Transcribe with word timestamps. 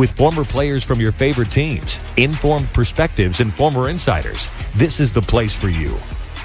With 0.00 0.16
former 0.16 0.44
players 0.44 0.82
from 0.82 0.98
your 0.98 1.12
favorite 1.12 1.50
teams, 1.50 2.00
informed 2.16 2.72
perspectives, 2.72 3.40
and 3.40 3.52
former 3.52 3.90
insiders, 3.90 4.48
this 4.74 4.98
is 4.98 5.12
the 5.12 5.20
place 5.20 5.54
for 5.54 5.68
you. 5.68 5.94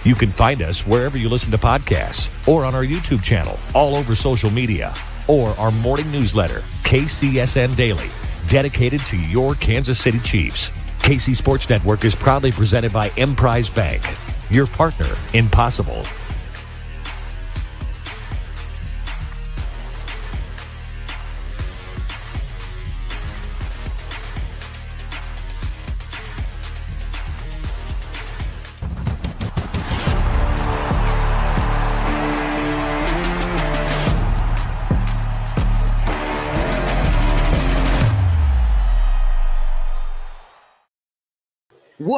You 0.04 0.14
can 0.14 0.28
find 0.28 0.62
us 0.62 0.86
wherever 0.86 1.18
you 1.18 1.30
listen 1.30 1.52
to 1.52 1.58
podcasts 1.58 2.28
or 2.50 2.66
on 2.66 2.76
our 2.76 2.84
YouTube 2.84 3.24
channel, 3.24 3.58
all 3.74 3.96
over 3.96 4.14
social 4.14 4.50
media, 4.50 4.94
or 5.30 5.52
our 5.52 5.72
morning 5.72 6.12
newsletter, 6.12 6.60
KCSN 6.84 7.78
Daily, 7.78 8.10
dedicated 8.50 9.00
to 9.06 9.18
your 9.18 9.56
Kansas 9.56 10.00
City 10.00 10.20
Chiefs. 10.20 10.68
KC 11.00 11.34
Sports 11.34 11.70
Network 11.70 12.04
is 12.04 12.14
proudly 12.14 12.52
presented 12.52 12.92
by 12.92 13.10
Emprise 13.16 13.70
Bank, 13.70 14.04
your 14.50 14.68
partner 14.68 15.16
in 15.32 15.48
possible. 15.48 16.04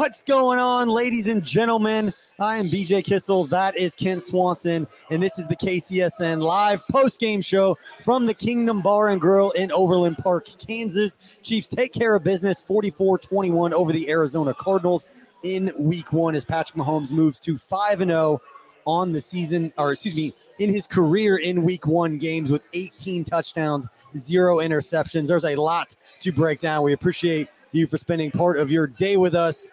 What's 0.08 0.24
going 0.24 0.58
on, 0.58 0.88
ladies 0.88 1.28
and 1.28 1.44
gentlemen? 1.44 2.14
I 2.40 2.56
am 2.56 2.68
BJ 2.68 3.04
Kissel. 3.04 3.44
That 3.44 3.76
is 3.76 3.94
Ken 3.94 4.22
Swanson. 4.22 4.88
And 5.12 5.22
this 5.22 5.38
is 5.38 5.50
the 5.50 5.56
KCSN 5.58 6.42
live 6.42 6.88
post 6.88 7.20
game 7.20 7.42
show 7.42 7.78
from 8.06 8.26
the 8.26 8.34
Kingdom 8.34 8.82
Bar 8.82 9.10
and 9.10 9.20
Grill 9.20 9.52
in 9.52 9.70
Overland 9.74 10.18
Park, 10.18 10.48
Kansas. 10.66 11.18
Chiefs 11.44 11.68
take 11.68 11.92
care 11.92 12.16
of 12.16 12.24
business 12.24 12.62
44 12.62 13.18
21 13.18 13.74
over 13.74 13.92
the 13.92 14.10
Arizona 14.10 14.54
Cardinals 14.54 15.06
in 15.44 15.74
week 15.78 16.14
one 16.14 16.36
as 16.36 16.46
Patrick 16.46 16.78
Mahomes 16.78 17.12
moves 17.12 17.38
to 17.42 17.58
5 17.58 18.00
0 18.00 18.42
on 18.86 19.12
the 19.12 19.20
season, 19.20 19.74
or 19.78 19.92
excuse 19.92 20.16
me, 20.16 20.34
in 20.60 20.70
his 20.70 20.88
career 20.88 21.36
in 21.36 21.64
week 21.64 21.86
one 21.86 22.18
games 22.18 22.50
with 22.50 22.64
18 22.72 23.26
touchdowns, 23.26 23.90
zero 24.16 24.60
interceptions. 24.60 25.28
There's 25.28 25.44
a 25.44 25.58
lot 25.58 25.98
to 26.22 26.32
break 26.32 26.62
down. 26.62 26.84
We 26.84 26.94
appreciate 26.94 27.50
you 27.72 27.88
for 27.88 27.98
spending 27.98 28.32
part 28.32 28.58
of 28.58 28.72
your 28.72 28.88
day 28.88 29.18
with 29.18 29.36
us, 29.36 29.70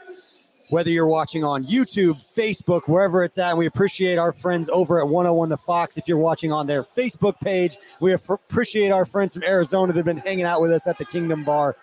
whether 0.71 0.91
you're 0.91 1.07
watching 1.07 1.45
on 1.45 1.65
YouTube, 1.65 2.17
Facebook, 2.37 2.89
wherever 2.89 3.23
it's 3.23 3.39
at. 3.39 3.57
We 3.57 3.67
appreciate 3.67 4.17
our 4.17 4.33
friends 4.33 4.69
over 4.69 4.99
at 4.99 5.09
101 5.09 5.49
The 5.49 5.57
Fox. 5.57 5.97
If 5.97 6.09
you're 6.09 6.19
watching 6.19 6.53
on 6.53 6.67
their 6.67 6.83
Facebook 6.83 7.39
page, 7.41 7.77
we 8.01 8.13
appreciate 8.13 8.91
our 8.91 9.05
friends 9.05 9.35
from 9.35 9.45
Arizona 9.45 9.93
that 9.93 9.99
have 9.99 10.07
been 10.07 10.19
hanging 10.19 10.45
out 10.45 10.61
with 10.61 10.73
us 10.73 10.87
at 10.87 10.99
the 10.99 11.05
Kingdom 11.05 11.45
Bar. 11.45 11.77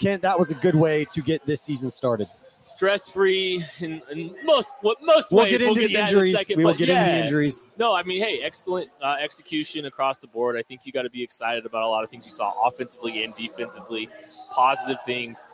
Kent, 0.00 0.22
that 0.22 0.38
was 0.38 0.50
a 0.50 0.56
good 0.56 0.74
way 0.74 1.04
to 1.06 1.22
get 1.22 1.46
this 1.46 1.62
season 1.62 1.90
started. 1.90 2.28
Stress 2.64 3.08
free 3.08 3.64
and, 3.80 4.00
and, 4.10 4.34
most 4.44 4.74
what 4.80 4.96
most 5.02 5.30
we'll 5.30 5.44
ways. 5.44 5.52
get 5.52 5.60
into 5.60 5.80
we'll 5.80 5.88
the 5.88 5.96
injuries. 5.96 6.36
second, 6.38 6.56
we 6.56 6.64
will 6.64 6.74
get 6.74 6.88
yeah. 6.88 7.00
into 7.00 7.12
the 7.12 7.24
injuries. 7.24 7.62
No, 7.76 7.94
I 7.94 8.02
mean, 8.02 8.22
hey, 8.22 8.40
excellent 8.42 8.90
uh, 9.02 9.16
execution 9.20 9.84
across 9.84 10.18
the 10.18 10.28
board. 10.28 10.56
I 10.56 10.62
think 10.62 10.80
you 10.84 10.92
got 10.92 11.02
to 11.02 11.10
be 11.10 11.22
excited 11.22 11.66
about 11.66 11.82
a 11.82 11.88
lot 11.88 12.04
of 12.04 12.10
things 12.10 12.24
you 12.24 12.32
saw 12.32 12.54
offensively 12.66 13.22
and 13.24 13.34
defensively. 13.34 14.08
Positive 14.52 15.00
things 15.02 15.46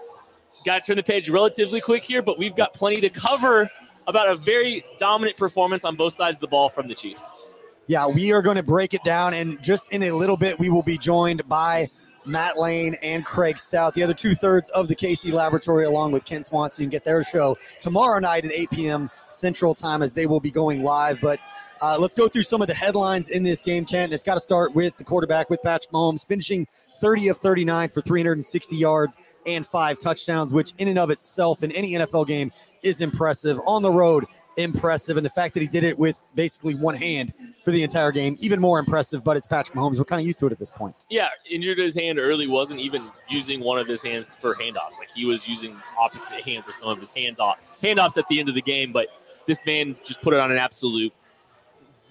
got 0.65 0.82
to 0.82 0.87
turn 0.87 0.97
the 0.97 1.03
page 1.03 1.28
relatively 1.28 1.81
quick 1.81 2.04
here, 2.04 2.22
but 2.22 2.38
we've 2.38 2.56
got 2.56 2.75
plenty 2.75 3.00
to 3.00 3.10
cover 3.10 3.71
about 4.06 4.28
a 4.28 4.37
very 4.37 4.84
dominant 4.98 5.37
performance 5.37 5.84
on 5.84 5.97
both 5.97 6.12
sides 6.12 6.37
of 6.37 6.41
the 6.41 6.48
ball 6.48 6.69
from 6.69 6.88
the 6.88 6.94
Chiefs. 6.94 7.54
Yeah, 7.87 8.06
we 8.06 8.32
are 8.32 8.42
going 8.42 8.56
to 8.56 8.62
break 8.62 8.94
it 8.94 9.03
down, 9.03 9.34
and 9.34 9.60
just 9.62 9.92
in 9.92 10.04
a 10.04 10.12
little 10.12 10.37
bit, 10.37 10.59
we 10.59 10.71
will 10.71 10.82
be 10.82 10.97
joined 10.97 11.47
by 11.48 11.88
Matt 12.25 12.58
Lane 12.58 12.97
and 13.03 13.25
Craig 13.25 13.58
Stout, 13.58 13.94
the 13.94 14.03
other 14.03 14.14
two 14.14 14.34
thirds 14.34 14.69
of 14.70 14.88
the 14.88 14.97
KC 14.97 15.32
Laboratory, 15.32 15.84
along 15.84 16.12
with 16.12 16.25
Ken 16.25 16.42
Swanson. 16.42 16.88
Get 16.88 17.04
their 17.04 17.22
show 17.25 17.56
tomorrow 17.81 18.19
night 18.19 18.44
at 18.44 18.53
8 18.53 18.70
p.m. 18.70 19.10
Central 19.28 19.75
Time 19.75 20.03
as 20.03 20.14
they 20.14 20.26
will 20.26 20.41
be 20.41 20.50
going 20.50 20.82
live. 20.82 21.20
But 21.20 21.41
uh, 21.82 21.97
let's 21.98 22.14
go 22.14 22.28
through 22.28 22.42
some 22.42 22.60
of 22.60 22.69
the 22.69 22.75
headlines 22.75 23.30
in 23.30 23.42
this 23.42 23.62
game, 23.62 23.84
Ken. 23.84 24.12
It's 24.12 24.25
got 24.25 24.34
to 24.34 24.41
start 24.41 24.75
with 24.75 24.97
the 24.97 25.04
quarterback, 25.04 25.50
with 25.50 25.62
Patrick 25.62 25.92
Mahomes, 25.92 26.26
finishing 26.26 26.66
30 27.00 27.28
of 27.28 27.38
39 27.38 27.88
for 27.88 28.00
360 28.03 28.76
yards 28.76 29.16
and 29.47 29.66
five 29.66 29.98
touchdowns, 29.98 30.53
which 30.53 30.72
in 30.78 30.88
and 30.88 30.98
of 30.98 31.10
itself 31.10 31.62
in 31.62 31.72
any 31.72 31.92
NFL 31.92 32.26
game 32.26 32.53
is 32.82 33.00
impressive. 33.00 33.60
On 33.66 33.82
the 33.82 33.91
road, 33.91 34.26
impressive. 34.56 35.16
And 35.16 35.24
the 35.24 35.30
fact 35.30 35.54
that 35.54 35.60
he 35.60 35.66
did 35.66 35.84
it 35.84 35.98
with 35.98 36.22
basically 36.34 36.74
one 36.74 36.94
hand 36.94 37.32
for 37.64 37.70
the 37.70 37.82
entire 37.82 38.12
game, 38.12 38.36
even 38.40 38.60
more 38.60 38.78
impressive. 38.78 39.24
But 39.24 39.36
it's 39.36 39.46
Patrick 39.46 39.76
Mahomes. 39.76 39.98
We're 39.98 40.04
kind 40.04 40.20
of 40.20 40.26
used 40.26 40.40
to 40.40 40.46
it 40.46 40.52
at 40.52 40.58
this 40.58 40.70
point. 40.70 40.94
Yeah, 41.10 41.28
injured 41.50 41.78
his 41.78 41.94
hand 41.94 42.18
early, 42.18 42.46
wasn't 42.46 42.80
even 42.80 43.10
using 43.28 43.60
one 43.60 43.78
of 43.78 43.86
his 43.86 44.02
hands 44.02 44.34
for 44.34 44.54
handoffs. 44.54 44.98
Like 44.98 45.10
he 45.14 45.24
was 45.24 45.48
using 45.48 45.76
opposite 45.98 46.42
hand 46.42 46.64
for 46.64 46.72
some 46.72 46.88
of 46.88 46.98
his 46.98 47.10
hands 47.10 47.40
off 47.40 47.78
handoffs 47.82 48.16
at 48.18 48.26
the 48.28 48.40
end 48.40 48.48
of 48.48 48.54
the 48.54 48.62
game. 48.62 48.92
But 48.92 49.08
this 49.46 49.64
man 49.64 49.96
just 50.04 50.22
put 50.22 50.34
it 50.34 50.40
on 50.40 50.50
an 50.50 50.58
absolute 50.58 51.12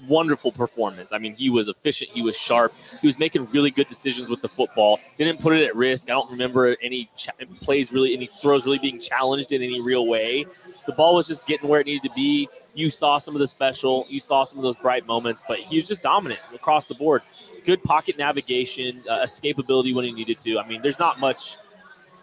wonderful 0.07 0.51
performance. 0.51 1.11
I 1.11 1.17
mean, 1.17 1.35
he 1.35 1.49
was 1.49 1.67
efficient, 1.67 2.11
he 2.11 2.21
was 2.21 2.37
sharp, 2.37 2.73
he 3.01 3.07
was 3.07 3.19
making 3.19 3.47
really 3.51 3.71
good 3.71 3.87
decisions 3.87 4.29
with 4.29 4.41
the 4.41 4.49
football. 4.49 4.99
Didn't 5.17 5.41
put 5.41 5.55
it 5.55 5.65
at 5.65 5.75
risk. 5.75 6.09
I 6.09 6.13
don't 6.13 6.31
remember 6.31 6.75
any 6.81 7.09
ch- 7.15 7.29
plays 7.61 7.91
really, 7.91 8.13
any 8.13 8.29
throws 8.41 8.65
really 8.65 8.79
being 8.79 8.99
challenged 8.99 9.51
in 9.51 9.61
any 9.61 9.81
real 9.81 10.07
way. 10.07 10.45
The 10.85 10.93
ball 10.93 11.15
was 11.15 11.27
just 11.27 11.45
getting 11.45 11.69
where 11.69 11.81
it 11.81 11.85
needed 11.85 12.07
to 12.09 12.15
be. 12.15 12.47
You 12.73 12.89
saw 12.89 13.17
some 13.17 13.35
of 13.35 13.39
the 13.39 13.47
special, 13.47 14.05
you 14.09 14.19
saw 14.19 14.43
some 14.43 14.59
of 14.59 14.63
those 14.63 14.77
bright 14.77 15.05
moments, 15.05 15.43
but 15.47 15.59
he 15.59 15.75
was 15.75 15.87
just 15.87 16.03
dominant 16.03 16.39
across 16.53 16.87
the 16.87 16.95
board. 16.95 17.21
Good 17.65 17.83
pocket 17.83 18.17
navigation, 18.17 19.03
uh, 19.09 19.19
escapability 19.19 19.93
when 19.93 20.05
he 20.05 20.11
needed 20.11 20.39
to. 20.39 20.59
I 20.59 20.67
mean, 20.67 20.81
there's 20.81 20.99
not 20.99 21.19
much 21.19 21.57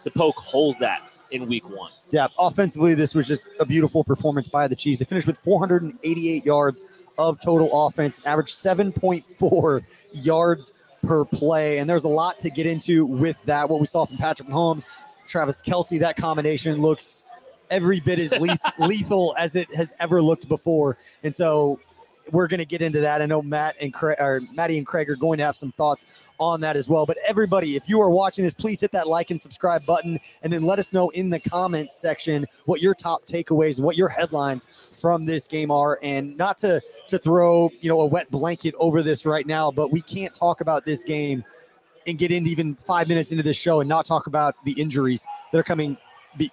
to 0.01 0.11
poke 0.11 0.37
holes 0.37 0.81
at 0.81 1.01
in 1.31 1.47
week 1.47 1.69
one. 1.69 1.91
Yeah, 2.09 2.27
offensively, 2.39 2.93
this 2.93 3.13
was 3.13 3.27
just 3.27 3.47
a 3.59 3.65
beautiful 3.65 4.03
performance 4.03 4.47
by 4.47 4.67
the 4.67 4.75
Chiefs. 4.75 4.99
They 4.99 5.05
finished 5.05 5.27
with 5.27 5.37
488 5.37 6.45
yards 6.45 7.07
of 7.17 7.39
total 7.39 7.87
offense, 7.87 8.25
average 8.25 8.53
7.4 8.53 9.83
yards 10.25 10.73
per 11.05 11.25
play. 11.25 11.79
And 11.79 11.89
there's 11.89 12.03
a 12.03 12.09
lot 12.09 12.39
to 12.39 12.49
get 12.49 12.65
into 12.65 13.05
with 13.05 13.43
that. 13.43 13.69
What 13.69 13.79
we 13.79 13.85
saw 13.85 14.05
from 14.05 14.17
Patrick 14.17 14.49
Mahomes, 14.49 14.85
Travis 15.25 15.61
Kelce, 15.61 15.99
that 15.99 16.17
combination 16.17 16.81
looks 16.81 17.25
every 17.69 17.99
bit 17.99 18.19
as 18.19 18.33
lethal 18.79 19.35
as 19.37 19.55
it 19.55 19.73
has 19.75 19.93
ever 19.99 20.21
looked 20.21 20.47
before. 20.47 20.97
And 21.23 21.35
so 21.35 21.79
we're 22.31 22.47
going 22.47 22.59
to 22.59 22.65
get 22.65 22.81
into 22.81 22.99
that. 23.01 23.21
I 23.21 23.25
know 23.25 23.41
Matt 23.41 23.75
and 23.81 23.93
Craig, 23.93 24.17
or 24.19 24.41
Maddie 24.53 24.77
and 24.77 24.85
Craig 24.85 25.09
are 25.09 25.15
going 25.15 25.37
to 25.37 25.45
have 25.45 25.55
some 25.55 25.71
thoughts 25.71 26.29
on 26.39 26.61
that 26.61 26.75
as 26.75 26.89
well. 26.89 27.05
But 27.05 27.17
everybody, 27.27 27.75
if 27.75 27.89
you 27.89 28.01
are 28.01 28.09
watching 28.09 28.43
this, 28.43 28.53
please 28.53 28.81
hit 28.81 28.91
that 28.91 29.07
like 29.07 29.31
and 29.31 29.39
subscribe 29.39 29.85
button, 29.85 30.19
and 30.41 30.51
then 30.51 30.63
let 30.63 30.79
us 30.79 30.93
know 30.93 31.09
in 31.09 31.29
the 31.29 31.39
comments 31.39 31.95
section 31.95 32.45
what 32.65 32.81
your 32.81 32.93
top 32.93 33.25
takeaways, 33.25 33.79
what 33.79 33.97
your 33.97 34.09
headlines 34.09 34.89
from 34.93 35.25
this 35.25 35.47
game 35.47 35.71
are. 35.71 35.99
And 36.03 36.37
not 36.37 36.57
to 36.59 36.81
to 37.07 37.17
throw 37.17 37.71
you 37.79 37.89
know 37.89 38.01
a 38.01 38.05
wet 38.05 38.29
blanket 38.31 38.75
over 38.77 39.01
this 39.01 39.25
right 39.25 39.45
now, 39.45 39.71
but 39.71 39.91
we 39.91 40.01
can't 40.01 40.33
talk 40.33 40.61
about 40.61 40.85
this 40.85 41.03
game 41.03 41.43
and 42.05 42.17
get 42.17 42.31
into 42.31 42.49
even 42.49 42.75
five 42.75 43.07
minutes 43.07 43.31
into 43.31 43.43
this 43.43 43.57
show 43.57 43.81
and 43.81 43.89
not 43.89 44.05
talk 44.05 44.27
about 44.27 44.55
the 44.65 44.73
injuries 44.73 45.27
that 45.51 45.59
are 45.59 45.63
coming. 45.63 45.97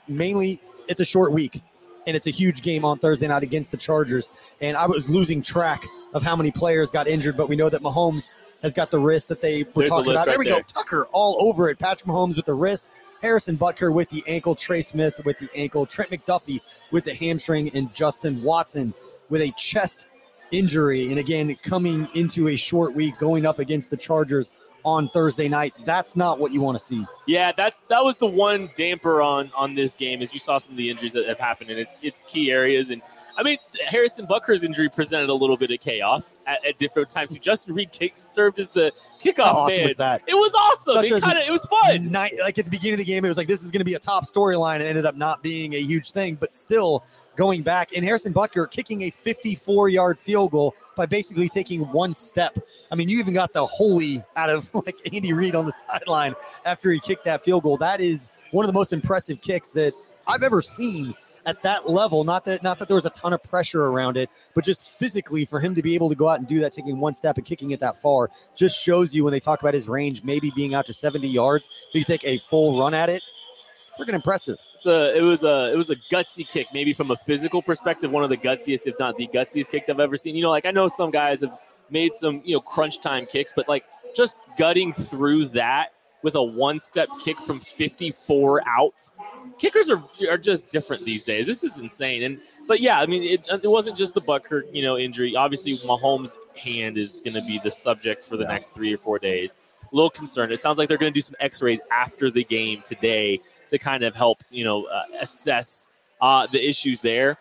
Mainly, 0.09 0.61
it's 0.88 1.00
a 1.00 1.05
short 1.05 1.32
week 1.32 1.61
and 2.06 2.17
it's 2.17 2.27
a 2.27 2.31
huge 2.31 2.62
game 2.62 2.85
on 2.85 2.99
Thursday 2.99 3.29
night 3.29 3.43
against 3.43 3.71
the 3.71 3.77
Chargers. 3.77 4.55
And 4.61 4.77
I 4.77 4.87
was 4.87 5.09
losing 5.11 5.43
track 5.43 5.85
of 6.15 6.23
how 6.23 6.37
many 6.37 6.51
players 6.51 6.91
got 6.91 7.09
injured, 7.09 7.37
but 7.37 7.49
we 7.49 7.56
know 7.56 7.69
that 7.69 7.83
Mahomes 7.83 8.31
has 8.62 8.73
got 8.73 8.91
the 8.91 8.99
wrist 8.99 9.29
that 9.29 9.41
they 9.41 9.65
were 9.65 9.71
There's 9.83 9.89
talking 9.89 10.12
about. 10.12 10.27
There 10.27 10.39
we 10.39 10.49
there. 10.49 10.61
go. 10.61 10.62
Tucker 10.62 11.09
all 11.12 11.37
over 11.49 11.69
it. 11.69 11.79
Patrick 11.79 12.09
Mahomes 12.09 12.37
with 12.37 12.47
the 12.47 12.55
wrist. 12.55 12.91
Harrison 13.21 13.59
Butker 13.59 13.93
with 13.93 14.09
the 14.11 14.23
ankle. 14.27 14.55
Trey 14.55 14.81
Smith 14.81 15.21
with 15.25 15.39
the 15.39 15.49
ankle. 15.55 15.87
Trent 15.87 16.11
McDuffie 16.11 16.61
with 16.93 17.05
the 17.05 17.15
hamstring. 17.15 17.71
And 17.75 17.93
Justin 17.95 18.43
Watson 18.43 18.95
with 19.29 19.43
a 19.43 19.51
chest 19.56 20.06
injury. 20.53 21.11
And 21.11 21.19
again, 21.19 21.55
coming 21.62 22.09
into 22.15 22.49
a 22.49 22.56
short 22.56 22.95
week, 22.95 23.19
going 23.19 23.45
up 23.45 23.59
against 23.59 23.91
the 23.91 23.97
Chargers 23.97 24.53
on 24.84 25.08
Thursday 25.08 25.48
night. 25.48 25.75
That's 25.84 26.16
not 26.16 26.38
what 26.38 26.52
you 26.52 26.60
want 26.60 26.78
to 26.78 26.84
see. 26.84 27.04
Yeah, 27.26 27.52
that's 27.52 27.81
that 27.88 28.04
was 28.04 28.16
the 28.16 28.26
one 28.26 28.70
damper 28.76 29.22
on 29.22 29.50
on 29.56 29.75
this 29.75 29.94
game 29.94 30.22
as 30.22 30.32
you 30.32 30.40
saw 30.40 30.58
some 30.58 30.72
of 30.72 30.76
the 30.76 30.90
injuries 30.90 31.12
that 31.14 31.26
have 31.26 31.38
happened 31.38 31.70
and 31.70 31.78
it's 31.78 32.00
it's 32.02 32.22
key 32.25 32.50
areas 32.50 32.90
and 32.90 33.02
I 33.36 33.42
mean 33.42 33.58
Harrison 33.86 34.26
Butker's 34.26 34.62
injury 34.62 34.88
presented 34.88 35.28
a 35.28 35.34
little 35.34 35.56
bit 35.56 35.70
of 35.70 35.81
chaos 35.81 36.38
at, 36.46 36.64
at 36.64 36.78
different 36.78 37.10
times. 37.10 37.31
So 37.31 37.36
Justin 37.40 37.75
Reid 37.75 37.92
kick, 37.92 38.14
served 38.16 38.58
as 38.58 38.69
the 38.69 38.92
kickoff 39.20 39.44
How 39.44 39.52
awesome 39.52 39.76
man. 39.78 39.86
was 39.86 39.96
that? 39.96 40.22
It 40.26 40.34
was 40.34 40.54
awesome. 40.54 40.94
Such 40.94 41.10
it 41.10 41.22
kind 41.22 41.38
of 41.38 41.46
it 41.46 41.50
was 41.50 41.64
fun. 41.66 42.10
night 42.10 42.32
like 42.42 42.58
at 42.58 42.64
the 42.64 42.70
beginning 42.70 42.94
of 42.94 42.98
the 42.98 43.04
game 43.04 43.25
it 43.25 43.28
was 43.28 43.36
like 43.36 43.48
this 43.48 43.62
is 43.62 43.70
going 43.70 43.81
to 43.81 43.84
be 43.84 43.94
a 43.94 43.98
top 43.98 44.25
storyline 44.25 44.76
and 44.76 44.84
it 44.84 44.88
ended 44.88 45.06
up 45.06 45.16
not 45.16 45.42
being 45.42 45.75
a 45.75 45.81
huge 45.81 46.12
thing 46.12 46.34
but 46.34 46.52
still 46.52 47.04
going 47.36 47.62
back 47.62 47.90
and 47.96 48.04
harrison 48.04 48.32
butker 48.32 48.70
kicking 48.70 49.02
a 49.02 49.10
54 49.10 49.88
yard 49.88 50.19
field 50.19 50.50
goal 50.52 50.75
by 50.96 51.06
basically 51.06 51.48
taking 51.48 51.81
one 51.92 52.14
step 52.14 52.56
i 52.90 52.94
mean 52.94 53.08
you 53.08 53.19
even 53.19 53.34
got 53.34 53.52
the 53.52 53.64
holy 53.64 54.22
out 54.36 54.50
of 54.50 54.72
like 54.86 54.96
andy 55.12 55.32
reid 55.32 55.54
on 55.54 55.66
the 55.66 55.72
sideline 55.72 56.34
after 56.64 56.90
he 56.90 57.00
kicked 57.00 57.25
that 57.25 57.44
field 57.44 57.62
goal 57.62 57.76
that 57.76 58.00
is 58.00 58.28
one 58.52 58.64
of 58.64 58.69
the 58.69 58.75
most 58.75 58.92
impressive 58.92 59.40
kicks 59.40 59.70
that 59.70 59.92
i've 60.26 60.43
ever 60.43 60.62
seen 60.62 61.15
at 61.47 61.62
that 61.62 61.88
level 61.88 62.25
not 62.25 62.44
that 62.44 62.62
not 62.62 62.79
that 62.79 62.88
there 62.88 62.94
was 62.94 63.06
a 63.06 63.11
ton 63.11 63.32
of 63.32 63.43
pressure 63.43 63.87
around 63.87 64.17
it 64.17 64.31
but 64.55 64.65
just 64.65 64.88
physically 64.88 65.44
for 65.44 65.61
him 65.61 65.75
to 65.75 65.82
be 65.82 65.94
able 65.94 66.09
to 66.09 66.15
go 66.15 66.29
out 66.29 66.38
and 66.38 66.49
do 66.49 66.61
that 66.61 66.73
taking 66.73 66.99
one 66.99 67.15
step 67.15 67.37
and 67.37 67.47
kicking 67.47 67.71
it 67.71 67.81
that 67.81 67.97
far 68.00 68.31
just 68.55 68.79
shows 68.79 69.15
you 69.15 69.25
when 69.25 69.32
they 69.32 69.41
talk 69.41 69.61
about 69.61 69.75
his 69.75 69.88
range 69.88 70.23
maybe 70.25 70.50
being 70.55 70.75
out 70.75 70.87
to 70.87 70.93
70 70.93 71.29
yards 71.29 71.69
if 71.88 71.94
you 71.94 72.05
take 72.05 72.25
a 72.25 72.38
full 72.38 72.79
run 72.79 72.94
at 72.94 73.09
it 73.09 73.23
freaking 73.99 74.15
impressive 74.15 74.59
It's 74.76 74.87
a, 74.87 75.17
it 75.17 75.23
was 75.23 75.44
a 75.44 75.73
it 75.73 75.76
was 75.76 75.91
a 75.91 75.97
gutsy 75.97 76.47
kick, 76.47 76.67
maybe 76.75 76.93
from 76.93 77.11
a 77.11 77.17
physical 77.17 77.62
perspective, 77.62 78.11
one 78.11 78.25
of 78.25 78.31
the 78.31 78.37
gutsiest, 78.37 78.87
if 78.87 78.99
not 78.99 79.17
the 79.17 79.29
gutsiest 79.29 79.70
kick 79.70 79.88
I've 79.88 80.00
ever 80.00 80.17
seen. 80.17 80.35
You 80.35 80.43
know, 80.43 80.50
like 80.50 80.67
I 80.67 80.73
know 80.73 80.88
some 80.88 81.11
guys 81.11 81.41
have 81.41 81.56
made 81.91 82.15
some 82.15 82.43
you 82.44 82.55
know 82.55 82.61
crunch 82.61 83.00
time 83.00 83.25
kicks, 83.25 83.53
but 83.55 83.69
like 83.69 83.85
just 84.15 84.37
gutting 84.59 84.93
through 84.93 85.47
that 85.49 85.93
with 86.23 86.35
a 86.35 86.43
one 86.43 86.81
step 86.81 87.09
kick 87.25 87.38
from 87.38 87.61
54 87.61 88.67
out. 88.69 89.11
Kickers 89.59 89.89
are 89.91 90.03
are 90.31 90.39
just 90.39 90.73
different 90.73 91.05
these 91.05 91.23
days. 91.23 91.47
This 91.47 91.62
is 91.65 91.79
insane. 91.79 92.23
And 92.23 92.41
but 92.67 92.81
yeah, 92.81 93.01
I 93.01 93.06
mean 93.06 93.23
it, 93.23 93.49
it 93.51 93.69
wasn't 93.69 93.97
just 93.97 94.15
the 94.15 94.21
Butker 94.21 94.62
you 94.73 94.83
know 94.83 94.99
injury. 94.99 95.37
Obviously, 95.37 95.77
Mahomes' 95.89 96.37
hand 96.56 96.99
is 96.99 97.21
going 97.25 97.35
to 97.35 97.47
be 97.47 97.59
the 97.62 97.71
subject 97.71 98.25
for 98.25 98.37
the 98.37 98.45
next 98.47 98.75
three 98.75 98.93
or 98.93 98.99
four 98.99 99.19
days. 99.19 99.56
A 99.83 99.95
little 99.95 100.11
concerned. 100.11 100.51
It 100.53 100.59
sounds 100.59 100.77
like 100.79 100.89
they're 100.89 100.99
going 100.99 101.12
to 101.12 101.17
do 101.17 101.21
some 101.21 101.37
X-rays 101.41 101.81
after 101.93 102.31
the 102.31 102.43
game 102.45 102.83
today 102.85 103.41
to 103.69 103.79
kind 103.79 104.03
of 104.03 104.15
help 104.15 104.43
you 104.51 104.65
know 104.65 104.85
uh, 104.87 105.03
assess 105.21 105.87
uh, 106.21 106.47
the 106.47 106.69
issues 106.69 107.01
there. 107.01 107.39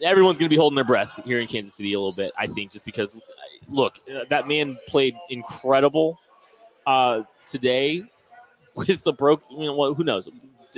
Everyone's 0.00 0.38
going 0.38 0.48
to 0.48 0.54
be 0.54 0.58
holding 0.58 0.76
their 0.76 0.84
breath 0.84 1.20
here 1.24 1.40
in 1.40 1.48
Kansas 1.48 1.74
City 1.74 1.92
a 1.94 1.98
little 1.98 2.12
bit, 2.12 2.32
I 2.38 2.46
think, 2.46 2.70
just 2.70 2.84
because. 2.84 3.16
Look, 3.70 3.98
uh, 4.10 4.24
that 4.30 4.48
man 4.48 4.78
played 4.86 5.14
incredible 5.28 6.18
uh, 6.86 7.24
today 7.46 8.02
with 8.74 9.04
the 9.04 9.12
broke. 9.12 9.42
You 9.50 9.66
know, 9.66 9.74
what- 9.74 9.94
who 9.94 10.04
knows? 10.04 10.26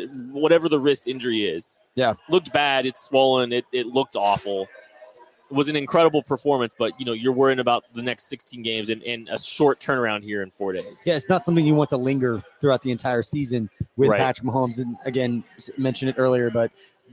Whatever 0.08 0.68
the 0.68 0.78
wrist 0.78 1.06
injury 1.08 1.44
is, 1.44 1.80
Yeah. 1.94 2.14
looked 2.28 2.52
bad. 2.52 2.86
It's 2.86 3.04
swollen. 3.04 3.52
It, 3.52 3.64
it 3.72 3.86
looked 3.86 4.16
awful. 4.16 4.68
It 5.50 5.54
was 5.56 5.68
an 5.68 5.74
incredible 5.74 6.22
performance, 6.22 6.74
but 6.78 6.92
you 7.00 7.04
know 7.04 7.12
you're 7.12 7.32
worrying 7.32 7.58
about 7.58 7.82
the 7.92 8.02
next 8.02 8.28
16 8.28 8.62
games 8.62 8.88
and, 8.88 9.02
and 9.02 9.28
a 9.28 9.36
short 9.38 9.80
turnaround 9.80 10.22
here 10.22 10.42
in 10.42 10.50
four 10.50 10.72
days. 10.72 11.02
yeah 11.04 11.16
it's 11.16 11.28
not 11.28 11.42
something 11.44 11.66
you 11.66 11.74
want 11.74 11.90
to 11.90 11.96
linger 11.96 12.40
throughout 12.60 12.82
the 12.82 12.92
entire 12.92 13.22
season 13.22 13.68
with 13.96 14.10
Right. 14.10 14.20
patrick 14.20 14.46
mahomes 14.46 14.78
and 14.78 14.96
again 15.04 15.42
mentioned 15.76 16.08
it 16.10 16.14
earlier 16.18 16.50
but 16.50 16.70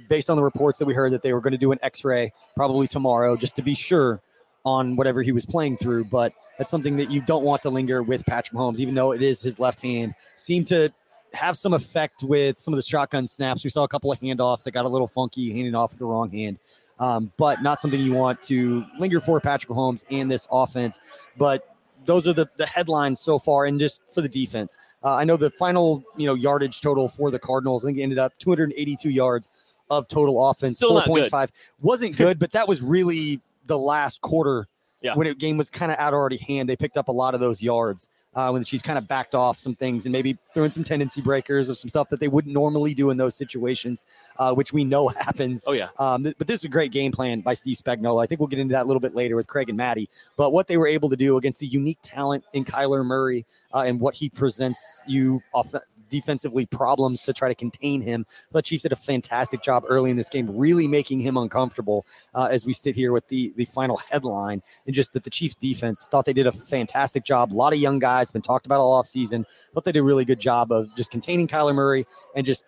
based 0.07 0.29
on 0.29 0.37
the 0.37 0.43
reports 0.43 0.77
that 0.77 0.85
we 0.85 0.93
heard 0.93 1.13
that 1.13 1.23
they 1.23 1.33
were 1.33 1.41
going 1.41 1.53
to 1.53 1.57
do 1.57 1.71
an 1.71 1.79
x-ray 1.81 2.31
probably 2.55 2.87
tomorrow 2.87 3.35
just 3.35 3.55
to 3.55 3.63
be 3.63 3.73
sure 3.73 4.21
on 4.65 4.95
whatever 4.97 5.23
he 5.23 5.31
was 5.31 5.47
playing 5.47 5.75
through 5.77 6.05
but 6.05 6.31
that's 6.59 6.69
something 6.69 6.97
that 6.97 7.09
you 7.09 7.21
don't 7.21 7.43
want 7.43 7.63
to 7.63 7.71
linger 7.71 8.03
with 8.03 8.23
patrick 8.27 8.55
mahomes 8.55 8.77
even 8.77 8.93
though 8.93 9.13
it 9.13 9.23
is 9.23 9.41
his 9.41 9.59
left 9.59 9.81
hand 9.81 10.13
seemed 10.35 10.67
to 10.67 10.93
have 11.33 11.57
some 11.57 11.73
effect 11.73 12.23
with 12.23 12.59
some 12.59 12.73
of 12.73 12.77
the 12.77 12.83
shotgun 12.83 13.27
snaps 13.27 13.63
we 13.63 13.69
saw 13.69 13.83
a 13.83 13.87
couple 13.87 14.11
of 14.11 14.19
handoffs 14.19 14.63
that 14.63 14.71
got 14.71 14.85
a 14.85 14.89
little 14.89 15.07
funky 15.07 15.51
handing 15.51 15.75
off 15.75 15.91
with 15.91 15.99
the 15.99 16.05
wrong 16.05 16.31
hand 16.31 16.57
um, 16.99 17.31
but 17.37 17.61
not 17.61 17.79
something 17.79 17.99
you 17.99 18.13
want 18.13 18.41
to 18.43 18.85
linger 18.99 19.19
for 19.19 19.39
Patrick 19.39 19.69
Mahomes 19.69 20.03
and 20.09 20.31
this 20.31 20.47
offense. 20.51 20.99
But 21.37 21.75
those 22.05 22.27
are 22.27 22.33
the, 22.33 22.49
the 22.57 22.65
headlines 22.65 23.19
so 23.19 23.37
far, 23.37 23.65
and 23.65 23.79
just 23.79 24.01
for 24.13 24.21
the 24.21 24.29
defense. 24.29 24.77
Uh, 25.03 25.15
I 25.15 25.23
know 25.23 25.37
the 25.37 25.51
final 25.51 26.03
you 26.15 26.25
know 26.25 26.33
yardage 26.33 26.81
total 26.81 27.07
for 27.07 27.31
the 27.31 27.39
Cardinals. 27.39 27.83
I 27.83 27.89
think 27.89 27.99
it 27.99 28.03
ended 28.03 28.19
up 28.19 28.37
282 28.39 29.09
yards 29.09 29.49
of 29.89 30.07
total 30.07 30.49
offense. 30.49 30.77
Still 30.77 30.95
not 30.95 31.05
good. 31.05 31.31
4.5 31.31 31.73
wasn't 31.81 32.17
good, 32.17 32.39
but 32.39 32.51
that 32.53 32.67
was 32.67 32.81
really 32.81 33.41
the 33.67 33.77
last 33.77 34.21
quarter 34.21 34.67
Yeah. 35.01 35.15
when 35.15 35.27
the 35.27 35.35
game 35.35 35.57
was 35.57 35.69
kind 35.69 35.91
of 35.91 35.97
out 35.97 36.13
already 36.13 36.37
hand. 36.37 36.67
They 36.67 36.75
picked 36.75 36.97
up 36.97 37.07
a 37.07 37.13
lot 37.13 37.33
of 37.33 37.39
those 37.39 37.61
yards. 37.61 38.09
Uh, 38.35 38.51
when 38.51 38.63
Chiefs 38.63 38.83
kind 38.83 38.99
of 38.99 39.07
backed 39.07 39.33
off 39.33 39.57
some 39.57 39.73
things 39.73 40.05
and 40.05 40.13
maybe 40.13 40.37
threw 40.53 40.63
in 40.63 40.71
some 40.71 40.83
tendency 40.83 41.21
breakers 41.21 41.69
of 41.69 41.77
some 41.77 41.89
stuff 41.89 42.07
that 42.09 42.19
they 42.19 42.27
wouldn't 42.27 42.53
normally 42.53 42.93
do 42.93 43.09
in 43.09 43.17
those 43.17 43.35
situations, 43.35 44.05
uh, 44.37 44.53
which 44.53 44.71
we 44.71 44.83
know 44.83 45.07
happens. 45.19 45.65
Oh 45.67 45.71
yeah. 45.71 45.89
Um, 45.97 46.23
th- 46.23 46.35
but 46.37 46.45
this 46.45 46.59
is 46.59 46.65
a 46.65 46.69
great 46.69 46.91
game 46.91 47.11
plan 47.11 47.41
by 47.41 47.55
Steve 47.55 47.77
Spagnuolo. 47.77 48.21
I 48.21 48.27
think 48.27 48.39
we'll 48.39 48.47
get 48.47 48.59
into 48.59 48.73
that 48.73 48.83
a 48.83 48.87
little 48.87 48.99
bit 48.99 49.15
later 49.15 49.35
with 49.35 49.47
Craig 49.47 49.69
and 49.69 49.77
Maddie. 49.77 50.09
But 50.35 50.53
what 50.53 50.67
they 50.67 50.77
were 50.77 50.87
able 50.87 51.09
to 51.09 51.15
do 51.15 51.37
against 51.37 51.59
the 51.59 51.67
unique 51.67 51.99
talent 52.03 52.43
in 52.53 52.63
Kyler 52.63 53.03
Murray 53.03 53.45
uh, 53.73 53.85
and 53.87 53.99
what 53.99 54.13
he 54.13 54.29
presents 54.29 55.01
you 55.07 55.41
off 55.53 55.73
defensively 56.09 56.65
problems 56.65 57.21
to 57.23 57.33
try 57.33 57.47
to 57.47 57.55
contain 57.55 58.01
him. 58.01 58.25
The 58.51 58.61
Chiefs 58.61 58.83
did 58.83 58.91
a 58.91 58.97
fantastic 58.97 59.61
job 59.61 59.83
early 59.87 60.11
in 60.11 60.17
this 60.17 60.29
game, 60.29 60.47
really 60.55 60.87
making 60.87 61.19
him 61.19 61.37
uncomfortable 61.37 62.05
uh, 62.33 62.47
as 62.51 62.65
we 62.65 62.73
sit 62.73 62.95
here 62.95 63.11
with 63.11 63.27
the 63.27 63.53
the 63.55 63.65
final 63.65 63.97
headline 64.09 64.61
and 64.85 64.95
just 64.95 65.13
that 65.13 65.23
the 65.23 65.29
Chiefs 65.29 65.55
defense 65.55 66.07
thought 66.09 66.25
they 66.25 66.33
did 66.33 66.47
a 66.47 66.51
fantastic 66.51 67.23
job. 67.23 67.51
A 67.51 67.55
lot 67.55 67.73
of 67.73 67.79
young 67.79 67.99
guys 67.99 68.31
been 68.31 68.41
talked 68.41 68.65
about 68.65 68.79
all 68.79 69.01
offseason. 69.01 69.45
Thought 69.73 69.85
they 69.85 69.91
did 69.91 69.99
a 69.99 70.03
really 70.03 70.25
good 70.25 70.39
job 70.39 70.71
of 70.71 70.93
just 70.95 71.11
containing 71.11 71.47
Kyler 71.47 71.75
Murray 71.75 72.05
and 72.35 72.45
just 72.45 72.63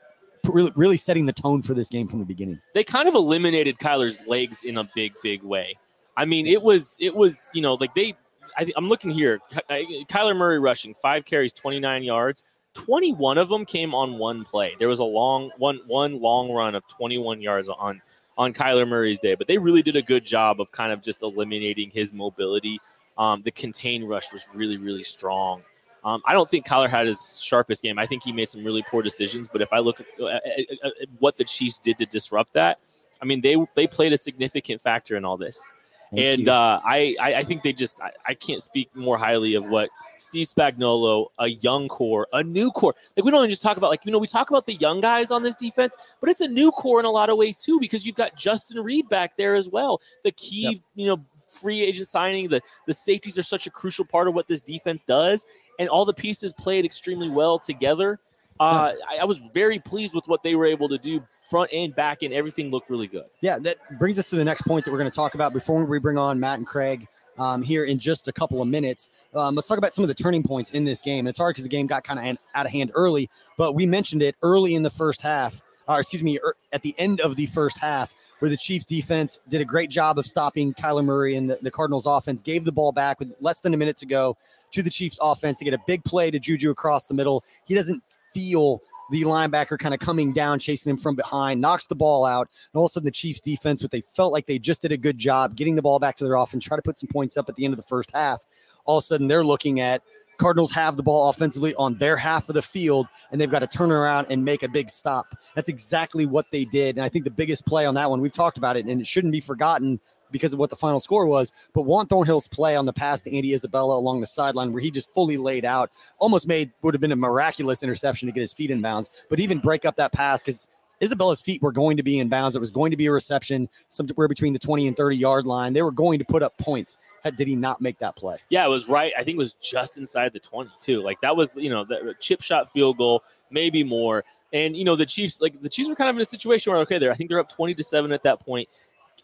really, 0.47 0.71
really 0.75 0.97
setting 0.97 1.25
the 1.25 1.33
tone 1.33 1.61
for 1.61 1.73
this 1.73 1.89
game 1.89 2.07
from 2.07 2.19
the 2.19 2.25
beginning. 2.25 2.59
they 2.73 2.83
kind 2.83 3.07
of 3.07 3.15
eliminated 3.15 3.77
Kyler's 3.79 4.19
legs 4.27 4.63
in 4.63 4.77
a 4.77 4.89
big, 4.95 5.13
big 5.23 5.43
way. 5.43 5.77
I 6.17 6.25
mean, 6.25 6.47
it 6.47 6.61
was, 6.61 6.97
it 6.99 7.15
was, 7.15 7.49
you 7.53 7.61
know, 7.61 7.75
like 7.75 7.93
they, 7.95 8.13
I, 8.57 8.71
I'm 8.75 8.89
looking 8.89 9.11
here. 9.11 9.39
Kyler 9.69 10.35
Murray 10.35 10.59
rushing 10.59 10.93
five 10.93 11.25
carries, 11.25 11.53
29 11.53 12.03
yards. 12.03 12.43
21 12.73 13.37
of 13.37 13.49
them 13.49 13.65
came 13.65 13.93
on 13.93 14.17
one 14.17 14.43
play. 14.43 14.75
There 14.79 14.87
was 14.87 14.99
a 14.99 15.03
long 15.03 15.51
one, 15.57 15.79
one 15.87 16.19
long 16.21 16.51
run 16.51 16.75
of 16.75 16.87
21 16.87 17.41
yards 17.41 17.69
on 17.69 18.01
on 18.37 18.53
Kyler 18.53 18.87
Murray's 18.87 19.19
day, 19.19 19.35
but 19.35 19.47
they 19.47 19.57
really 19.57 19.81
did 19.81 19.97
a 19.97 20.01
good 20.01 20.23
job 20.23 20.61
of 20.61 20.71
kind 20.71 20.93
of 20.93 21.01
just 21.01 21.23
eliminating 21.23 21.89
his 21.91 22.13
mobility. 22.13 22.79
Um, 23.17 23.41
the 23.41 23.51
contain 23.51 24.05
rush 24.05 24.31
was 24.31 24.47
really, 24.53 24.77
really 24.77 25.03
strong. 25.03 25.61
Um, 26.05 26.21
I 26.25 26.31
don't 26.31 26.49
think 26.49 26.65
Kyler 26.65 26.87
had 26.89 27.05
his 27.05 27.43
sharpest 27.43 27.83
game. 27.83 27.99
I 27.99 28.05
think 28.05 28.23
he 28.23 28.31
made 28.31 28.47
some 28.47 28.63
really 28.63 28.81
poor 28.83 29.01
decisions. 29.01 29.49
But 29.49 29.61
if 29.61 29.73
I 29.73 29.79
look 29.79 29.99
at, 29.99 30.07
at- 30.21 30.43
at- 30.47 30.69
at 31.01 31.09
what 31.19 31.35
the 31.35 31.43
Chiefs 31.43 31.79
did 31.79 31.97
to 31.97 32.05
disrupt 32.05 32.53
that, 32.53 32.79
I 33.21 33.25
mean, 33.25 33.41
they 33.41 33.57
they 33.75 33.85
played 33.87 34.13
a 34.13 34.17
significant 34.17 34.79
factor 34.79 35.17
in 35.17 35.25
all 35.25 35.35
this. 35.35 35.73
Thank 36.11 36.39
and 36.39 36.49
uh, 36.49 36.81
I, 36.83 37.15
I 37.21 37.33
I 37.35 37.43
think 37.43 37.61
they 37.63 37.73
just 37.73 38.01
I, 38.01 38.11
I 38.25 38.33
can't 38.33 38.63
speak 38.63 38.89
more 38.95 39.17
highly 39.17 39.55
of 39.55 39.67
what 39.69 39.89
Steve 40.17 40.47
Spagnuolo, 40.47 41.27
a 41.37 41.47
young 41.47 41.87
core, 41.87 42.27
a 42.33 42.43
new 42.43 42.71
core. 42.71 42.95
Like 43.15 43.25
we 43.25 43.31
don't 43.31 43.49
just 43.49 43.61
talk 43.61 43.77
about 43.77 43.89
like 43.91 44.05
you 44.05 44.11
know 44.11 44.17
we 44.17 44.27
talk 44.27 44.49
about 44.49 44.65
the 44.65 44.73
young 44.75 45.01
guys 45.01 45.29
on 45.31 45.43
this 45.43 45.55
defense, 45.55 45.95
but 46.19 46.29
it's 46.29 46.41
a 46.41 46.47
new 46.47 46.71
core 46.71 46.99
in 46.99 47.05
a 47.05 47.11
lot 47.11 47.29
of 47.29 47.37
ways 47.37 47.59
too 47.59 47.79
because 47.79 48.05
you've 48.05 48.15
got 48.15 48.35
Justin 48.35 48.83
Reid 48.83 49.07
back 49.07 49.37
there 49.37 49.55
as 49.55 49.69
well. 49.69 50.01
The 50.23 50.31
key 50.31 50.61
Yep. 50.61 50.75
you 50.95 51.07
know 51.07 51.23
free 51.47 51.81
agent 51.81 52.07
signing, 52.07 52.49
the 52.49 52.61
the 52.87 52.93
safeties 52.93 53.37
are 53.37 53.43
such 53.43 53.67
a 53.67 53.69
crucial 53.69 54.05
part 54.05 54.27
of 54.27 54.33
what 54.33 54.47
this 54.47 54.61
defense 54.61 55.03
does, 55.03 55.45
and 55.77 55.89
all 55.89 56.05
the 56.05 56.13
pieces 56.13 56.53
played 56.53 56.85
extremely 56.85 57.29
well 57.29 57.59
together. 57.59 58.19
Uh, 58.59 58.93
I, 59.07 59.17
I 59.17 59.25
was 59.25 59.37
very 59.53 59.79
pleased 59.79 60.13
with 60.13 60.27
what 60.27 60.43
they 60.43 60.55
were 60.55 60.65
able 60.65 60.89
to 60.89 60.97
do 60.97 61.23
front 61.49 61.71
and 61.73 61.95
back 61.95 62.23
and 62.23 62.33
everything 62.33 62.69
looked 62.69 62.89
really 62.89 63.07
good. 63.07 63.25
Yeah, 63.41 63.57
that 63.59 63.77
brings 63.97 64.19
us 64.19 64.29
to 64.31 64.35
the 64.35 64.45
next 64.45 64.63
point 64.63 64.85
that 64.85 64.91
we're 64.91 64.97
going 64.97 65.09
to 65.09 65.15
talk 65.15 65.33
about 65.33 65.53
before 65.53 65.83
we 65.83 65.99
bring 65.99 66.17
on 66.17 66.39
Matt 66.39 66.59
and 66.59 66.67
Craig 66.67 67.07
um, 67.37 67.61
here 67.61 67.85
in 67.85 67.99
just 67.99 68.27
a 68.27 68.33
couple 68.33 68.61
of 68.61 68.67
minutes. 68.67 69.09
Um, 69.33 69.55
let's 69.55 69.67
talk 69.67 69.77
about 69.77 69.93
some 69.93 70.03
of 70.03 70.09
the 70.09 70.13
turning 70.13 70.43
points 70.43 70.71
in 70.71 70.83
this 70.83 71.01
game. 71.01 71.25
It's 71.25 71.37
hard 71.37 71.55
because 71.55 71.63
the 71.63 71.69
game 71.69 71.87
got 71.87 72.03
kind 72.03 72.19
of 72.19 72.37
out 72.53 72.65
of 72.65 72.71
hand 72.71 72.91
early, 72.93 73.29
but 73.57 73.73
we 73.73 73.85
mentioned 73.85 74.21
it 74.21 74.35
early 74.43 74.75
in 74.75 74.83
the 74.83 74.89
first 74.89 75.21
half. 75.21 75.61
Or 75.87 75.99
excuse 75.99 76.21
me, 76.21 76.37
er, 76.45 76.53
at 76.71 76.83
the 76.83 76.93
end 76.99 77.19
of 77.19 77.35
the 77.35 77.47
first 77.47 77.79
half, 77.79 78.13
where 78.37 78.49
the 78.49 78.57
Chiefs 78.57 78.85
defense 78.85 79.39
did 79.49 79.59
a 79.59 79.65
great 79.65 79.89
job 79.89 80.19
of 80.19 80.27
stopping 80.27 80.71
Kyler 80.75 81.03
Murray 81.03 81.35
and 81.35 81.49
the, 81.49 81.57
the 81.63 81.71
Cardinals 81.71 82.05
offense, 82.05 82.43
gave 82.43 82.63
the 82.63 82.71
ball 82.71 82.91
back 82.91 83.17
with 83.19 83.35
less 83.39 83.61
than 83.61 83.73
a 83.73 83.77
minute 83.77 83.97
to 83.97 84.05
go 84.05 84.37
to 84.71 84.83
the 84.83 84.91
Chiefs 84.91 85.17
offense 85.19 85.57
to 85.57 85.65
get 85.65 85.73
a 85.73 85.79
big 85.87 86.03
play 86.03 86.29
to 86.29 86.37
Juju 86.37 86.69
across 86.69 87.07
the 87.07 87.15
middle. 87.15 87.43
He 87.65 87.73
doesn't 87.73 88.03
feel 88.33 88.81
the 89.11 89.23
linebacker 89.23 89.77
kind 89.77 89.93
of 89.93 89.99
coming 89.99 90.33
down, 90.33 90.59
chasing 90.59 90.89
him 90.89 90.97
from 90.97 91.15
behind, 91.15 91.59
knocks 91.59 91.87
the 91.87 91.95
ball 91.95 92.25
out. 92.25 92.47
And 92.71 92.79
all 92.79 92.85
of 92.85 92.91
a 92.91 92.93
sudden, 92.93 93.05
the 93.05 93.11
Chiefs 93.11 93.41
defense, 93.41 93.81
what 93.81 93.91
they 93.91 94.01
felt 94.01 94.31
like 94.31 94.45
they 94.45 94.59
just 94.59 94.81
did 94.81 94.91
a 94.91 94.97
good 94.97 95.17
job 95.17 95.55
getting 95.55 95.75
the 95.75 95.81
ball 95.81 95.99
back 95.99 96.15
to 96.17 96.23
their 96.23 96.35
offense, 96.35 96.65
try 96.65 96.77
to 96.77 96.83
put 96.83 96.97
some 96.97 97.09
points 97.11 97.37
up 97.37 97.49
at 97.49 97.55
the 97.55 97.65
end 97.65 97.73
of 97.73 97.77
the 97.77 97.87
first 97.87 98.11
half. 98.13 98.43
All 98.85 98.99
of 98.99 99.03
a 99.03 99.05
sudden, 99.05 99.27
they're 99.27 99.43
looking 99.43 99.79
at 99.79 100.03
Cardinals 100.39 100.71
have 100.71 100.95
the 100.95 101.03
ball 101.03 101.29
offensively 101.29 101.75
on 101.75 101.95
their 101.95 102.15
half 102.15 102.47
of 102.47 102.55
the 102.55 102.61
field, 102.61 103.07
and 103.31 103.39
they've 103.39 103.51
got 103.51 103.59
to 103.59 103.67
turn 103.67 103.91
around 103.91 104.27
and 104.29 104.43
make 104.43 104.63
a 104.63 104.69
big 104.69 104.89
stop. 104.89 105.25
That's 105.53 105.67
exactly 105.67 106.25
what 106.25 106.45
they 106.51 106.63
did. 106.63 106.95
And 106.95 107.03
I 107.03 107.09
think 107.09 107.25
the 107.25 107.31
biggest 107.31 107.65
play 107.65 107.85
on 107.85 107.93
that 107.95 108.09
one, 108.09 108.21
we've 108.21 108.31
talked 108.31 108.57
about 108.57 108.77
it, 108.77 108.85
and 108.85 109.01
it 109.01 109.05
shouldn't 109.05 109.33
be 109.33 109.41
forgotten 109.41 109.99
because 110.31 110.53
of 110.53 110.59
what 110.59 110.69
the 110.69 110.75
final 110.75 110.99
score 110.99 111.25
was. 111.25 111.51
But 111.73 111.83
Juan 111.83 112.07
Thornhill's 112.07 112.47
play 112.47 112.75
on 112.75 112.85
the 112.85 112.93
pass 112.93 113.21
to 113.21 113.35
Andy 113.35 113.53
Isabella 113.53 113.95
along 113.95 114.21
the 114.21 114.27
sideline, 114.27 114.71
where 114.71 114.81
he 114.81 114.91
just 114.91 115.09
fully 115.13 115.37
laid 115.37 115.65
out, 115.65 115.91
almost 116.17 116.47
made 116.47 116.71
would 116.81 116.93
have 116.93 117.01
been 117.01 117.11
a 117.11 117.17
miraculous 117.17 117.83
interception 117.83 118.27
to 118.27 118.31
get 118.31 118.41
his 118.41 118.53
feet 118.53 118.71
in 118.71 118.81
bounds, 118.81 119.09
but 119.29 119.39
even 119.39 119.59
break 119.59 119.85
up 119.85 119.95
that 119.97 120.11
pass 120.11 120.41
because 120.41 120.67
Isabella's 121.01 121.41
feet 121.41 121.61
were 121.61 121.71
going 121.71 121.97
to 121.97 122.03
be 122.03 122.19
in 122.19 122.29
bounds. 122.29 122.55
It 122.55 122.59
was 122.59 122.71
going 122.71 122.91
to 122.91 122.97
be 122.97 123.05
a 123.05 123.11
reception 123.11 123.69
somewhere 123.89 124.27
between 124.27 124.53
the 124.53 124.59
20 124.59 124.87
and 124.87 124.97
30 124.97 125.17
yard 125.17 125.45
line. 125.45 125.73
They 125.73 125.81
were 125.81 125.91
going 125.91 126.19
to 126.19 126.25
put 126.25 126.43
up 126.43 126.57
points. 126.57 126.99
Did 127.23 127.47
he 127.47 127.55
not 127.55 127.81
make 127.81 127.99
that 127.99 128.15
play? 128.15 128.37
Yeah, 128.49 128.65
it 128.65 128.69
was 128.69 128.89
right. 128.89 129.13
I 129.17 129.23
think 129.23 129.35
it 129.35 129.39
was 129.39 129.53
just 129.53 129.97
inside 129.97 130.33
the 130.33 130.39
20 130.39 130.69
too. 130.79 131.01
Like 131.01 131.21
that 131.21 131.35
was, 131.35 131.55
you 131.55 131.69
know, 131.69 131.85
the 131.85 132.15
chip 132.19 132.41
shot 132.41 132.71
field 132.71 132.97
goal, 132.97 133.23
maybe 133.49 133.83
more. 133.83 134.23
And 134.51 134.75
you 134.75 134.83
know, 134.83 134.95
the 134.95 135.05
Chiefs, 135.05 135.41
like 135.41 135.61
the 135.61 135.69
Chiefs 135.69 135.89
were 135.89 135.95
kind 135.95 136.09
of 136.09 136.15
in 136.15 136.21
a 136.21 136.25
situation 136.25 136.71
where 136.71 136.81
okay, 136.81 136.97
they're 136.97 137.11
I 137.11 137.15
think 137.15 137.29
they're 137.29 137.39
up 137.39 137.49
20 137.49 137.75
to 137.75 137.83
7 137.83 138.11
at 138.11 138.23
that 138.23 138.39
point 138.39 138.67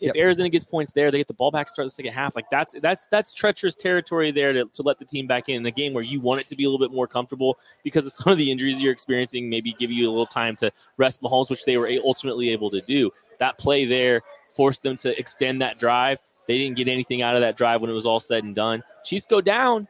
if 0.01 0.07
yep. 0.07 0.15
Arizona 0.15 0.49
gets 0.49 0.65
points 0.65 0.91
there, 0.91 1.11
they 1.11 1.17
get 1.17 1.27
the 1.27 1.33
ball 1.33 1.51
back, 1.51 1.69
start 1.69 1.85
the 1.85 1.89
second 1.89 2.13
half. 2.13 2.35
Like 2.35 2.49
that's 2.49 2.75
that's 2.81 3.07
that's 3.07 3.33
treacherous 3.33 3.75
territory 3.75 4.31
there 4.31 4.53
to, 4.53 4.65
to 4.65 4.83
let 4.83 4.99
the 4.99 5.05
team 5.05 5.27
back 5.27 5.49
in 5.49 5.55
in 5.55 5.65
a 5.65 5.71
game 5.71 5.93
where 5.93 6.03
you 6.03 6.19
want 6.19 6.41
it 6.41 6.47
to 6.47 6.55
be 6.55 6.65
a 6.65 6.69
little 6.69 6.85
bit 6.85 6.93
more 6.93 7.07
comfortable 7.07 7.57
because 7.83 8.05
of 8.05 8.11
some 8.13 8.31
of 8.31 8.37
the 8.37 8.51
injuries 8.51 8.81
you're 8.81 8.91
experiencing. 8.91 9.49
Maybe 9.49 9.73
give 9.73 9.91
you 9.91 10.07
a 10.07 10.11
little 10.11 10.25
time 10.25 10.55
to 10.57 10.71
rest 10.97 11.21
Mahomes, 11.21 11.49
which 11.49 11.65
they 11.65 11.77
were 11.77 11.89
ultimately 12.03 12.49
able 12.49 12.69
to 12.71 12.81
do. 12.81 13.11
That 13.39 13.57
play 13.57 13.85
there 13.85 14.21
forced 14.49 14.83
them 14.83 14.95
to 14.97 15.17
extend 15.19 15.61
that 15.61 15.79
drive. 15.79 16.19
They 16.47 16.57
didn't 16.57 16.77
get 16.77 16.87
anything 16.87 17.21
out 17.21 17.35
of 17.35 17.41
that 17.41 17.57
drive 17.57 17.81
when 17.81 17.89
it 17.89 17.93
was 17.93 18.05
all 18.05 18.19
said 18.19 18.43
and 18.43 18.53
done. 18.53 18.83
Chiefs 19.03 19.25
go 19.25 19.41
down. 19.41 19.87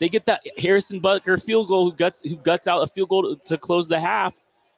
They 0.00 0.08
get 0.08 0.26
that 0.26 0.42
Harrison 0.58 1.00
Butker 1.00 1.42
field 1.42 1.68
goal 1.68 1.90
who 1.90 1.96
guts 1.96 2.20
who 2.22 2.36
guts 2.36 2.66
out 2.66 2.82
a 2.82 2.86
field 2.86 3.08
goal 3.08 3.36
to, 3.36 3.46
to 3.46 3.58
close 3.58 3.88
the 3.88 4.00
half 4.00 4.34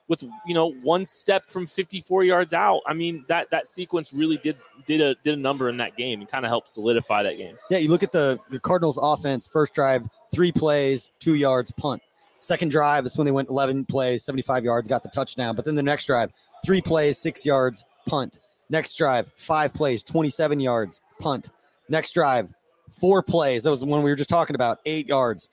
with 0.08 0.24
you 0.46 0.54
know 0.54 0.72
one 0.82 1.04
step 1.04 1.48
from 1.48 1.66
54 1.66 2.24
yards 2.24 2.54
out. 2.54 2.80
I 2.86 2.94
mean 2.94 3.24
that 3.28 3.50
that 3.50 3.66
sequence 3.66 4.12
really 4.12 4.38
did 4.38 4.56
did 4.86 5.00
a 5.00 5.14
did 5.22 5.34
a 5.34 5.40
number 5.40 5.68
in 5.68 5.76
that 5.76 5.96
game 5.96 6.20
and 6.20 6.28
kind 6.28 6.44
of 6.44 6.48
helped 6.48 6.68
solidify 6.68 7.22
that 7.22 7.36
game. 7.36 7.56
Yeah, 7.70 7.78
you 7.78 7.90
look 7.90 8.02
at 8.02 8.12
the 8.12 8.40
the 8.50 8.58
Cardinals 8.58 8.98
offense. 9.00 9.46
First 9.46 9.74
drive, 9.74 10.08
three 10.32 10.52
plays, 10.52 11.10
two 11.20 11.34
yards, 11.34 11.70
punt. 11.70 12.02
Second 12.40 12.70
drive, 12.70 13.04
that's 13.04 13.18
when 13.18 13.24
they 13.24 13.32
went 13.32 13.50
11 13.50 13.84
plays, 13.86 14.24
75 14.24 14.64
yards, 14.64 14.88
got 14.88 15.02
the 15.02 15.08
touchdown. 15.08 15.56
But 15.56 15.64
then 15.64 15.74
the 15.74 15.82
next 15.82 16.06
drive, 16.06 16.32
three 16.64 16.80
plays, 16.80 17.18
six 17.18 17.44
yards, 17.44 17.84
punt. 18.06 18.38
Next 18.70 18.96
drive, 18.96 19.32
five 19.36 19.74
plays, 19.74 20.04
27 20.04 20.60
yards, 20.60 21.00
punt. 21.18 21.50
Next 21.88 22.12
drive, 22.12 22.54
four 22.90 23.22
plays. 23.22 23.64
That 23.64 23.70
was 23.70 23.80
the 23.80 23.86
one 23.86 24.04
we 24.04 24.10
were 24.10 24.16
just 24.16 24.30
talking 24.30 24.54
about, 24.54 24.78
eight 24.86 25.08
yards, 25.08 25.48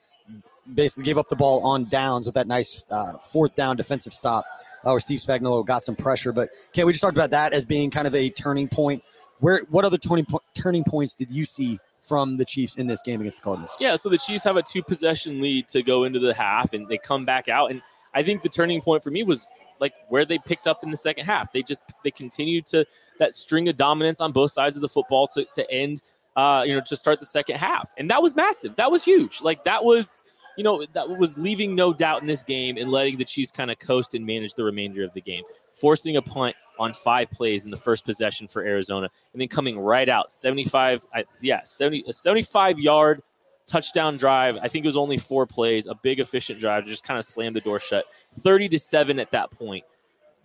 basically 0.74 1.04
gave 1.04 1.18
up 1.18 1.28
the 1.28 1.36
ball 1.36 1.64
on 1.64 1.88
downs 1.88 2.26
with 2.26 2.34
that 2.34 2.46
nice 2.46 2.84
uh, 2.90 3.12
fourth 3.18 3.54
down 3.54 3.76
defensive 3.76 4.12
stop 4.12 4.44
uh, 4.84 4.90
where 4.90 5.00
Steve 5.00 5.20
Spagnuolo 5.20 5.64
got 5.64 5.84
some 5.84 5.96
pressure. 5.96 6.32
But 6.32 6.50
can 6.72 6.86
we 6.86 6.92
just 6.92 7.02
talked 7.02 7.16
about 7.16 7.30
that 7.30 7.52
as 7.52 7.64
being 7.64 7.90
kind 7.90 8.06
of 8.06 8.14
a 8.14 8.30
turning 8.30 8.68
point? 8.68 9.02
Where 9.40 9.62
what 9.68 9.84
other 9.84 9.98
turning 9.98 10.26
turning 10.54 10.84
points 10.84 11.14
did 11.14 11.30
you 11.30 11.44
see 11.44 11.78
from 12.00 12.36
the 12.36 12.44
Chiefs 12.44 12.76
in 12.76 12.86
this 12.86 13.02
game 13.02 13.20
against 13.20 13.38
the 13.38 13.44
Cardinals? 13.44 13.76
Yeah, 13.80 13.96
so 13.96 14.08
the 14.08 14.18
Chiefs 14.18 14.44
have 14.44 14.56
a 14.56 14.62
two 14.62 14.82
possession 14.82 15.40
lead 15.40 15.68
to 15.68 15.82
go 15.82 16.04
into 16.04 16.20
the 16.20 16.32
half, 16.32 16.72
and 16.72 16.88
they 16.88 16.98
come 16.98 17.24
back 17.24 17.48
out. 17.48 17.70
And 17.70 17.82
I 18.14 18.22
think 18.22 18.42
the 18.42 18.48
turning 18.48 18.80
point 18.80 19.02
for 19.02 19.10
me 19.10 19.24
was 19.24 19.46
like 19.78 19.92
where 20.08 20.24
they 20.24 20.38
picked 20.38 20.66
up 20.66 20.82
in 20.82 20.90
the 20.90 20.96
second 20.96 21.26
half. 21.26 21.52
They 21.52 21.62
just 21.62 21.82
they 22.02 22.10
continued 22.10 22.66
to 22.66 22.86
that 23.18 23.34
string 23.34 23.68
of 23.68 23.76
dominance 23.76 24.20
on 24.20 24.32
both 24.32 24.52
sides 24.52 24.76
of 24.76 24.82
the 24.82 24.88
football 24.88 25.26
to 25.28 25.44
to 25.44 25.70
end. 25.70 26.02
Uh, 26.36 26.62
you 26.66 26.74
know, 26.74 26.82
to 26.84 26.94
start 26.94 27.18
the 27.18 27.24
second 27.24 27.56
half, 27.56 27.94
and 27.96 28.10
that 28.10 28.20
was 28.20 28.36
massive. 28.36 28.76
That 28.76 28.90
was 28.90 29.02
huge. 29.02 29.40
Like 29.40 29.64
that 29.64 29.84
was 29.84 30.22
you 30.56 30.64
know, 30.64 30.84
that 30.92 31.08
was 31.08 31.38
leaving 31.38 31.74
no 31.74 31.92
doubt 31.92 32.22
in 32.22 32.26
this 32.26 32.42
game 32.42 32.76
and 32.78 32.90
letting 32.90 33.18
the 33.18 33.24
Chiefs 33.24 33.50
kind 33.50 33.70
of 33.70 33.78
coast 33.78 34.14
and 34.14 34.24
manage 34.24 34.54
the 34.54 34.64
remainder 34.64 35.04
of 35.04 35.12
the 35.12 35.20
game, 35.20 35.44
forcing 35.72 36.16
a 36.16 36.22
punt 36.22 36.56
on 36.78 36.92
five 36.92 37.30
plays 37.30 37.64
in 37.64 37.70
the 37.70 37.76
first 37.76 38.04
possession 38.04 38.48
for 38.48 38.62
Arizona, 38.62 39.08
and 39.32 39.40
then 39.40 39.48
coming 39.48 39.78
right 39.78 40.08
out 40.08 40.30
75, 40.30 41.06
yeah, 41.40 41.62
70, 41.64 42.04
a 42.08 42.12
75 42.12 42.78
yard 42.78 43.22
touchdown 43.66 44.16
drive. 44.16 44.56
I 44.62 44.68
think 44.68 44.84
it 44.84 44.88
was 44.88 44.96
only 44.96 45.18
four 45.18 45.46
plays, 45.46 45.86
a 45.86 45.94
big 45.94 46.20
efficient 46.20 46.58
drive 46.58 46.84
to 46.84 46.90
just 46.90 47.04
kind 47.04 47.18
of 47.18 47.24
slam 47.24 47.52
the 47.52 47.60
door 47.60 47.80
shut. 47.80 48.04
30 48.36 48.68
to 48.70 48.78
7 48.78 49.18
at 49.18 49.30
that 49.32 49.50
point. 49.50 49.84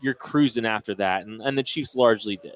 You're 0.01 0.15
cruising 0.15 0.65
after 0.65 0.95
that, 0.95 1.25
and, 1.25 1.41
and 1.41 1.57
the 1.57 1.63
Chiefs 1.63 1.95
largely 1.95 2.35
did. 2.35 2.55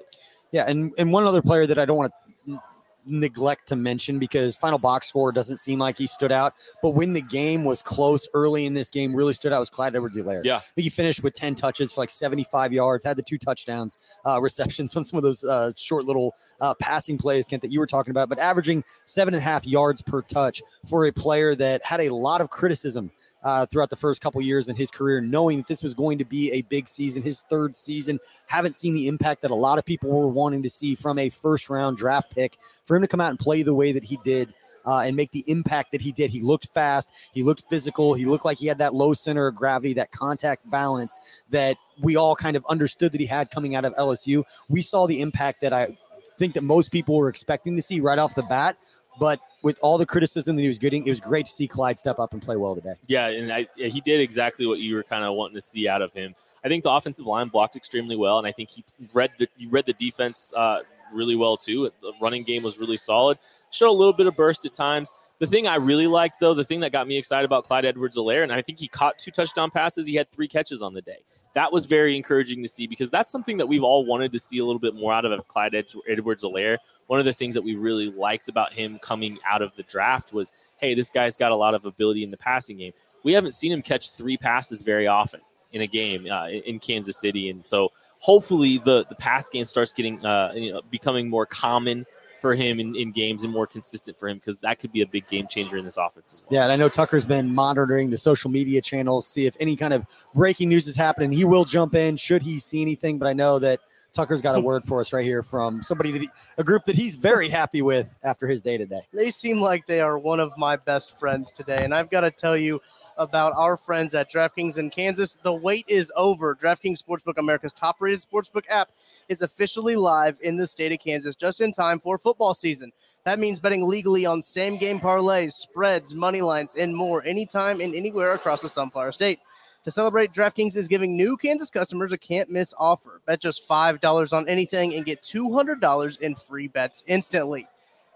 Yeah, 0.51 0.65
and, 0.67 0.93
and 0.97 1.13
one 1.13 1.25
other 1.25 1.41
player 1.41 1.67
that 1.67 1.77
I 1.77 1.85
don't 1.85 1.97
want 1.97 2.11
to 2.47 2.59
neglect 3.05 3.67
to 3.67 3.75
mention 3.75 4.19
because 4.19 4.55
final 4.55 4.79
box 4.79 5.07
score 5.07 5.31
doesn't 5.31 5.57
seem 5.57 5.79
like 5.79 5.97
he 5.97 6.07
stood 6.07 6.31
out. 6.31 6.53
But 6.81 6.91
when 6.91 7.13
the 7.13 7.21
game 7.21 7.63
was 7.63 7.81
close 7.81 8.27
early 8.33 8.65
in 8.65 8.73
this 8.73 8.89
game, 8.89 9.15
really 9.15 9.33
stood 9.33 9.53
out 9.53 9.59
was 9.59 9.69
Clyde 9.69 9.95
Edwards-Helaire. 9.95 10.43
Yeah. 10.43 10.57
I 10.57 10.59
think 10.59 10.83
he 10.83 10.89
finished 10.89 11.23
with 11.23 11.33
10 11.33 11.55
touches 11.55 11.93
for 11.93 12.01
like 12.01 12.09
75 12.09 12.73
yards, 12.73 13.05
had 13.05 13.17
the 13.17 13.23
two 13.23 13.37
touchdowns, 13.37 13.97
uh, 14.25 14.41
receptions 14.41 14.95
on 14.95 15.03
some 15.03 15.17
of 15.17 15.23
those 15.23 15.43
uh, 15.43 15.71
short 15.75 16.05
little 16.05 16.33
uh, 16.61 16.73
passing 16.75 17.17
plays, 17.17 17.47
Kent, 17.47 17.61
that 17.61 17.71
you 17.71 17.79
were 17.79 17.87
talking 17.87 18.11
about, 18.11 18.29
but 18.29 18.39
averaging 18.39 18.83
seven 19.05 19.33
and 19.33 19.41
a 19.41 19.43
half 19.43 19.65
yards 19.65 20.01
per 20.01 20.21
touch 20.21 20.61
for 20.87 21.05
a 21.05 21.11
player 21.11 21.55
that 21.55 21.83
had 21.83 21.99
a 22.01 22.13
lot 22.13 22.41
of 22.41 22.49
criticism 22.49 23.11
uh, 23.45 23.65
throughout 23.67 23.91
the 23.91 23.95
first 23.95 24.21
couple 24.21 24.41
years 24.41 24.67
in 24.67 24.75
his 24.75 24.89
career, 24.89 25.21
knowing 25.21 25.59
that 25.59 25.67
this 25.67 25.83
was 25.83 25.93
going 25.93 26.17
to 26.17 26.25
be 26.25 26.51
a 26.51 26.63
big 26.63 26.89
season, 26.89 27.21
his 27.21 27.43
third 27.43 27.75
season. 27.75 28.19
Haven't 28.47 28.75
seen 28.75 28.95
the 28.95 29.07
impact 29.07 29.43
that 29.43 29.51
a 29.51 29.55
lot 29.55 29.77
of 29.77 29.85
people 29.85 30.09
were 30.09 30.27
wanting 30.27 30.63
to 30.63 30.69
see 30.69 30.95
from 30.95 31.19
a 31.19 31.29
first 31.29 31.69
round 31.69 31.95
draft 31.95 32.31
pick. 32.31 32.57
For 32.85 32.97
him 32.97 33.03
to 33.03 33.07
come 33.07 33.21
out 33.21 33.29
and 33.29 33.39
play 33.39 33.61
the 33.61 33.73
way 33.73 33.91
that 33.91 34.03
he 34.03 34.17
did. 34.25 34.53
Uh, 34.87 34.99
and 34.99 35.15
make 35.15 35.31
the 35.31 35.43
impact 35.47 35.91
that 35.91 36.01
he 36.01 36.11
did. 36.11 36.29
He 36.29 36.41
looked 36.41 36.67
fast. 36.67 37.09
He 37.33 37.41
looked 37.41 37.63
physical. 37.71 38.13
He 38.13 38.25
looked 38.25 38.45
like 38.45 38.59
he 38.59 38.67
had 38.67 38.77
that 38.77 38.93
low 38.93 39.15
center 39.15 39.47
of 39.47 39.55
gravity, 39.55 39.93
that 39.93 40.11
contact 40.11 40.69
balance 40.69 41.19
that 41.49 41.75
we 42.01 42.15
all 42.15 42.35
kind 42.35 42.55
of 42.55 42.63
understood 42.69 43.11
that 43.11 43.19
he 43.19 43.25
had 43.25 43.49
coming 43.49 43.75
out 43.75 43.83
of 43.83 43.95
LSU. 43.95 44.43
We 44.69 44.83
saw 44.83 45.07
the 45.07 45.21
impact 45.21 45.61
that 45.61 45.73
I 45.73 45.97
think 46.37 46.53
that 46.53 46.63
most 46.63 46.91
people 46.91 47.15
were 47.15 47.29
expecting 47.29 47.75
to 47.75 47.81
see 47.81 47.99
right 47.99 48.19
off 48.19 48.35
the 48.35 48.43
bat. 48.43 48.77
But 49.19 49.39
with 49.61 49.79
all 49.81 49.97
the 49.97 50.05
criticism 50.05 50.55
that 50.55 50.61
he 50.61 50.67
was 50.67 50.77
getting, 50.77 51.05
it 51.05 51.09
was 51.09 51.19
great 51.19 51.45
to 51.45 51.51
see 51.51 51.67
Clyde 51.67 51.97
step 51.99 52.19
up 52.19 52.33
and 52.33 52.41
play 52.41 52.55
well 52.55 52.75
today. 52.75 52.95
Yeah, 53.07 53.27
and 53.27 53.51
I, 53.51 53.67
he 53.75 54.01
did 54.01 54.19
exactly 54.19 54.65
what 54.65 54.79
you 54.79 54.95
were 54.95 55.03
kind 55.03 55.23
of 55.23 55.33
wanting 55.35 55.55
to 55.55 55.61
see 55.61 55.87
out 55.87 56.01
of 56.01 56.13
him. 56.13 56.35
I 56.63 56.67
think 56.67 56.83
the 56.83 56.91
offensive 56.91 57.25
line 57.25 57.49
blocked 57.49 57.75
extremely 57.75 58.15
well, 58.15 58.37
and 58.37 58.47
I 58.47 58.51
think 58.51 58.71
he 58.71 58.83
read 59.13 59.31
the 59.37 59.47
you 59.57 59.69
read 59.69 59.85
the 59.85 59.93
defense 59.93 60.51
uh, 60.55 60.81
really 61.13 61.35
well 61.35 61.57
too. 61.57 61.91
The 62.01 62.13
running 62.19 62.43
game 62.43 62.63
was 62.63 62.79
really 62.79 62.97
solid. 62.97 63.37
Showed 63.71 63.89
a 63.89 63.91
little 63.91 64.13
bit 64.13 64.27
of 64.27 64.35
burst 64.35 64.65
at 64.65 64.73
times. 64.73 65.11
The 65.39 65.47
thing 65.47 65.67
I 65.67 65.75
really 65.75 66.07
liked, 66.07 66.39
though, 66.39 66.53
the 66.53 66.63
thing 66.63 66.79
that 66.79 66.91
got 66.91 67.07
me 67.07 67.17
excited 67.17 67.43
about 67.43 67.65
Clyde 67.65 67.83
Edwards-Helaire, 67.85 68.43
and 68.43 68.53
I 68.53 68.61
think 68.61 68.79
he 68.79 68.87
caught 68.87 69.17
two 69.17 69.31
touchdown 69.31 69.69
passes. 69.69 70.07
He 70.07 70.15
had 70.15 70.31
three 70.31 70.47
catches 70.47 70.81
on 70.81 70.93
the 70.93 71.01
day. 71.01 71.19
That 71.55 71.73
was 71.73 71.85
very 71.85 72.15
encouraging 72.15 72.61
to 72.63 72.69
see 72.69 72.85
because 72.85 73.09
that's 73.09 73.31
something 73.31 73.57
that 73.57 73.67
we've 73.67 73.83
all 73.83 74.05
wanted 74.05 74.31
to 74.33 74.39
see 74.39 74.59
a 74.59 74.65
little 74.65 74.79
bit 74.79 74.93
more 74.93 75.11
out 75.13 75.25
of 75.25 75.47
Clyde 75.47 75.73
Edwards-Helaire 75.73 76.77
one 77.07 77.19
of 77.19 77.25
the 77.25 77.33
things 77.33 77.53
that 77.53 77.61
we 77.61 77.75
really 77.75 78.09
liked 78.09 78.49
about 78.49 78.73
him 78.73 78.99
coming 78.99 79.37
out 79.45 79.61
of 79.61 79.75
the 79.75 79.83
draft 79.83 80.33
was, 80.33 80.53
hey, 80.77 80.93
this 80.93 81.09
guy's 81.09 81.35
got 81.35 81.51
a 81.51 81.55
lot 81.55 81.73
of 81.73 81.85
ability 81.85 82.23
in 82.23 82.31
the 82.31 82.37
passing 82.37 82.77
game. 82.77 82.93
We 83.23 83.33
haven't 83.33 83.51
seen 83.51 83.71
him 83.71 83.81
catch 83.81 84.11
three 84.11 84.37
passes 84.37 84.81
very 84.81 85.07
often 85.07 85.41
in 85.71 85.81
a 85.81 85.87
game 85.87 86.29
uh, 86.29 86.47
in 86.47 86.79
Kansas 86.79 87.17
City, 87.17 87.49
and 87.49 87.65
so 87.65 87.91
hopefully 88.19 88.77
the 88.85 89.05
the 89.09 89.15
pass 89.15 89.49
game 89.49 89.65
starts 89.65 89.91
getting 89.91 90.23
uh, 90.25 90.53
you 90.55 90.71
know 90.71 90.81
becoming 90.89 91.29
more 91.29 91.45
common 91.45 92.05
for 92.45 92.53
him 92.53 92.79
in, 92.79 92.95
in 92.95 93.11
games 93.11 93.43
and 93.43 93.51
more 93.51 93.65
consistent 93.65 94.19
for 94.19 94.29
him 94.29 94.37
because 94.37 94.55
that 94.57 94.77
could 94.77 94.91
be 94.91 95.01
a 95.01 95.07
big 95.07 95.27
game 95.27 95.47
changer 95.47 95.79
in 95.79 95.83
this 95.83 95.97
offense 95.97 96.31
as 96.31 96.41
well. 96.43 96.49
Yeah, 96.51 96.61
and 96.61 96.71
I 96.71 96.75
know 96.75 96.89
Tucker's 96.89 97.25
been 97.25 97.55
monitoring 97.55 98.11
the 98.11 98.19
social 98.19 98.51
media 98.51 98.81
channels, 98.81 99.25
see 99.25 99.47
if 99.47 99.57
any 99.59 99.75
kind 99.75 99.95
of 99.95 100.05
breaking 100.35 100.69
news 100.69 100.87
is 100.87 100.95
happening. 100.95 101.31
He 101.31 101.43
will 101.43 101.63
jump 101.63 101.95
in 101.95 102.17
should 102.17 102.43
he 102.43 102.59
see 102.59 102.83
anything, 102.83 103.17
but 103.17 103.27
I 103.27 103.33
know 103.33 103.57
that 103.57 103.79
Tucker's 104.13 104.43
got 104.43 104.55
a 104.55 104.61
word 104.61 104.83
for 104.83 105.01
us 105.01 105.11
right 105.11 105.25
here 105.25 105.41
from 105.41 105.81
somebody 105.81 106.11
that 106.11 106.21
he, 106.21 106.29
a 106.59 106.63
group 106.63 106.85
that 106.85 106.95
he's 106.95 107.15
very 107.15 107.49
happy 107.49 107.81
with 107.81 108.15
after 108.21 108.47
his 108.47 108.61
day 108.61 108.77
today. 108.77 109.01
They 109.11 109.31
seem 109.31 109.59
like 109.59 109.87
they 109.87 109.99
are 109.99 110.19
one 110.19 110.39
of 110.39 110.55
my 110.55 110.75
best 110.75 111.17
friends 111.17 111.49
today, 111.49 111.83
and 111.83 111.95
I've 111.95 112.11
got 112.11 112.21
to 112.21 112.29
tell 112.29 112.55
you, 112.55 112.79
about 113.17 113.53
our 113.55 113.77
friends 113.77 114.13
at 114.13 114.31
DraftKings 114.31 114.77
in 114.77 114.89
Kansas. 114.89 115.37
The 115.43 115.53
wait 115.53 115.85
is 115.87 116.11
over. 116.15 116.55
DraftKings 116.55 117.03
Sportsbook, 117.03 117.37
America's 117.37 117.73
top 117.73 117.97
rated 117.99 118.21
sportsbook 118.21 118.63
app, 118.69 118.89
is 119.29 119.41
officially 119.41 119.95
live 119.95 120.37
in 120.41 120.55
the 120.55 120.67
state 120.67 120.91
of 120.91 120.99
Kansas 120.99 121.35
just 121.35 121.61
in 121.61 121.71
time 121.71 121.99
for 121.99 122.17
football 122.17 122.53
season. 122.53 122.91
That 123.25 123.39
means 123.39 123.59
betting 123.59 123.87
legally 123.87 124.25
on 124.25 124.41
same 124.41 124.77
game 124.77 124.99
parlays, 124.99 125.53
spreads, 125.53 126.13
money 126.13 126.41
lines, 126.41 126.75
and 126.75 126.95
more 126.95 127.23
anytime 127.25 127.81
and 127.81 127.95
anywhere 127.95 128.33
across 128.33 128.61
the 128.61 128.69
Sunflower 128.69 129.13
State. 129.13 129.39
To 129.85 129.91
celebrate, 129.91 130.33
DraftKings 130.33 130.75
is 130.75 130.87
giving 130.87 131.15
new 131.15 131.37
Kansas 131.37 131.69
customers 131.69 132.11
a 132.11 132.17
can't 132.17 132.49
miss 132.49 132.73
offer. 132.77 133.21
Bet 133.25 133.39
just 133.39 133.67
$5 133.69 134.33
on 134.33 134.47
anything 134.47 134.95
and 134.95 135.05
get 135.05 135.21
$200 135.21 136.19
in 136.19 136.35
free 136.35 136.67
bets 136.67 137.03
instantly. 137.05 137.67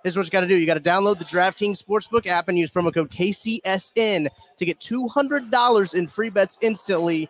This 0.04 0.14
is 0.14 0.18
what 0.18 0.26
you 0.26 0.32
got 0.32 0.42
to 0.42 0.48
do. 0.48 0.56
You 0.56 0.66
got 0.66 0.76
to 0.76 0.80
download 0.80 1.20
the 1.20 1.26
DraftKings 1.26 1.84
Sportsbook 1.84 2.26
app 2.26 2.48
and 2.48 2.58
use 2.58 2.72
promo 2.72 2.94
code 2.94 3.10
KCSN 3.12 4.28
to 4.58 4.66
get 4.66 4.80
$200 4.80 5.94
in 5.94 6.08
free 6.08 6.30
bets 6.30 6.58
instantly 6.62 7.30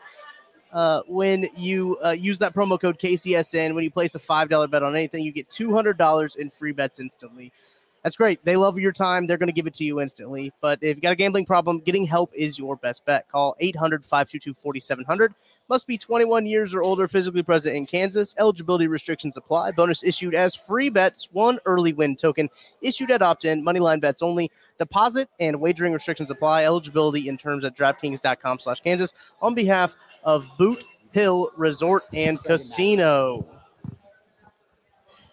uh, 0.71 1.01
when 1.07 1.47
you 1.57 1.97
uh, 2.03 2.11
use 2.11 2.38
that 2.39 2.53
promo 2.53 2.79
code 2.79 2.99
KCSN. 2.99 3.73
When 3.73 3.83
you 3.83 3.89
place 3.89 4.13
a 4.13 4.19
$5 4.19 4.69
bet 4.69 4.83
on 4.83 4.95
anything, 4.95 5.23
you 5.23 5.31
get 5.31 5.49
$200 5.49 6.35
in 6.35 6.49
free 6.51 6.71
bets 6.71 6.99
instantly. 6.99 7.51
That's 8.03 8.15
great. 8.15 8.43
They 8.45 8.55
love 8.55 8.77
your 8.79 8.93
time. 8.93 9.25
They're 9.25 9.38
going 9.38 9.47
to 9.47 9.53
give 9.53 9.67
it 9.67 9.73
to 9.75 9.83
you 9.83 9.99
instantly. 9.99 10.53
But 10.61 10.79
if 10.81 10.95
you've 10.95 11.01
got 11.01 11.13
a 11.13 11.15
gambling 11.15 11.45
problem, 11.45 11.79
getting 11.79 12.05
help 12.05 12.31
is 12.35 12.57
your 12.57 12.75
best 12.75 13.03
bet. 13.05 13.27
Call 13.29 13.55
800 13.59 14.05
522 14.05 14.53
4700. 14.53 15.33
Must 15.69 15.85
be 15.85 15.97
21 15.97 16.47
years 16.47 16.73
or 16.73 16.81
older, 16.81 17.07
physically 17.07 17.43
present 17.43 17.75
in 17.75 17.85
Kansas. 17.85 18.33
Eligibility 18.39 18.88
restrictions 18.88 19.38
apply. 19.38 19.71
Bonus 19.71 20.03
issued 20.03 20.33
as 20.33 20.55
free 20.55 20.89
bets, 20.89 21.29
one 21.31 21.59
early 21.65 21.93
win 21.93 22.15
token 22.15 22.49
issued 22.81 23.11
at 23.11 23.21
opt 23.21 23.45
in, 23.45 23.63
moneyline 23.63 24.01
bets 24.01 24.23
only. 24.23 24.51
Deposit 24.79 25.29
and 25.39 25.61
wagering 25.61 25.93
restrictions 25.93 26.31
apply. 26.31 26.63
Eligibility 26.63 27.27
in 27.29 27.38
terms 27.38 27.63
at 27.63 27.77
DraftKings.com 27.77 28.59
slash 28.59 28.81
Kansas 28.81 29.13
on 29.41 29.53
behalf 29.53 29.95
of 30.23 30.49
Boot 30.57 30.83
Hill 31.11 31.51
Resort 31.55 32.05
and 32.13 32.43
Casino. 32.43 33.45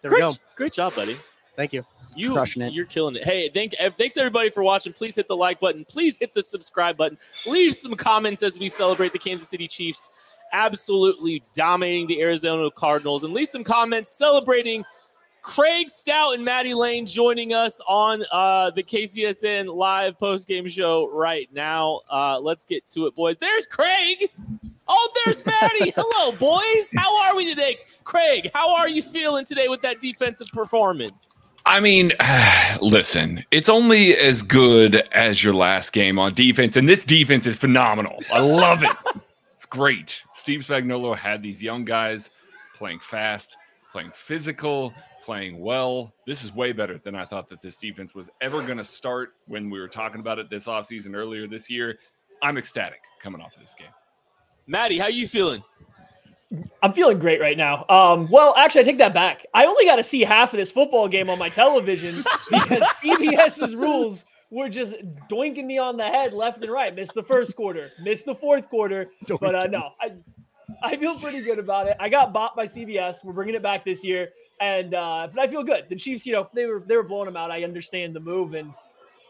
There 0.02 0.10
we 0.10 0.18
go. 0.18 0.34
great 0.54 0.72
job, 0.72 0.94
buddy. 0.94 1.16
Thank 1.54 1.72
you. 1.72 1.84
You, 2.16 2.32
Crushing 2.32 2.62
it. 2.62 2.72
You're 2.72 2.86
killing 2.86 3.16
it. 3.16 3.24
Hey, 3.24 3.48
thank, 3.48 3.74
thanks 3.98 4.16
everybody 4.16 4.50
for 4.50 4.62
watching. 4.62 4.92
Please 4.92 5.14
hit 5.16 5.28
the 5.28 5.36
like 5.36 5.60
button. 5.60 5.84
Please 5.84 6.18
hit 6.18 6.32
the 6.34 6.42
subscribe 6.42 6.96
button. 6.96 7.18
Leave 7.46 7.74
some 7.74 7.94
comments 7.94 8.42
as 8.42 8.58
we 8.58 8.68
celebrate 8.68 9.12
the 9.12 9.18
Kansas 9.18 9.48
City 9.48 9.68
Chiefs 9.68 10.10
absolutely 10.52 11.42
dominating 11.52 12.06
the 12.06 12.20
Arizona 12.22 12.70
Cardinals. 12.70 13.24
And 13.24 13.34
leave 13.34 13.48
some 13.48 13.64
comments 13.64 14.10
celebrating 14.10 14.84
Craig 15.42 15.88
Stout 15.88 16.34
and 16.34 16.44
Maddie 16.44 16.74
Lane 16.74 17.06
joining 17.06 17.52
us 17.52 17.80
on 17.86 18.24
uh, 18.32 18.70
the 18.70 18.82
KCSN 18.82 19.72
live 19.74 20.18
post 20.18 20.48
game 20.48 20.66
show 20.66 21.08
right 21.12 21.48
now. 21.52 22.00
Uh, 22.10 22.40
let's 22.40 22.64
get 22.64 22.86
to 22.86 23.06
it, 23.06 23.14
boys. 23.14 23.36
There's 23.36 23.66
Craig. 23.66 24.28
Oh, 24.88 25.10
there's 25.24 25.44
Maddie. 25.46 25.92
Hello, 25.96 26.32
boys. 26.32 26.92
How 26.96 27.22
are 27.22 27.36
we 27.36 27.48
today? 27.48 27.76
Craig, 28.04 28.50
how 28.54 28.74
are 28.74 28.88
you 28.88 29.02
feeling 29.02 29.44
today 29.44 29.68
with 29.68 29.82
that 29.82 30.00
defensive 30.00 30.48
performance? 30.48 31.40
I 31.66 31.80
mean, 31.80 32.12
listen, 32.80 33.44
it's 33.50 33.68
only 33.68 34.16
as 34.16 34.42
good 34.42 35.02
as 35.12 35.42
your 35.42 35.52
last 35.52 35.92
game 35.92 36.18
on 36.18 36.32
defense, 36.32 36.76
and 36.76 36.88
this 36.88 37.02
defense 37.02 37.46
is 37.46 37.56
phenomenal. 37.56 38.18
I 38.32 38.38
love 38.38 38.84
it. 38.84 38.96
it's 39.54 39.66
great. 39.66 40.20
Steve 40.34 40.60
Spagnuolo 40.60 41.18
had 41.18 41.42
these 41.42 41.60
young 41.60 41.84
guys 41.84 42.30
playing 42.76 43.00
fast, 43.00 43.56
playing 43.90 44.12
physical, 44.14 44.94
playing 45.24 45.58
well. 45.58 46.14
This 46.24 46.44
is 46.44 46.54
way 46.54 46.70
better 46.70 46.98
than 46.98 47.16
I 47.16 47.24
thought 47.24 47.48
that 47.48 47.60
this 47.60 47.76
defense 47.76 48.14
was 48.14 48.30
ever 48.40 48.62
going 48.62 48.78
to 48.78 48.84
start 48.84 49.30
when 49.48 49.68
we 49.68 49.80
were 49.80 49.88
talking 49.88 50.20
about 50.20 50.38
it 50.38 50.48
this 50.48 50.66
offseason 50.66 51.16
earlier 51.16 51.48
this 51.48 51.68
year. 51.68 51.98
I'm 52.42 52.58
ecstatic 52.58 53.00
coming 53.20 53.40
off 53.40 53.54
of 53.56 53.60
this 53.60 53.74
game. 53.76 53.88
Maddie, 54.68 54.98
how 54.98 55.06
are 55.06 55.10
you 55.10 55.26
feeling? 55.26 55.64
I'm 56.82 56.92
feeling 56.92 57.18
great 57.18 57.40
right 57.40 57.56
now. 57.56 57.84
Um, 57.88 58.28
well, 58.30 58.54
actually, 58.56 58.82
I 58.82 58.84
take 58.84 58.98
that 58.98 59.12
back. 59.12 59.44
I 59.52 59.66
only 59.66 59.84
got 59.84 59.96
to 59.96 60.04
see 60.04 60.22
half 60.22 60.52
of 60.52 60.58
this 60.58 60.70
football 60.70 61.08
game 61.08 61.28
on 61.28 61.38
my 61.38 61.48
television 61.48 62.16
because 62.50 62.82
CBS's 63.02 63.74
rules 63.74 64.24
were 64.50 64.68
just 64.68 64.94
doinking 65.28 65.64
me 65.64 65.78
on 65.78 65.96
the 65.96 66.04
head 66.04 66.32
left 66.32 66.62
and 66.62 66.70
right. 66.70 66.94
Missed 66.94 67.14
the 67.14 67.22
first 67.22 67.56
quarter, 67.56 67.90
missed 68.00 68.26
the 68.26 68.34
fourth 68.34 68.68
quarter, 68.68 69.10
but 69.40 69.54
uh, 69.54 69.66
no, 69.66 69.90
I 70.00 70.12
I 70.82 70.96
feel 70.96 71.18
pretty 71.18 71.42
good 71.42 71.58
about 71.58 71.88
it. 71.88 71.96
I 71.98 72.08
got 72.08 72.32
bought 72.32 72.54
by 72.54 72.66
CBS. 72.66 73.24
We're 73.24 73.32
bringing 73.32 73.56
it 73.56 73.62
back 73.62 73.84
this 73.84 74.04
year, 74.04 74.28
and 74.60 74.94
uh, 74.94 75.28
but 75.34 75.40
I 75.40 75.48
feel 75.48 75.64
good. 75.64 75.86
The 75.88 75.96
Chiefs, 75.96 76.24
you 76.26 76.32
know, 76.32 76.48
they 76.54 76.66
were 76.66 76.82
they 76.86 76.96
were 76.96 77.02
blowing 77.02 77.26
them 77.26 77.36
out. 77.36 77.50
I 77.50 77.64
understand 77.64 78.14
the 78.14 78.20
move, 78.20 78.54
and 78.54 78.72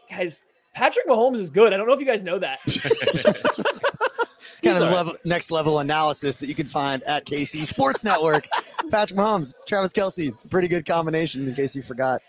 guys, 0.09 0.43
Patrick 0.75 1.07
Mahomes 1.07 1.39
is 1.39 1.49
good. 1.49 1.73
I 1.73 1.77
don't 1.77 1.87
know 1.87 1.93
if 1.93 1.99
you 1.99 2.05
guys 2.05 2.21
know 2.21 2.37
that. 2.39 2.59
It's 4.57 4.73
kind 4.73 4.83
of 4.83 4.89
level, 4.91 5.13
next 5.23 5.51
level 5.51 5.79
analysis 5.79 6.37
that 6.37 6.47
you 6.47 6.55
can 6.55 6.65
find 6.67 7.03
at 7.03 7.25
KC 7.25 7.65
Sports 7.65 8.03
Network. 8.03 8.47
Patrick 8.91 9.19
Mahomes, 9.19 9.53
Travis 9.67 9.93
Kelce. 9.93 10.29
It's 10.29 10.45
a 10.45 10.47
pretty 10.47 10.67
good 10.67 10.85
combination 10.85 11.47
in 11.47 11.53
case 11.53 11.75
you 11.75 11.81
forgot. 11.83 12.21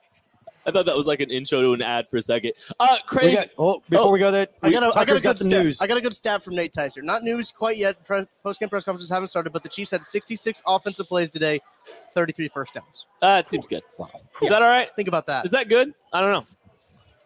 I 0.67 0.71
thought 0.71 0.85
that 0.85 0.97
was 0.97 1.07
like 1.07 1.21
an 1.21 1.31
intro 1.31 1.63
to 1.63 1.73
an 1.73 1.81
ad 1.81 2.07
for 2.09 2.19
a 2.19 2.23
second. 2.23 2.53
Uh, 2.79 2.89
We 2.93 2.99
Craig, 3.07 3.35
got, 3.35 3.47
oh, 3.57 3.83
before 3.89 4.09
Oh, 4.09 4.11
we 4.11 4.19
go 4.19 4.31
there, 4.31 4.49
I 4.63 4.71
got 4.71 4.83
a, 4.83 4.99
I 4.99 5.07
got 5.07 5.17
a 5.17 5.21
good 5.23 5.39
some 5.39 5.49
stat. 5.49 5.65
news. 5.65 5.81
I 5.81 5.87
got 5.87 5.97
a 5.97 6.03
good 6.03 6.13
stat 6.15 6.45
from 6.45 6.57
Nate 6.57 6.75
Tyser. 6.75 7.03
Not 7.03 7.23
news 7.23 7.51
quite 7.51 7.79
yet. 7.79 8.05
Pre- 8.05 8.27
post-game 8.43 8.69
press 8.69 8.85
conferences 8.85 9.09
haven't 9.09 9.29
started, 9.29 9.55
but 9.55 9.63
the 9.63 9.71
Chiefs 9.71 9.93
had 9.93 10.05
66 10.05 10.63
offensive 10.67 11.09
plays 11.09 11.31
today, 11.31 11.61
33 12.15 12.49
first 12.49 12.75
downs. 12.75 13.07
uh, 13.23 13.37
it 13.43 13.49
seems 13.49 13.67
good. 13.67 13.83
Wow. 13.97 14.11
Is 14.43 14.51
that 14.51 14.61
all 14.61 14.69
right? 14.69 14.89
Think 14.95 15.09
about 15.09 15.27
that. 15.29 15.47
Is 15.47 15.53
that 15.53 15.71
good? 15.71 15.95
I 16.13 16.21
don't 16.21 16.33
know. 16.33 16.47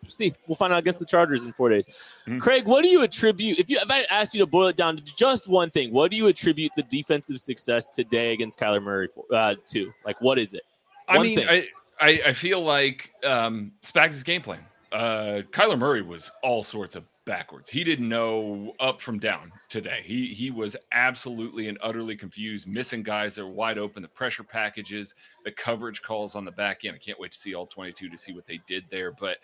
See, 0.06 0.32
we'll 0.46 0.56
find 0.56 0.72
out 0.72 0.80
against 0.80 0.98
the 0.98 1.06
Chargers 1.06 1.44
in 1.44 1.52
four 1.52 1.68
days. 1.68 1.86
Mhm. 2.26 2.40
Craig, 2.40 2.66
what 2.66 2.82
do 2.82 2.88
you 2.88 3.02
attribute? 3.02 3.58
If 3.58 3.70
you 3.70 3.78
if 3.78 3.90
I 3.90 4.02
asked 4.10 4.34
you 4.34 4.40
to 4.40 4.46
boil 4.46 4.66
it 4.68 4.76
down 4.76 4.96
to 4.96 5.02
just 5.02 5.48
one 5.48 5.70
thing, 5.70 5.92
what 5.92 6.10
do 6.10 6.16
you 6.16 6.26
attribute 6.26 6.72
the 6.76 6.82
defensive 6.82 7.38
success 7.38 7.88
today 7.88 8.32
against 8.32 8.58
Kyler 8.58 8.82
Murray 8.82 9.08
for, 9.08 9.24
uh, 9.32 9.54
to? 9.68 9.92
Like, 10.04 10.20
what 10.20 10.38
is 10.38 10.54
it? 10.54 10.62
I 11.08 11.16
One 11.18 11.26
mean, 11.26 11.38
thing. 11.38 11.48
I, 11.48 11.68
I 12.00 12.22
I 12.26 12.32
feel 12.32 12.62
like 12.62 13.12
um, 13.24 13.72
Spags' 13.82 14.24
game 14.24 14.42
plan. 14.42 14.60
Uh, 14.90 15.42
Kyler 15.52 15.78
Murray 15.78 16.02
was 16.02 16.30
all 16.42 16.62
sorts 16.62 16.96
of 16.96 17.04
backwards. 17.24 17.70
He 17.70 17.84
didn't 17.84 18.08
know 18.08 18.74
up 18.80 19.00
from 19.00 19.18
down 19.18 19.52
today. 19.68 20.02
He 20.04 20.34
he 20.34 20.50
was 20.50 20.76
absolutely 20.90 21.68
and 21.68 21.78
utterly 21.80 22.16
confused, 22.16 22.66
missing 22.66 23.02
guys 23.02 23.36
that 23.36 23.46
were 23.46 23.52
wide 23.52 23.78
open. 23.78 24.02
The 24.02 24.08
pressure 24.08 24.42
packages, 24.42 25.14
the 25.44 25.52
coverage 25.52 26.02
calls 26.02 26.34
on 26.34 26.44
the 26.44 26.50
back 26.50 26.84
end. 26.84 26.96
I 26.96 26.98
can't 26.98 27.20
wait 27.20 27.30
to 27.32 27.38
see 27.38 27.54
all 27.54 27.66
22 27.66 28.10
to 28.10 28.18
see 28.18 28.32
what 28.32 28.46
they 28.46 28.60
did 28.66 28.84
there. 28.90 29.12
But 29.12 29.38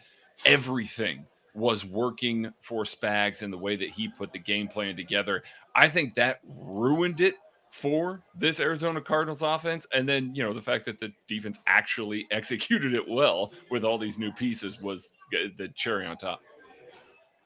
everything 0.44 1.26
was 1.54 1.84
working 1.84 2.52
for 2.60 2.84
Spags 2.84 3.42
and 3.42 3.52
the 3.52 3.58
way 3.58 3.76
that 3.76 3.90
he 3.90 4.08
put 4.08 4.32
the 4.32 4.38
game 4.38 4.68
plan 4.68 4.96
together. 4.96 5.42
I 5.74 5.88
think 5.88 6.14
that 6.14 6.40
ruined 6.46 7.20
it 7.20 7.34
for 7.70 8.22
this 8.38 8.60
Arizona 8.60 9.00
Cardinals 9.00 9.42
offense. 9.42 9.86
And 9.92 10.08
then, 10.08 10.34
you 10.34 10.42
know, 10.42 10.52
the 10.52 10.62
fact 10.62 10.86
that 10.86 11.00
the 11.00 11.12
defense 11.26 11.58
actually 11.66 12.26
executed 12.30 12.94
it 12.94 13.06
well 13.08 13.52
with 13.70 13.84
all 13.84 13.98
these 13.98 14.18
new 14.18 14.32
pieces 14.32 14.80
was 14.80 15.10
the 15.30 15.68
cherry 15.74 16.06
on 16.06 16.16
top. 16.16 16.40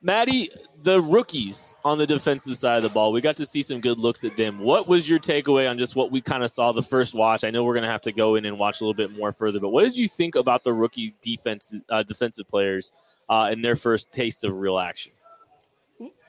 Maddie, 0.05 0.51
the 0.83 1.01
rookies 1.01 1.77
on 1.85 1.97
the 1.97 2.07
defensive 2.07 2.57
side 2.59 2.77
of 2.77 2.83
the 2.83 2.88
ball, 2.88 3.12
we 3.12 3.21
got 3.21 3.37
to 3.37 3.47
see 3.47 3.62
some 3.62 3.81
good 3.81 4.01
looks 4.01 4.25
at 4.25 4.37
them. 4.37 4.59
What 4.59 4.88
was 4.88 5.09
your 5.09 5.21
takeaway 5.21 5.71
on 5.71 5.79
just 5.79 5.95
what 5.95 6.11
we 6.11 6.21
kind 6.21 6.43
of 6.43 6.51
saw 6.51 6.73
the 6.73 6.83
first 6.83 7.15
watch? 7.15 7.45
I 7.45 7.51
know 7.51 7.62
we're 7.62 7.75
going 7.75 7.85
to 7.85 7.91
have 7.91 8.03
to 8.03 8.12
go 8.12 8.35
in 8.35 8.45
and 8.45 8.59
watch 8.59 8.81
a 8.81 8.85
little 8.85 8.95
bit 8.95 9.17
more 9.17 9.33
further, 9.33 9.61
but 9.61 9.69
what 9.69 9.85
did 9.85 9.97
you 9.97 10.09
think 10.09 10.35
about 10.35 10.65
the 10.65 10.73
rookie 10.73 11.12
defense, 11.23 11.79
uh, 11.88 12.03
defensive 12.03 12.49
players 12.49 12.91
uh, 13.29 13.51
in 13.53 13.62
their 13.62 13.77
first 13.77 14.12
taste 14.12 14.43
of 14.43 14.57
real 14.57 14.77
action? 14.77 15.12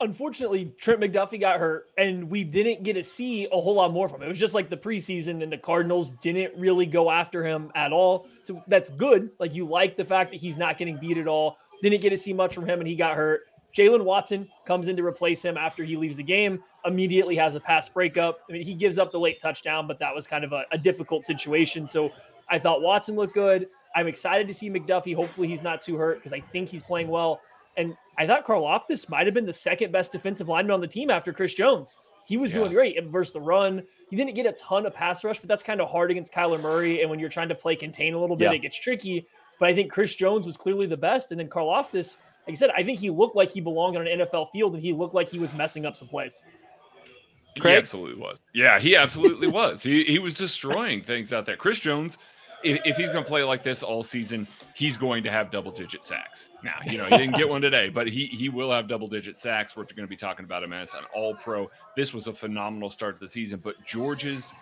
Unfortunately, 0.00 0.72
Trent 0.78 1.00
McDuffie 1.00 1.40
got 1.40 1.58
hurt, 1.58 1.86
and 1.98 2.30
we 2.30 2.44
didn't 2.44 2.84
get 2.84 2.92
to 2.92 3.02
see 3.02 3.46
a 3.46 3.60
whole 3.60 3.74
lot 3.74 3.92
more 3.92 4.08
from 4.08 4.20
him. 4.20 4.26
It 4.26 4.28
was 4.28 4.38
just 4.38 4.54
like 4.54 4.70
the 4.70 4.76
preseason, 4.76 5.42
and 5.42 5.50
the 5.50 5.58
Cardinals 5.58 6.12
didn't 6.20 6.56
really 6.56 6.86
go 6.86 7.10
after 7.10 7.44
him 7.44 7.72
at 7.74 7.92
all. 7.92 8.28
So 8.42 8.62
that's 8.68 8.90
good. 8.90 9.32
Like 9.40 9.52
you 9.52 9.66
like 9.66 9.96
the 9.96 10.04
fact 10.04 10.30
that 10.30 10.36
he's 10.36 10.56
not 10.56 10.78
getting 10.78 10.96
beat 10.96 11.18
at 11.18 11.26
all. 11.26 11.58
Didn't 11.82 12.02
get 12.02 12.10
to 12.10 12.18
see 12.18 12.32
much 12.32 12.54
from 12.54 12.68
him, 12.68 12.78
and 12.78 12.86
he 12.86 12.94
got 12.94 13.16
hurt. 13.16 13.40
Jaylen 13.74 14.04
Watson 14.04 14.48
comes 14.66 14.88
in 14.88 14.96
to 14.96 15.04
replace 15.04 15.42
him 15.42 15.56
after 15.56 15.82
he 15.84 15.96
leaves 15.96 16.16
the 16.16 16.22
game. 16.22 16.62
Immediately 16.84 17.36
has 17.36 17.54
a 17.54 17.60
pass 17.60 17.88
breakup. 17.88 18.40
I 18.48 18.52
mean, 18.52 18.62
he 18.62 18.74
gives 18.74 18.98
up 18.98 19.10
the 19.10 19.18
late 19.18 19.40
touchdown, 19.40 19.86
but 19.86 19.98
that 19.98 20.14
was 20.14 20.26
kind 20.26 20.44
of 20.44 20.52
a, 20.52 20.64
a 20.70 20.78
difficult 20.78 21.24
situation. 21.24 21.86
So 21.88 22.10
I 22.48 22.58
thought 22.58 22.82
Watson 22.82 23.16
looked 23.16 23.34
good. 23.34 23.66
I'm 23.96 24.06
excited 24.06 24.46
to 24.48 24.54
see 24.54 24.70
McDuffie. 24.70 25.14
Hopefully, 25.14 25.48
he's 25.48 25.62
not 25.62 25.80
too 25.80 25.96
hurt 25.96 26.16
because 26.18 26.32
I 26.32 26.40
think 26.40 26.68
he's 26.68 26.82
playing 26.82 27.08
well. 27.08 27.40
And 27.76 27.96
I 28.18 28.26
thought 28.26 28.44
Karlaftis 28.46 29.08
might 29.08 29.26
have 29.26 29.34
been 29.34 29.46
the 29.46 29.52
second 29.52 29.90
best 29.90 30.12
defensive 30.12 30.48
lineman 30.48 30.72
on 30.74 30.80
the 30.80 30.86
team 30.86 31.10
after 31.10 31.32
Chris 31.32 31.54
Jones. 31.54 31.96
He 32.26 32.36
was 32.36 32.52
Yeah. 32.52 32.58
doing 32.60 32.72
great 32.72 33.04
versus 33.06 33.32
the 33.32 33.40
run. 33.40 33.82
He 34.10 34.16
didn't 34.16 34.34
get 34.34 34.46
a 34.46 34.52
ton 34.52 34.86
of 34.86 34.94
pass 34.94 35.24
rush, 35.24 35.40
but 35.40 35.48
that's 35.48 35.62
kind 35.62 35.80
of 35.80 35.90
hard 35.90 36.10
against 36.12 36.32
Kyler 36.32 36.60
Murray. 36.60 37.00
And 37.00 37.10
when 37.10 37.18
you're 37.18 37.28
trying 37.28 37.48
to 37.48 37.54
play 37.54 37.74
contain 37.74 38.14
a 38.14 38.20
little 38.20 38.36
bit, 38.36 38.44
Yeah. 38.44 38.52
it 38.52 38.58
gets 38.60 38.78
tricky. 38.78 39.26
But 39.58 39.68
I 39.70 39.74
think 39.74 39.90
Chris 39.90 40.14
Jones 40.14 40.46
was 40.46 40.56
clearly 40.56 40.86
the 40.86 40.96
best. 40.96 41.32
And 41.32 41.40
then 41.40 41.48
Karlaftis, 41.48 42.16
like 42.46 42.52
I 42.52 42.54
said, 42.54 42.70
I 42.70 42.82
think 42.82 42.98
he 42.98 43.10
looked 43.10 43.36
like 43.36 43.50
he 43.50 43.60
belonged 43.60 43.96
on 43.96 44.06
an 44.06 44.20
NFL 44.20 44.50
field 44.52 44.74
and 44.74 44.82
he 44.82 44.92
looked 44.92 45.14
like 45.14 45.28
he 45.28 45.38
was 45.38 45.52
messing 45.54 45.86
up 45.86 45.96
some 45.96 46.08
plays. 46.08 46.44
He 47.54 47.68
absolutely 47.68 48.20
was. 48.20 48.38
Yeah, 48.52 48.80
he 48.80 48.96
absolutely 48.96 49.46
was. 49.60 49.82
He 49.82 50.04
he 50.04 50.18
was 50.18 50.34
destroying 50.34 51.02
things 51.02 51.32
out 51.32 51.46
there. 51.46 51.56
Chris 51.56 51.78
Jones 51.78 52.18
if, 52.64 52.80
if 52.84 52.96
he's 52.96 53.12
going 53.12 53.22
to 53.22 53.28
play 53.28 53.44
like 53.44 53.62
this 53.62 53.82
all 53.82 54.02
season, 54.02 54.48
he's 54.74 54.96
going 54.96 55.22
to 55.22 55.30
have 55.30 55.50
double 55.50 55.70
digit 55.70 56.04
sacks. 56.04 56.48
Now, 56.64 56.76
you 56.84 56.98
know, 56.98 57.04
he 57.04 57.16
didn't 57.16 57.36
get 57.36 57.48
one 57.48 57.60
today, 57.60 57.90
but 57.90 58.08
he 58.08 58.26
he 58.26 58.48
will 58.48 58.70
have 58.70 58.88
double 58.88 59.06
digit 59.06 59.36
sacks. 59.36 59.76
We're 59.76 59.84
going 59.84 59.96
to 59.98 60.06
be 60.06 60.16
talking 60.16 60.44
about 60.44 60.62
him 60.62 60.72
as 60.72 60.92
an 60.94 61.04
all 61.14 61.34
pro. 61.34 61.70
This 61.96 62.12
was 62.12 62.26
a 62.26 62.32
phenomenal 62.32 62.90
start 62.90 63.20
to 63.20 63.24
the 63.24 63.30
season, 63.30 63.60
but 63.62 63.76
George's 63.84 64.52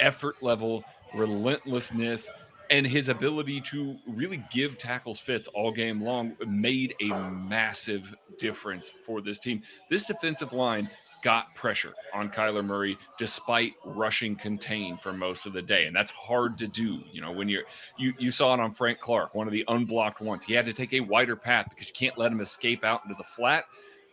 effort 0.00 0.42
level, 0.42 0.84
relentlessness, 1.14 2.28
and 2.72 2.86
his 2.86 3.10
ability 3.10 3.60
to 3.60 3.98
really 4.08 4.42
give 4.50 4.78
tackles 4.78 5.20
fits 5.20 5.46
all 5.48 5.70
game 5.70 6.00
long 6.00 6.34
made 6.46 6.94
a 7.02 7.08
massive 7.30 8.14
difference 8.38 8.90
for 9.04 9.20
this 9.20 9.38
team. 9.38 9.62
This 9.90 10.06
defensive 10.06 10.54
line 10.54 10.88
got 11.22 11.54
pressure 11.54 11.92
on 12.14 12.30
Kyler 12.30 12.64
Murray 12.64 12.96
despite 13.18 13.74
rushing 13.84 14.34
contain 14.34 14.96
for 14.96 15.12
most 15.12 15.44
of 15.44 15.52
the 15.52 15.60
day. 15.60 15.84
And 15.84 15.94
that's 15.94 16.10
hard 16.12 16.56
to 16.58 16.66
do. 16.66 17.02
You 17.12 17.20
know, 17.20 17.30
when 17.30 17.46
you're 17.46 17.64
you 17.98 18.14
you 18.18 18.30
saw 18.30 18.54
it 18.54 18.60
on 18.60 18.72
Frank 18.72 19.00
Clark, 19.00 19.34
one 19.34 19.46
of 19.46 19.52
the 19.52 19.64
unblocked 19.68 20.22
ones. 20.22 20.42
He 20.42 20.54
had 20.54 20.64
to 20.64 20.72
take 20.72 20.94
a 20.94 21.00
wider 21.00 21.36
path 21.36 21.66
because 21.68 21.88
you 21.88 21.94
can't 21.94 22.16
let 22.16 22.32
him 22.32 22.40
escape 22.40 22.84
out 22.84 23.02
into 23.04 23.14
the 23.18 23.28
flat. 23.36 23.64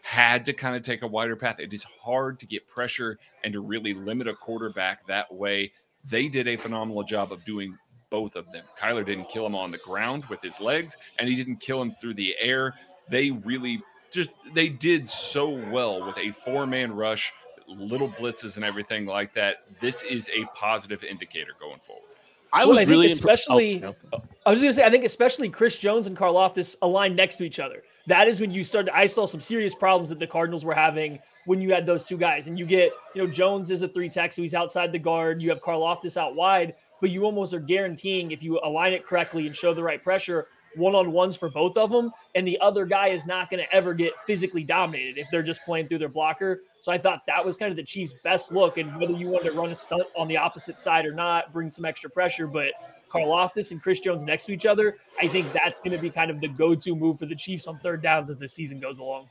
Had 0.01 0.43
to 0.45 0.53
kind 0.53 0.75
of 0.75 0.83
take 0.83 1.01
a 1.01 1.07
wider 1.07 1.37
path. 1.37 1.59
It 1.59 1.71
is 1.71 1.85
hard 2.03 2.39
to 2.39 2.45
get 2.45 2.67
pressure 2.67 3.19
and 3.45 3.53
to 3.53 3.61
really 3.61 3.93
limit 3.93 4.27
a 4.27 4.33
quarterback 4.33 5.07
that 5.07 5.33
way. 5.33 5.71
They 6.09 6.27
did 6.27 6.47
a 6.47 6.57
phenomenal 6.57 7.03
job 7.03 7.31
of 7.31 7.43
doing 7.45 7.77
both 8.09 8.35
of 8.35 8.51
them. 8.51 8.63
Kyler 8.79 9.05
didn't 9.05 9.25
kill 9.25 9.45
him 9.45 9.55
on 9.55 9.71
the 9.71 9.77
ground 9.79 10.25
with 10.25 10.41
his 10.41 10.59
legs, 10.59 10.97
and 11.17 11.27
he 11.27 11.35
didn't 11.35 11.57
kill 11.57 11.81
him 11.81 11.91
through 11.91 12.15
the 12.15 12.35
air. 12.39 12.73
They 13.09 13.31
really 13.31 13.81
just 14.11 14.29
they 14.53 14.69
did 14.69 15.07
so 15.07 15.49
well 15.71 16.05
with 16.05 16.17
a 16.17 16.31
four 16.31 16.65
man 16.65 16.95
rush, 16.95 17.31
little 17.67 18.09
blitzes 18.09 18.55
and 18.55 18.65
everything 18.65 19.05
like 19.05 19.33
that. 19.35 19.63
This 19.79 20.03
is 20.03 20.29
a 20.29 20.45
positive 20.55 21.03
indicator 21.03 21.53
going 21.59 21.79
forward. 21.85 22.03
I 22.51 22.65
was 22.65 22.77
well, 22.77 22.87
I 22.87 22.89
really 22.89 23.11
especially. 23.11 23.73
Imp- 23.75 23.95
oh, 24.11 24.17
no. 24.17 24.23
I 24.45 24.51
was 24.51 24.61
going 24.61 24.73
to 24.73 24.75
say 24.79 24.85
I 24.85 24.89
think 24.89 25.05
especially 25.05 25.49
Chris 25.49 25.77
Jones 25.77 26.07
and 26.07 26.17
Karlaftis 26.17 26.75
aligned 26.81 27.15
next 27.15 27.37
to 27.37 27.43
each 27.43 27.59
other. 27.59 27.83
That 28.07 28.27
is 28.27 28.41
when 28.41 28.51
you 28.51 28.63
started. 28.63 28.95
I 28.95 29.05
saw 29.05 29.27
some 29.27 29.41
serious 29.41 29.75
problems 29.75 30.09
that 30.09 30.17
the 30.19 30.25
Cardinals 30.25 30.65
were 30.65 30.73
having 30.73 31.19
when 31.45 31.61
you 31.61 31.71
had 31.71 31.85
those 31.85 32.03
two 32.03 32.17
guys, 32.17 32.47
and 32.47 32.57
you 32.57 32.65
get 32.65 32.91
you 33.13 33.23
know 33.23 33.31
Jones 33.31 33.69
is 33.69 33.83
a 33.83 33.87
three 33.87 34.09
tech, 34.09 34.33
so 34.33 34.41
he's 34.41 34.55
outside 34.55 34.91
the 34.91 34.99
guard. 34.99 35.41
You 35.41 35.49
have 35.49 35.61
Karlaftis 35.61 36.17
out 36.17 36.35
wide, 36.35 36.73
but 37.01 37.09
you 37.09 37.23
almost 37.23 37.53
are 37.53 37.59
guaranteeing 37.59 38.31
if 38.31 38.43
you 38.43 38.59
align 38.63 38.93
it 38.93 39.05
correctly 39.05 39.47
and 39.47 39.55
show 39.55 39.73
the 39.73 39.83
right 39.83 40.03
pressure, 40.03 40.47
one 40.75 40.95
on 40.95 41.11
ones 41.11 41.35
for 41.35 41.49
both 41.49 41.77
of 41.77 41.89
them, 41.89 42.11
and 42.35 42.47
the 42.47 42.59
other 42.59 42.85
guy 42.85 43.07
is 43.07 43.25
not 43.25 43.49
going 43.49 43.63
to 43.63 43.73
ever 43.73 43.93
get 43.93 44.13
physically 44.25 44.63
dominated 44.63 45.17
if 45.17 45.27
they're 45.31 45.43
just 45.43 45.63
playing 45.63 45.87
through 45.87 45.97
their 45.97 46.09
blocker. 46.09 46.61
So 46.79 46.91
I 46.91 46.97
thought 46.97 47.23
that 47.27 47.43
was 47.43 47.57
kind 47.57 47.71
of 47.71 47.75
the 47.75 47.83
Chiefs' 47.83 48.13
best 48.23 48.51
look, 48.51 48.77
and 48.77 48.95
whether 48.99 49.13
you 49.13 49.27
wanted 49.27 49.51
to 49.51 49.59
run 49.59 49.71
a 49.71 49.75
stunt 49.75 50.03
on 50.15 50.27
the 50.27 50.37
opposite 50.37 50.79
side 50.79 51.05
or 51.05 51.13
not, 51.13 51.51
bring 51.51 51.71
some 51.71 51.85
extra 51.85 52.09
pressure, 52.09 52.47
but 52.47 52.73
Karlaftis 53.09 53.71
and 53.71 53.81
Chris 53.81 53.99
Jones 53.99 54.23
next 54.23 54.45
to 54.45 54.53
each 54.53 54.65
other, 54.65 54.97
I 55.19 55.27
think 55.27 55.51
that's 55.51 55.79
going 55.79 55.91
to 55.91 55.97
be 55.97 56.09
kind 56.09 56.29
of 56.29 56.39
the 56.39 56.47
go-to 56.47 56.95
move 56.95 57.19
for 57.19 57.25
the 57.25 57.35
Chiefs 57.35 57.65
on 57.67 57.79
third 57.79 58.03
downs 58.03 58.29
as 58.29 58.37
the 58.37 58.47
season 58.47 58.79
goes 58.79 58.99
along. 58.99 59.27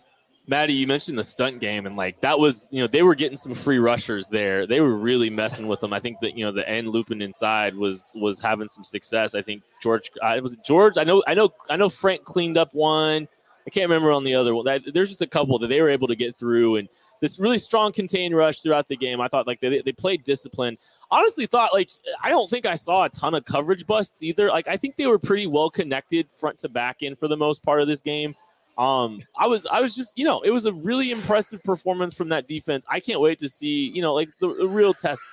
Maddie, 0.48 0.72
you 0.72 0.86
mentioned 0.86 1.18
the 1.18 1.24
stunt 1.24 1.60
game, 1.60 1.84
and 1.84 1.94
like 1.94 2.22
that 2.22 2.38
was, 2.38 2.70
you 2.72 2.80
know, 2.80 2.86
they 2.86 3.02
were 3.02 3.14
getting 3.14 3.36
some 3.36 3.52
free 3.52 3.78
rushers 3.78 4.28
there. 4.28 4.66
They 4.66 4.80
were 4.80 4.96
really 4.96 5.28
messing 5.28 5.68
with 5.68 5.80
them. 5.80 5.92
I 5.92 6.00
think 6.00 6.20
that 6.20 6.38
you 6.38 6.44
know 6.44 6.50
the 6.50 6.66
end 6.66 6.88
looping 6.88 7.20
inside 7.20 7.74
was 7.74 8.12
was 8.16 8.40
having 8.40 8.66
some 8.66 8.82
success. 8.82 9.34
I 9.34 9.42
think 9.42 9.62
George, 9.82 10.10
uh, 10.24 10.34
it 10.36 10.42
was 10.42 10.56
George. 10.64 10.96
I 10.96 11.04
know, 11.04 11.22
I 11.26 11.34
know, 11.34 11.50
I 11.68 11.76
know. 11.76 11.90
Frank 11.90 12.24
cleaned 12.24 12.56
up 12.56 12.72
one. 12.72 13.28
I 13.66 13.70
can't 13.70 13.90
remember 13.90 14.10
on 14.10 14.24
the 14.24 14.34
other 14.34 14.54
one. 14.54 14.64
There's 14.64 15.10
just 15.10 15.20
a 15.20 15.26
couple 15.26 15.58
that 15.58 15.66
they 15.66 15.82
were 15.82 15.90
able 15.90 16.08
to 16.08 16.16
get 16.16 16.34
through, 16.34 16.76
and 16.76 16.88
this 17.20 17.38
really 17.38 17.58
strong 17.58 17.92
contained 17.92 18.34
rush 18.34 18.60
throughout 18.60 18.88
the 18.88 18.96
game. 18.96 19.20
I 19.20 19.28
thought 19.28 19.46
like 19.46 19.60
they 19.60 19.82
they 19.82 19.92
played 19.92 20.24
discipline. 20.24 20.78
Honestly, 21.10 21.44
thought 21.44 21.74
like 21.74 21.90
I 22.22 22.30
don't 22.30 22.48
think 22.48 22.64
I 22.64 22.74
saw 22.74 23.04
a 23.04 23.10
ton 23.10 23.34
of 23.34 23.44
coverage 23.44 23.86
busts 23.86 24.22
either. 24.22 24.48
Like 24.48 24.66
I 24.66 24.78
think 24.78 24.96
they 24.96 25.06
were 25.06 25.18
pretty 25.18 25.46
well 25.46 25.68
connected 25.68 26.30
front 26.30 26.58
to 26.60 26.70
back 26.70 27.02
in 27.02 27.16
for 27.16 27.28
the 27.28 27.36
most 27.36 27.62
part 27.62 27.82
of 27.82 27.86
this 27.86 28.00
game. 28.00 28.34
Um, 28.78 29.20
I 29.36 29.48
was 29.48 29.66
I 29.66 29.80
was 29.80 29.94
just 29.94 30.16
you 30.16 30.24
know 30.24 30.40
it 30.42 30.50
was 30.50 30.66
a 30.66 30.72
really 30.72 31.10
impressive 31.10 31.62
performance 31.64 32.14
from 32.14 32.28
that 32.28 32.46
defense. 32.46 32.86
I 32.88 33.00
can't 33.00 33.20
wait 33.20 33.40
to 33.40 33.48
see 33.48 33.90
you 33.90 34.00
know 34.00 34.14
like 34.14 34.28
the, 34.40 34.54
the 34.54 34.68
real 34.68 34.94
test 34.94 35.24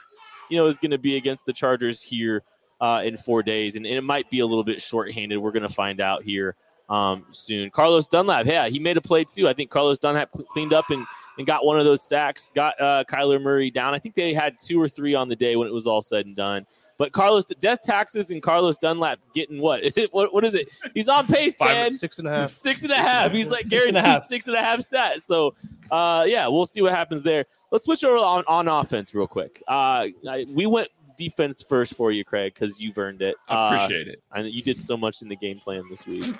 you 0.50 0.58
know 0.58 0.66
is 0.66 0.80
going 0.80 0.92
to 0.92 0.98
be 0.98 1.16
against 1.16 1.46
the 1.46 1.54
Chargers 1.54 2.02
here 2.02 2.42
uh, 2.82 3.02
in 3.06 3.18
four 3.18 3.44
days, 3.44 3.76
and, 3.76 3.86
and, 3.86 3.96
it 3.96 4.04
might 4.04 4.30
be 4.30 4.40
a 4.40 4.46
little 4.46 4.64
bit 4.64 4.82
shorthanded. 4.82 5.38
We're 5.38 5.52
going 5.52 5.64
to 5.64 5.70
find 5.70 6.02
out 6.02 6.24
here 6.24 6.56
um, 6.90 7.26
soon. 7.32 7.70
Carlos 7.70 8.08
Dunlap, 8.08 8.46
yeah, 8.46 8.68
he 8.68 8.80
made 8.80 8.98
a 8.98 9.02
play 9.02 9.24
too. 9.24 9.48
I 9.48 9.54
think 9.54 9.70
Carlos 9.70 9.98
Dunlap 9.98 10.32
cleaned 10.50 10.74
up 10.74 10.90
and, 10.90 11.06
and 11.38 11.48
got 11.48 11.66
one 11.66 11.80
of 11.80 11.86
those 11.86 12.04
sacks, 12.04 12.50
got 12.54 12.80
uh, 12.82 13.04
Kyler 13.06 13.42
Murray 13.42 13.72
down. 13.72 13.94
I 13.94 14.00
think 14.00 14.16
they 14.16 14.34
had 14.34 14.58
two 14.60 14.82
or 14.82 14.90
three 14.90 15.16
on 15.16 15.28
the 15.28 15.36
day 15.36 15.56
when 15.56 15.68
it 15.68 15.74
was 15.74 15.88
all 15.88 16.02
said 16.02 16.26
and 16.26 16.36
done. 16.36 16.66
But 16.98 17.12
Carlos, 17.12 17.46
death 17.46 17.82
taxes 17.82 18.32
and 18.32 18.42
Carlos 18.42 18.78
Dunlap 18.78 19.20
getting 19.34 19.60
what? 19.60 19.84
what? 20.12 20.34
What 20.34 20.46
is 20.46 20.54
it? 20.54 20.70
He's 20.94 21.10
on 21.10 21.28
pace, 21.28 21.58
Five, 21.58 21.70
man. 21.70 21.94
Six 21.94 22.20
and 22.20 22.28
a 22.28 22.34
half. 22.34 22.54
Six 22.54 22.84
and 22.84 22.92
a 22.92 22.98
half. 22.98 23.32
He's 23.32 23.52
like 23.52 23.68
guaranteed 23.68 23.96
six 23.96 23.98
and 23.98 24.06
a 24.06 24.10
half, 24.10 24.24
six 24.24 24.48
and 24.48 24.56
a 24.56 24.64
half 24.64 24.82
sets. 24.82 25.26
So, 25.26 25.56
uh, 25.92 26.26
yeah, 26.28 26.48
we'll 26.48 26.66
see 26.66 26.82
what 26.82 26.94
happens 26.94 27.22
there. 27.22 27.46
Let's 27.72 27.86
switch 27.86 28.04
over 28.04 28.18
on, 28.18 28.44
on 28.48 28.68
offense 28.68 29.14
real 29.14 29.28
quick. 29.28 29.62
Uh, 29.68 30.08
I, 30.30 30.46
we 30.50 30.66
went 30.66 30.88
defense 31.18 31.62
first 31.62 31.96
for 31.96 32.12
you, 32.12 32.24
Craig, 32.24 32.54
because 32.54 32.80
you've 32.80 32.98
earned 32.98 33.22
it. 33.22 33.36
I 33.48 33.76
appreciate 33.76 34.08
uh, 34.08 34.12
it. 34.12 34.24
And 34.34 34.48
you 34.48 34.62
did 34.62 34.80
so 34.80 34.96
much 34.96 35.22
in 35.22 35.28
the 35.28 35.36
game 35.36 35.60
plan 35.60 35.84
this 35.90 36.08
week. 36.08 36.34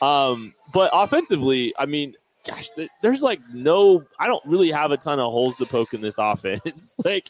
Um, 0.00 0.54
but 0.72 0.90
offensively, 0.92 1.72
I 1.78 1.86
mean, 1.86 2.14
gosh, 2.44 2.70
there's 3.02 3.22
like 3.22 3.40
no. 3.52 4.04
I 4.18 4.26
don't 4.26 4.44
really 4.44 4.70
have 4.72 4.90
a 4.90 4.96
ton 4.96 5.20
of 5.20 5.30
holes 5.30 5.54
to 5.56 5.66
poke 5.66 5.94
in 5.94 6.00
this 6.00 6.16
offense. 6.18 6.96
like, 7.04 7.28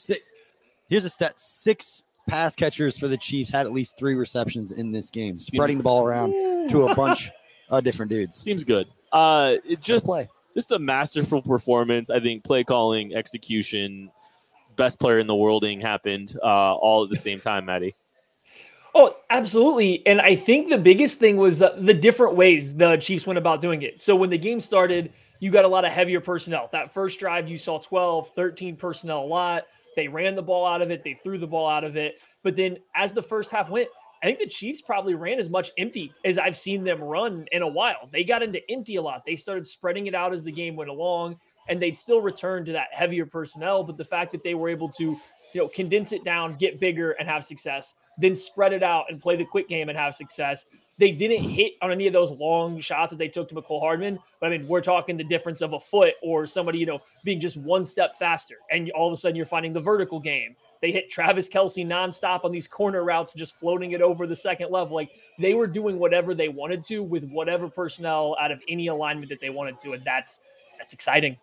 here's 0.88 1.04
a 1.04 1.10
stat: 1.10 1.38
six 1.38 2.04
pass 2.28 2.54
catchers 2.54 2.98
for 2.98 3.08
the 3.08 3.16
Chiefs 3.16 3.50
had 3.50 3.66
at 3.66 3.72
least 3.72 3.98
three 3.98 4.14
receptions 4.14 4.72
in 4.72 4.92
this 4.92 5.10
game, 5.10 5.36
spreading 5.36 5.78
the 5.78 5.84
ball 5.84 6.04
around 6.04 6.32
to 6.70 6.88
a 6.88 6.94
bunch 6.96 7.30
of 7.68 7.84
different 7.84 8.10
dudes. 8.10 8.36
Seems 8.36 8.64
good. 8.64 8.88
Uh, 9.12 9.56
it 9.64 9.80
just 9.80 10.06
play. 10.06 10.28
just 10.54 10.72
a 10.72 10.78
masterful 10.78 11.42
performance. 11.42 12.10
I 12.10 12.20
think 12.20 12.44
play 12.44 12.64
calling, 12.64 13.14
execution, 13.14 14.10
best 14.76 14.98
player 14.98 15.18
in 15.18 15.26
the 15.26 15.34
worlding 15.34 15.80
happened 15.80 16.36
uh, 16.42 16.74
all 16.74 17.04
at 17.04 17.10
the 17.10 17.16
same 17.16 17.40
time, 17.40 17.66
Maddie. 17.66 17.94
Oh, 18.94 19.16
absolutely. 19.30 20.06
And 20.06 20.20
I 20.20 20.36
think 20.36 20.68
the 20.68 20.78
biggest 20.78 21.18
thing 21.18 21.36
was 21.38 21.62
uh, 21.62 21.76
the 21.80 21.94
different 21.94 22.36
ways 22.36 22.74
the 22.74 22.96
Chiefs 22.98 23.26
went 23.26 23.38
about 23.38 23.62
doing 23.62 23.82
it. 23.82 24.02
So 24.02 24.14
when 24.14 24.28
the 24.28 24.38
game 24.38 24.60
started, 24.60 25.12
you 25.40 25.50
got 25.50 25.64
a 25.64 25.68
lot 25.68 25.84
of 25.84 25.92
heavier 25.92 26.20
personnel. 26.20 26.68
That 26.72 26.92
first 26.92 27.18
drive, 27.18 27.48
you 27.48 27.56
saw 27.56 27.78
12, 27.78 28.32
13 28.34 28.76
personnel 28.76 29.24
a 29.24 29.26
lot. 29.26 29.64
They 29.96 30.08
ran 30.08 30.34
the 30.34 30.42
ball 30.42 30.66
out 30.66 30.82
of 30.82 30.90
it, 30.90 31.04
they 31.04 31.14
threw 31.14 31.38
the 31.38 31.46
ball 31.46 31.68
out 31.68 31.84
of 31.84 31.96
it. 31.96 32.16
But 32.42 32.56
then 32.56 32.78
as 32.94 33.12
the 33.12 33.22
first 33.22 33.50
half 33.50 33.70
went, 33.70 33.88
I 34.22 34.26
think 34.26 34.38
the 34.38 34.46
Chiefs 34.46 34.80
probably 34.80 35.14
ran 35.14 35.40
as 35.40 35.48
much 35.48 35.72
empty 35.78 36.12
as 36.24 36.38
I've 36.38 36.56
seen 36.56 36.84
them 36.84 37.02
run 37.02 37.46
in 37.50 37.62
a 37.62 37.68
while. 37.68 38.08
They 38.12 38.22
got 38.22 38.42
into 38.42 38.60
empty 38.70 38.96
a 38.96 39.02
lot. 39.02 39.24
They 39.26 39.34
started 39.34 39.66
spreading 39.66 40.06
it 40.06 40.14
out 40.14 40.32
as 40.32 40.44
the 40.44 40.52
game 40.52 40.76
went 40.76 40.90
along, 40.90 41.40
and 41.68 41.82
they'd 41.82 41.98
still 41.98 42.20
return 42.20 42.64
to 42.66 42.72
that 42.72 42.88
heavier 42.92 43.26
personnel. 43.26 43.82
But 43.82 43.96
the 43.96 44.04
fact 44.04 44.30
that 44.30 44.44
they 44.44 44.54
were 44.54 44.68
able 44.68 44.88
to, 44.90 45.04
you 45.04 45.60
know, 45.60 45.66
condense 45.66 46.12
it 46.12 46.24
down, 46.24 46.56
get 46.56 46.78
bigger, 46.78 47.12
and 47.12 47.28
have 47.28 47.44
success, 47.44 47.94
then 48.18 48.36
spread 48.36 48.72
it 48.72 48.82
out 48.82 49.06
and 49.08 49.20
play 49.20 49.36
the 49.36 49.44
quick 49.44 49.68
game 49.68 49.88
and 49.88 49.98
have 49.98 50.14
success, 50.14 50.64
they 50.98 51.12
didn't 51.12 51.42
hit 51.42 51.72
on 51.80 51.90
any 51.90 52.06
of 52.06 52.12
those 52.12 52.30
long 52.30 52.80
shots 52.80 53.10
that 53.10 53.16
they 53.16 53.28
took 53.28 53.48
to 53.48 53.54
Mecole 53.54 53.80
Hardman. 53.80 54.18
But 54.40 54.46
I 54.46 54.50
mean, 54.50 54.68
we're 54.68 54.82
talking 54.82 55.16
the 55.16 55.24
difference 55.24 55.60
of 55.60 55.72
a 55.72 55.80
foot 55.80 56.14
or 56.22 56.46
somebody, 56.46 56.78
you 56.78 56.86
know, 56.86 57.00
being 57.24 57.40
just 57.40 57.56
one 57.56 57.84
step 57.84 58.18
faster. 58.18 58.56
And 58.70 58.90
all 58.90 59.08
of 59.08 59.12
a 59.12 59.16
sudden 59.16 59.36
you're 59.36 59.46
finding 59.46 59.72
the 59.72 59.80
vertical 59.80 60.20
game. 60.20 60.54
They 60.80 60.92
hit 60.92 61.08
Travis 61.08 61.48
Kelce 61.48 61.86
nonstop 61.86 62.44
on 62.44 62.52
these 62.52 62.66
corner 62.66 63.04
routes, 63.04 63.32
just 63.32 63.56
floating 63.56 63.92
it 63.92 64.02
over 64.02 64.26
the 64.26 64.36
second 64.36 64.70
level. 64.70 64.94
Like 64.94 65.10
they 65.38 65.54
were 65.54 65.66
doing 65.66 65.98
whatever 65.98 66.34
they 66.34 66.48
wanted 66.48 66.82
to 66.84 67.02
with 67.02 67.24
whatever 67.24 67.68
personnel 67.68 68.36
out 68.40 68.50
of 68.50 68.60
any 68.68 68.88
alignment 68.88 69.28
that 69.30 69.40
they 69.40 69.50
wanted 69.50 69.78
to. 69.78 69.92
And 69.92 70.04
that's 70.04 70.40
that's 70.78 70.92
exciting. 70.92 71.36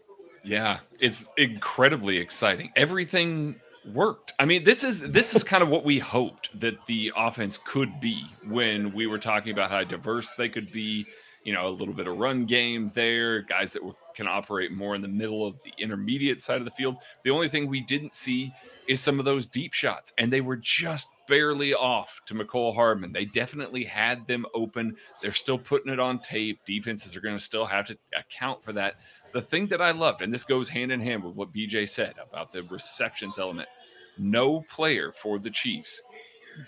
Yeah, 0.44 0.80
it's 1.00 1.26
incredibly 1.38 2.18
exciting. 2.18 2.72
Everything 2.76 3.56
worked. 3.86 4.34
I 4.40 4.46
mean, 4.46 4.64
this 4.64 4.84
is 4.84 5.02
this 5.02 5.36
is 5.36 5.44
kind 5.44 5.64
of 5.64 5.70
what 5.70 5.84
we 5.84 6.00
hoped 6.00 6.50
that 6.60 6.86
the 6.86 7.12
offense 7.16 7.60
could 7.64 8.00
be 8.00 8.24
when 8.48 8.94
we 8.94 9.08
were 9.08 9.20
talking 9.20 9.52
about 9.52 9.72
how 9.72 9.84
diverse 9.84 10.30
they 10.38 10.50
could 10.50 10.72
be. 10.72 11.06
You 11.46 11.54
know, 11.54 11.68
a 11.68 11.70
little 11.70 11.94
bit 11.94 12.06
of 12.06 12.18
run 12.18 12.46
game 12.46 12.92
there, 12.94 13.42
guys 13.42 13.72
that 13.72 13.82
can 14.14 14.28
operate 14.28 14.74
more 14.74 14.94
in 14.94 15.02
the 15.02 15.08
middle 15.08 15.48
of 15.48 15.56
the 15.64 15.72
intermediate 15.82 16.42
side 16.42 16.58
of 16.58 16.66
the 16.66 16.72
field. 16.72 16.98
The 17.24 17.30
only 17.32 17.48
thing 17.48 17.68
we 17.68 17.80
didn't 17.80 18.14
see 18.14 18.52
is 18.88 19.00
some 19.00 19.20
of 19.20 19.26
those 19.26 19.46
deep 19.46 19.74
shots, 19.74 20.12
and 20.18 20.34
they 20.34 20.42
were 20.42 20.58
just 20.58 21.08
barely 21.30 21.74
off 21.74 22.20
to 22.26 22.34
Mecole 22.34 22.76
Hardman. 22.76 23.14
They 23.14 23.26
definitely 23.26 23.86
had 23.86 24.28
them 24.28 24.46
open. 24.54 24.98
They're 25.22 25.32
still 25.32 25.58
putting 25.58 25.94
it 25.94 26.00
on 26.00 26.20
tape. 26.20 26.60
Defenses 26.66 27.16
are 27.16 27.22
going 27.22 27.38
to 27.38 27.44
still 27.44 27.66
have 27.66 27.88
to 27.88 27.98
account 28.18 28.62
for 28.64 28.74
that. 28.74 28.96
The 29.34 29.42
thing 29.42 29.68
that 29.68 29.82
I 29.82 29.92
loved, 29.92 30.22
and 30.22 30.34
this 30.34 30.44
goes 30.44 30.70
hand 30.70 30.92
in 30.92 31.00
hand 31.00 31.24
with 31.24 31.36
what 31.36 31.54
BJ 31.54 31.88
said 31.88 32.16
about 32.22 32.52
the 32.52 32.64
receptions 32.64 33.38
element, 33.38 33.70
no 34.18 34.62
player 34.62 35.12
for 35.12 35.40
the 35.40 35.50
Chiefs 35.50 36.02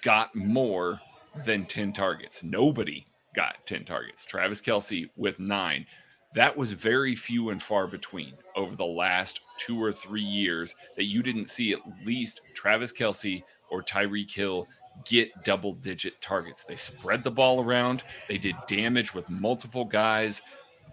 got 0.02 0.34
more 0.36 1.00
than 1.46 1.66
10 1.66 1.94
targets. 1.94 2.44
Nobody 2.44 3.06
got 3.36 3.66
10 3.66 3.86
targets. 3.86 4.26
Travis 4.26 4.62
Kelce 4.62 5.10
with 5.16 5.40
nine. 5.40 5.86
That 6.34 6.56
was 6.56 6.72
very 6.72 7.16
few 7.16 7.50
and 7.50 7.62
far 7.62 7.88
between 7.88 8.34
over 8.56 8.76
the 8.76 8.86
last 8.86 9.42
two 9.58 9.82
or 9.82 9.92
three 9.92 10.24
years 10.24 10.76
that 10.96 11.06
you 11.06 11.22
didn't 11.22 11.50
see 11.50 11.74
at 11.74 11.80
least 12.06 12.42
Travis 12.54 12.94
Kelce 12.94 13.44
or 13.70 13.82
Tyreek 13.82 14.32
Hill 14.32 14.68
get 15.06 15.30
double 15.44 15.74
digit 15.74 16.22
targets. 16.22 16.64
They 16.64 16.76
spread 16.76 17.24
the 17.24 17.32
ball 17.32 17.64
around, 17.64 18.04
they 18.28 18.38
did 18.38 18.56
damage 18.68 19.14
with 19.14 19.30
multiple 19.30 19.86
guys. 19.86 20.42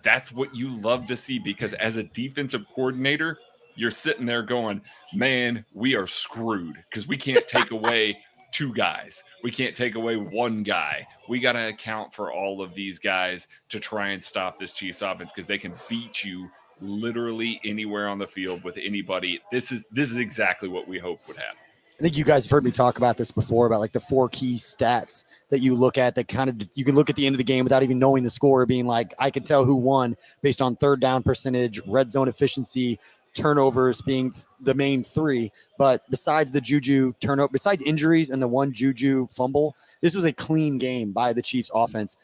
That's 0.02 0.32
what 0.32 0.54
you 0.54 0.80
love 0.80 1.06
to 1.08 1.16
see 1.16 1.38
because 1.38 1.74
as 1.74 1.96
a 1.96 2.02
defensive 2.02 2.62
coordinator, 2.74 3.38
you're 3.74 3.90
sitting 3.90 4.26
there 4.26 4.42
going, 4.42 4.80
man, 5.14 5.64
we 5.72 5.94
are 5.94 6.06
screwed 6.06 6.76
because 6.90 7.06
we 7.06 7.16
can't 7.16 7.46
take 7.46 7.70
away 7.70 8.18
two 8.52 8.72
guys. 8.74 9.22
We 9.42 9.50
can't 9.50 9.76
take 9.76 9.94
away 9.94 10.16
one 10.16 10.62
guy. 10.62 11.06
We 11.28 11.38
got 11.38 11.52
to 11.52 11.68
account 11.68 12.12
for 12.12 12.32
all 12.32 12.62
of 12.62 12.74
these 12.74 12.98
guys 12.98 13.46
to 13.68 13.78
try 13.78 14.08
and 14.08 14.22
stop 14.22 14.58
this 14.58 14.72
Chiefs 14.72 15.02
offense 15.02 15.30
because 15.34 15.46
they 15.46 15.58
can 15.58 15.74
beat 15.88 16.24
you 16.24 16.50
literally 16.80 17.61
anywhere 17.64 18.08
on 18.08 18.18
the 18.18 18.26
field 18.26 18.64
with 18.64 18.78
anybody. 18.78 19.40
This 19.52 19.72
is 19.72 19.84
this 19.90 20.11
is 20.11 20.18
exactly 20.18 20.68
what 20.68 20.88
we 20.88 20.98
hope 20.98 21.26
would 21.28 21.37
happen. 21.37 21.58
I 21.98 22.02
think 22.04 22.16
you 22.16 22.24
guys 22.24 22.44
have 22.44 22.52
heard 22.52 22.64
me 22.64 22.70
talk 22.70 22.96
about 22.98 23.16
this 23.16 23.32
before 23.32 23.66
about 23.66 23.80
like 23.80 23.90
the 23.90 23.98
four 23.98 24.28
key 24.28 24.54
stats 24.54 25.24
that 25.50 25.58
you 25.58 25.74
look 25.74 25.98
at 25.98 26.14
that 26.14 26.28
kind 26.28 26.48
of 26.48 26.68
you 26.74 26.84
can 26.84 26.94
look 26.94 27.11
at 27.11 27.16
the 27.16 27.26
end 27.26 27.34
of 27.34 27.38
the 27.38 27.44
game 27.44 27.64
without 27.64 27.82
even 27.82 27.98
knowing 27.98 28.22
the 28.22 28.30
score, 28.30 28.64
being 28.66 28.87
like, 28.87 29.14
I 29.18 29.30
can 29.30 29.42
tell 29.42 29.64
who 29.64 29.74
won 29.74 30.14
based 30.40 30.62
on 30.62 30.76
third 30.76 31.00
down 31.00 31.24
percentage, 31.24 31.80
red 31.88 32.12
zone 32.12 32.28
efficiency, 32.28 33.00
turnovers 33.34 34.00
being 34.00 34.32
the 34.61 34.74
main 34.74 35.02
three. 35.02 35.50
But 35.76 36.08
besides 36.08 36.52
the 36.52 36.61
Juju 36.61 37.14
turnover, 37.20 37.50
besides 37.52 37.82
injuries 37.82 38.30
and 38.30 38.40
the 38.40 38.48
one 38.48 38.72
Juju 38.72 39.26
fumble, 39.26 39.74
this 40.00 40.14
was 40.14 40.24
a 40.24 40.32
clean 40.32 40.78
game 40.78 41.11
by 41.11 41.32
the 41.32 41.42
Chiefs 41.42 41.70
offense. 41.74 42.16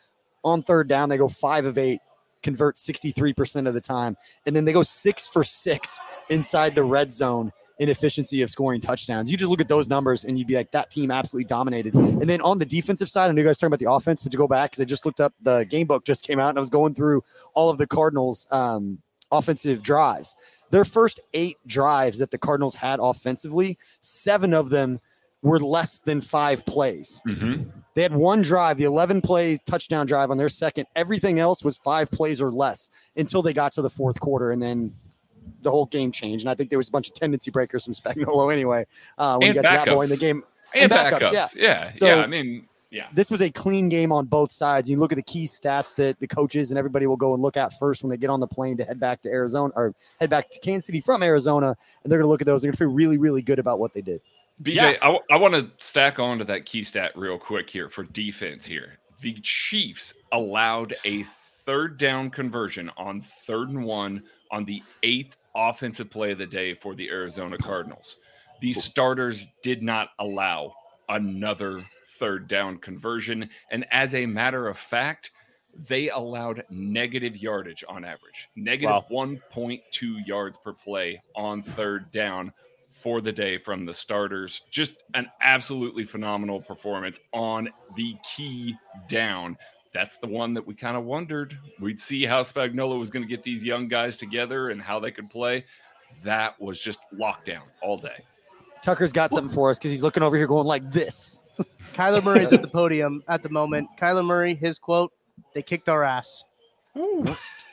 On 0.44 0.62
third 0.62 0.86
down, 0.86 1.08
they 1.08 1.16
go 1.16 1.26
five 1.26 1.64
of 1.64 1.78
eight, 1.78 1.98
convert 2.44 2.76
63% 2.76 3.66
of 3.66 3.74
the 3.74 3.80
time. 3.80 4.16
And 4.46 4.54
then 4.54 4.66
they 4.66 4.72
go 4.72 4.84
six 4.84 5.26
for 5.26 5.42
six 5.42 5.98
inside 6.30 6.76
the 6.76 6.84
red 6.84 7.12
zone 7.12 7.50
in 7.78 7.88
efficiency 7.88 8.42
of 8.42 8.50
scoring 8.50 8.80
touchdowns. 8.80 9.30
You 9.30 9.36
just 9.36 9.50
look 9.50 9.60
at 9.60 9.68
those 9.68 9.88
numbers 9.88 10.24
and 10.24 10.38
you'd 10.38 10.46
be 10.46 10.54
like, 10.54 10.70
that 10.70 10.90
team 10.90 11.10
absolutely 11.10 11.46
dominated. 11.46 11.94
And 11.94 12.30
then 12.30 12.40
on 12.40 12.58
the 12.58 12.64
defensive 12.64 13.08
side, 13.08 13.28
I 13.28 13.32
know 13.32 13.40
you 13.40 13.46
guys 13.46 13.58
talking 13.58 13.68
about 13.68 13.80
the 13.80 13.90
offense, 13.90 14.22
but 14.22 14.30
to 14.32 14.38
go 14.38 14.46
back 14.46 14.70
because 14.70 14.82
I 14.82 14.84
just 14.84 15.04
looked 15.04 15.20
up 15.20 15.34
the 15.40 15.64
game 15.64 15.86
book 15.86 16.04
just 16.04 16.24
came 16.24 16.38
out 16.38 16.50
and 16.50 16.58
I 16.58 16.60
was 16.60 16.70
going 16.70 16.94
through 16.94 17.24
all 17.54 17.70
of 17.70 17.78
the 17.78 17.86
Cardinals 17.86 18.46
um, 18.50 18.98
offensive 19.32 19.82
drives. 19.82 20.36
Their 20.70 20.84
first 20.84 21.20
eight 21.34 21.56
drives 21.66 22.18
that 22.18 22.30
the 22.30 22.38
Cardinals 22.38 22.76
had 22.76 23.00
offensively, 23.00 23.78
seven 24.00 24.54
of 24.54 24.70
them 24.70 25.00
were 25.42 25.60
less 25.60 25.98
than 26.04 26.20
five 26.20 26.64
plays. 26.64 27.20
Mm-hmm. 27.28 27.68
They 27.94 28.02
had 28.02 28.14
one 28.14 28.42
drive, 28.42 28.78
the 28.78 28.84
11 28.84 29.20
play 29.20 29.58
touchdown 29.66 30.06
drive 30.06 30.30
on 30.30 30.38
their 30.38 30.48
second. 30.48 30.86
Everything 30.96 31.38
else 31.38 31.62
was 31.62 31.76
five 31.76 32.10
plays 32.10 32.40
or 32.40 32.50
less 32.50 32.88
until 33.16 33.42
they 33.42 33.52
got 33.52 33.72
to 33.72 33.82
the 33.82 33.90
fourth 33.90 34.18
quarter. 34.18 34.50
And 34.50 34.60
then 34.60 34.94
the 35.62 35.70
whole 35.70 35.86
game 35.86 36.10
changed. 36.12 36.44
And 36.44 36.50
I 36.50 36.54
think 36.54 36.70
there 36.70 36.78
was 36.78 36.88
a 36.88 36.92
bunch 36.92 37.08
of 37.08 37.14
tendency 37.14 37.50
breakers 37.50 37.84
from 37.84 37.94
Spagnuolo 37.94 38.52
anyway. 38.52 38.86
Uh, 39.18 39.36
when 39.38 39.48
And 39.48 39.56
you 39.56 39.62
got 39.62 39.70
to 39.70 39.76
that 39.76 39.88
point 39.94 40.10
in 40.10 40.10
the 40.10 40.20
game. 40.20 40.42
And, 40.74 40.90
And 40.90 40.92
backups, 40.92 41.20
backups. 41.20 41.32
yeah. 41.32 41.48
Yeah. 41.56 41.90
So- 41.92 42.06
yeah. 42.06 42.16
I 42.16 42.26
mean, 42.26 42.68
yeah. 42.90 43.08
This 43.12 43.28
was 43.28 43.42
a 43.42 43.50
clean 43.50 43.88
game 43.88 44.12
on 44.12 44.26
both 44.26 44.52
sides. 44.52 44.88
You 44.88 44.98
look 44.98 45.10
at 45.10 45.16
the 45.16 45.22
key 45.22 45.46
stats 45.46 45.96
that 45.96 46.20
the 46.20 46.28
coaches 46.28 46.70
and 46.70 46.78
everybody 46.78 47.08
will 47.08 47.16
go 47.16 47.34
and 47.34 47.42
look 47.42 47.56
at 47.56 47.76
first 47.76 48.04
when 48.04 48.10
they 48.10 48.16
get 48.16 48.30
on 48.30 48.38
the 48.38 48.46
plane 48.46 48.76
to 48.76 48.84
head 48.84 49.00
back 49.00 49.20
to 49.22 49.28
Arizona 49.30 49.72
or 49.74 49.94
head 50.20 50.30
back 50.30 50.48
to 50.50 50.60
Kansas 50.60 50.86
City 50.86 51.00
from 51.00 51.20
Arizona. 51.24 51.74
And 52.04 52.12
they're 52.12 52.20
going 52.20 52.26
to 52.28 52.30
look 52.30 52.40
at 52.40 52.46
those. 52.46 52.62
They're 52.62 52.68
going 52.70 52.76
to 52.76 52.84
feel 52.84 52.92
really, 52.92 53.18
really 53.18 53.42
good 53.42 53.58
about 53.58 53.80
what 53.80 53.94
they 53.94 54.00
did. 54.00 54.20
BJ, 54.62 54.74
Yeah. 54.76 55.16
I, 55.28 55.36
want 55.36 55.54
to 55.54 55.68
stack 55.84 56.20
on 56.20 56.38
to 56.38 56.44
that 56.44 56.66
key 56.66 56.84
stat 56.84 57.10
real 57.16 57.36
quick 57.36 57.68
here 57.68 57.88
for 57.90 58.04
defense 58.04 58.64
here. 58.64 58.98
The 59.22 59.34
Chiefs 59.42 60.14
allowed 60.30 60.94
a 61.04 61.24
third 61.66 61.98
down 61.98 62.30
conversion 62.30 62.92
on 62.96 63.22
third 63.22 63.70
and 63.70 63.84
one 63.84 64.22
on 64.54 64.64
the 64.64 64.80
eighth 65.02 65.36
offensive 65.56 66.08
play 66.08 66.30
of 66.30 66.38
the 66.38 66.46
day 66.46 66.74
for 66.74 66.94
the 66.94 67.08
Arizona 67.10 67.58
Cardinals. 67.58 68.16
The 68.60 68.72
starters 68.72 69.48
did 69.62 69.82
not 69.82 70.10
allow 70.20 70.72
another 71.08 71.82
third 72.18 72.46
down 72.46 72.78
conversion. 72.78 73.50
And 73.72 73.84
as 73.90 74.14
a 74.14 74.26
matter 74.26 74.68
of 74.68 74.78
fact, 74.78 75.32
they 75.88 76.08
allowed 76.08 76.62
negative 76.70 77.36
yardage 77.36 77.82
on 77.88 78.04
average, 78.04 78.48
negative 78.54 79.04
Wow. 79.10 79.26
1.2 79.26 80.24
yards 80.24 80.56
per 80.62 80.72
play 80.72 81.20
on 81.34 81.62
third 81.62 82.12
down 82.12 82.52
for 82.88 83.20
the 83.20 83.32
day 83.32 83.58
from 83.58 83.84
the 83.84 83.92
starters. 83.92 84.62
Just 84.70 84.92
an 85.14 85.28
absolutely 85.40 86.04
phenomenal 86.04 86.62
performance 86.62 87.18
on 87.32 87.68
the 87.96 88.14
key 88.36 88.76
down. 89.08 89.58
That's 89.94 90.18
the 90.18 90.26
one 90.26 90.52
that 90.54 90.66
we 90.66 90.74
kind 90.74 90.96
of 90.96 91.06
wondered. 91.06 91.56
We'd 91.80 92.00
see 92.00 92.24
how 92.24 92.42
Spagnuolo 92.42 92.98
was 92.98 93.10
going 93.10 93.22
to 93.22 93.28
get 93.28 93.44
these 93.44 93.64
young 93.64 93.86
guys 93.86 94.16
together 94.16 94.70
and 94.70 94.82
how 94.82 94.98
they 94.98 95.12
could 95.12 95.30
play. 95.30 95.64
That 96.24 96.60
was 96.60 96.80
just 96.80 96.98
lockdown 97.16 97.62
all 97.80 97.96
day. 97.96 98.24
Tucker's 98.82 99.12
got 99.12 99.30
something 99.30 99.48
for 99.48 99.70
us 99.70 99.78
because 99.78 99.92
he's 99.92 100.02
looking 100.02 100.22
over 100.22 100.36
here 100.36 100.48
going 100.48 100.66
like 100.66 100.90
this. 100.90 101.40
Kyler 101.94 102.22
Murray's 102.22 102.52
at 102.52 102.60
the 102.60 102.68
podium 102.68 103.22
at 103.28 103.42
the 103.42 103.48
moment. 103.48 103.88
Kyler 103.98 104.24
Murray, 104.24 104.54
his 104.54 104.78
quote, 104.78 105.12
they 105.54 105.62
kicked 105.62 105.88
our 105.88 106.02
ass. 106.02 106.44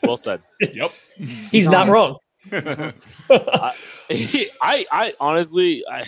Well 0.03 0.15
said. 0.17 0.41
Yep. 0.61 0.91
He's 1.51 1.67
not 1.67 1.89
honest. 1.89 1.93
wrong. 1.93 2.17
I, 3.29 3.75
I, 4.61 4.85
I 4.91 5.13
honestly, 5.19 5.83
I, 5.89 6.03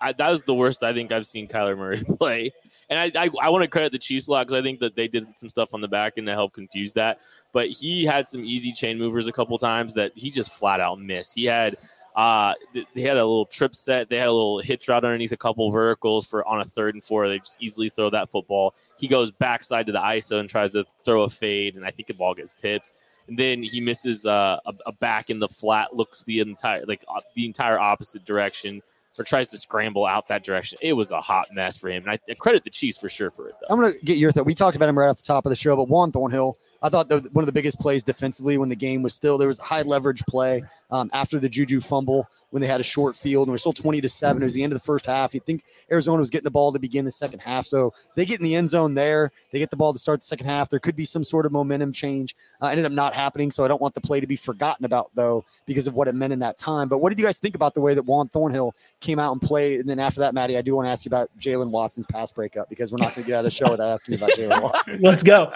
I, 0.00 0.12
that 0.12 0.30
was 0.30 0.42
the 0.42 0.54
worst 0.54 0.82
I 0.82 0.92
think 0.92 1.10
I've 1.10 1.26
seen 1.26 1.48
Kyler 1.48 1.76
Murray 1.76 2.02
play. 2.18 2.52
And 2.90 2.98
I, 2.98 3.24
I, 3.24 3.30
I 3.42 3.48
want 3.50 3.62
to 3.62 3.68
credit 3.68 3.92
the 3.92 3.98
Chiefs 3.98 4.28
a 4.28 4.32
lot 4.32 4.46
because 4.46 4.58
I 4.58 4.62
think 4.62 4.80
that 4.80 4.94
they 4.94 5.08
did 5.08 5.36
some 5.36 5.48
stuff 5.48 5.74
on 5.74 5.80
the 5.80 5.88
back 5.88 6.14
end 6.16 6.26
to 6.26 6.32
help 6.32 6.52
confuse 6.52 6.92
that. 6.94 7.20
But 7.52 7.68
he 7.68 8.04
had 8.04 8.26
some 8.26 8.44
easy 8.44 8.72
chain 8.72 8.98
movers 8.98 9.26
a 9.26 9.32
couple 9.32 9.56
times 9.58 9.94
that 9.94 10.12
he 10.14 10.30
just 10.30 10.52
flat 10.52 10.80
out 10.80 11.00
missed. 11.00 11.34
He 11.34 11.44
had, 11.44 11.76
uh, 12.14 12.54
they 12.72 13.02
had 13.02 13.16
a 13.16 13.24
little 13.24 13.46
trip 13.46 13.74
set. 13.74 14.08
They 14.08 14.16
had 14.16 14.28
a 14.28 14.32
little 14.32 14.60
hitch 14.60 14.88
route 14.88 15.04
underneath 15.04 15.32
a 15.32 15.36
couple 15.36 15.70
verticals 15.70 16.26
for 16.26 16.46
on 16.46 16.60
a 16.60 16.64
third 16.64 16.94
and 16.94 17.02
four. 17.02 17.28
They 17.28 17.38
just 17.38 17.60
easily 17.60 17.88
throw 17.88 18.10
that 18.10 18.28
football. 18.28 18.74
He 18.98 19.08
goes 19.08 19.32
backside 19.32 19.86
to 19.86 19.92
the 19.92 20.00
ISO 20.00 20.38
and 20.38 20.48
tries 20.48 20.72
to 20.72 20.84
throw 21.04 21.22
a 21.22 21.28
fade, 21.28 21.74
and 21.74 21.84
I 21.84 21.90
think 21.90 22.06
the 22.06 22.14
ball 22.14 22.34
gets 22.34 22.54
tipped. 22.54 22.92
And 23.26 23.38
then 23.38 23.62
he 23.62 23.80
misses 23.80 24.26
uh, 24.26 24.60
a, 24.66 24.74
a 24.86 24.92
back 24.92 25.30
in 25.30 25.38
the 25.38 25.48
flat, 25.48 25.94
looks 25.96 26.22
the 26.24 26.40
entire 26.40 26.84
like 26.86 27.04
uh, 27.08 27.20
the 27.34 27.46
entire 27.46 27.78
opposite 27.78 28.24
direction, 28.24 28.82
or 29.18 29.24
tries 29.24 29.48
to 29.48 29.58
scramble 29.58 30.06
out 30.06 30.28
that 30.28 30.44
direction. 30.44 30.78
It 30.82 30.94
was 30.94 31.10
a 31.10 31.20
hot 31.20 31.48
mess 31.52 31.76
for 31.76 31.88
him, 31.88 32.06
and 32.06 32.18
I, 32.28 32.34
credit 32.34 32.64
the 32.64 32.70
Chiefs 32.70 32.98
for 32.98 33.08
sure 33.08 33.30
for 33.30 33.48
it. 33.48 33.54
Though. 33.60 33.74
I'm 33.74 33.80
going 33.80 33.92
to 33.92 34.04
get 34.04 34.18
your 34.18 34.32
thought. 34.32 34.46
We 34.46 34.54
talked 34.54 34.76
about 34.76 34.88
him 34.88 34.98
right 34.98 35.08
off 35.08 35.18
the 35.18 35.22
top 35.22 35.46
of 35.46 35.50
the 35.50 35.56
show, 35.56 35.76
but 35.76 35.88
Juan 35.88 36.12
Thornhill, 36.12 36.56
I 36.84 36.90
thought 36.90 37.08
the, 37.08 37.26
one 37.32 37.42
of 37.42 37.46
the 37.46 37.52
biggest 37.52 37.80
plays 37.80 38.02
defensively 38.02 38.58
when 38.58 38.68
the 38.68 38.76
game 38.76 39.02
was 39.02 39.14
still 39.14 39.38
there 39.38 39.48
was 39.48 39.58
a 39.58 39.62
high 39.62 39.80
leverage 39.80 40.22
play 40.26 40.62
um, 40.90 41.08
after 41.14 41.40
the 41.40 41.48
Juju 41.48 41.80
fumble 41.80 42.28
when 42.50 42.60
they 42.60 42.66
had 42.66 42.78
a 42.78 42.84
short 42.84 43.16
field 43.16 43.48
and 43.48 43.52
we're 43.52 43.58
still 43.58 43.72
20 43.72 44.02
to 44.02 44.08
seven. 44.08 44.42
It 44.42 44.44
was 44.44 44.52
the 44.52 44.62
end 44.62 44.74
of 44.74 44.78
the 44.78 44.84
first 44.84 45.06
half. 45.06 45.32
You 45.32 45.40
think 45.40 45.64
Arizona 45.90 46.18
was 46.18 46.28
getting 46.28 46.44
the 46.44 46.50
ball 46.50 46.72
to 46.72 46.78
begin 46.78 47.06
the 47.06 47.10
second 47.10 47.38
half, 47.38 47.64
so 47.64 47.92
they 48.16 48.26
get 48.26 48.38
in 48.38 48.44
the 48.44 48.54
end 48.54 48.68
zone 48.68 48.92
there. 48.94 49.32
They 49.50 49.58
get 49.58 49.70
the 49.70 49.76
ball 49.76 49.94
to 49.94 49.98
start 49.98 50.20
the 50.20 50.26
second 50.26 50.46
half. 50.46 50.68
There 50.68 50.78
could 50.78 50.94
be 50.94 51.06
some 51.06 51.24
sort 51.24 51.46
of 51.46 51.52
momentum 51.52 51.90
change. 51.90 52.36
Uh, 52.60 52.66
ended 52.66 52.84
up 52.84 52.92
not 52.92 53.14
happening, 53.14 53.50
so 53.50 53.64
I 53.64 53.68
don't 53.68 53.80
want 53.80 53.94
the 53.94 54.02
play 54.02 54.20
to 54.20 54.26
be 54.26 54.36
forgotten 54.36 54.84
about 54.84 55.10
though 55.14 55.44
because 55.64 55.86
of 55.86 55.94
what 55.94 56.06
it 56.06 56.14
meant 56.14 56.34
in 56.34 56.40
that 56.40 56.58
time. 56.58 56.88
But 56.88 56.98
what 56.98 57.08
did 57.08 57.18
you 57.18 57.24
guys 57.24 57.40
think 57.40 57.54
about 57.54 57.72
the 57.72 57.80
way 57.80 57.94
that 57.94 58.04
Juan 58.04 58.28
Thornhill 58.28 58.74
came 59.00 59.18
out 59.18 59.32
and 59.32 59.40
played? 59.40 59.80
And 59.80 59.88
then 59.88 59.98
after 59.98 60.20
that, 60.20 60.34
Maddie, 60.34 60.58
I 60.58 60.62
do 60.62 60.76
want 60.76 60.86
to 60.86 60.90
ask 60.90 61.06
you 61.06 61.08
about 61.08 61.30
Jaylen 61.40 61.70
Watson's 61.70 62.06
pass 62.06 62.30
breakup 62.30 62.68
because 62.68 62.92
we're 62.92 62.98
not 63.00 63.14
going 63.14 63.24
to 63.24 63.28
get 63.28 63.36
out 63.36 63.38
of 63.38 63.44
the 63.44 63.50
show 63.50 63.70
without 63.70 63.88
asking 63.88 64.18
you 64.18 64.24
about 64.24 64.30
Jaylen 64.38 64.62
Watson. 64.62 65.00
Let's 65.02 65.22
go. 65.22 65.52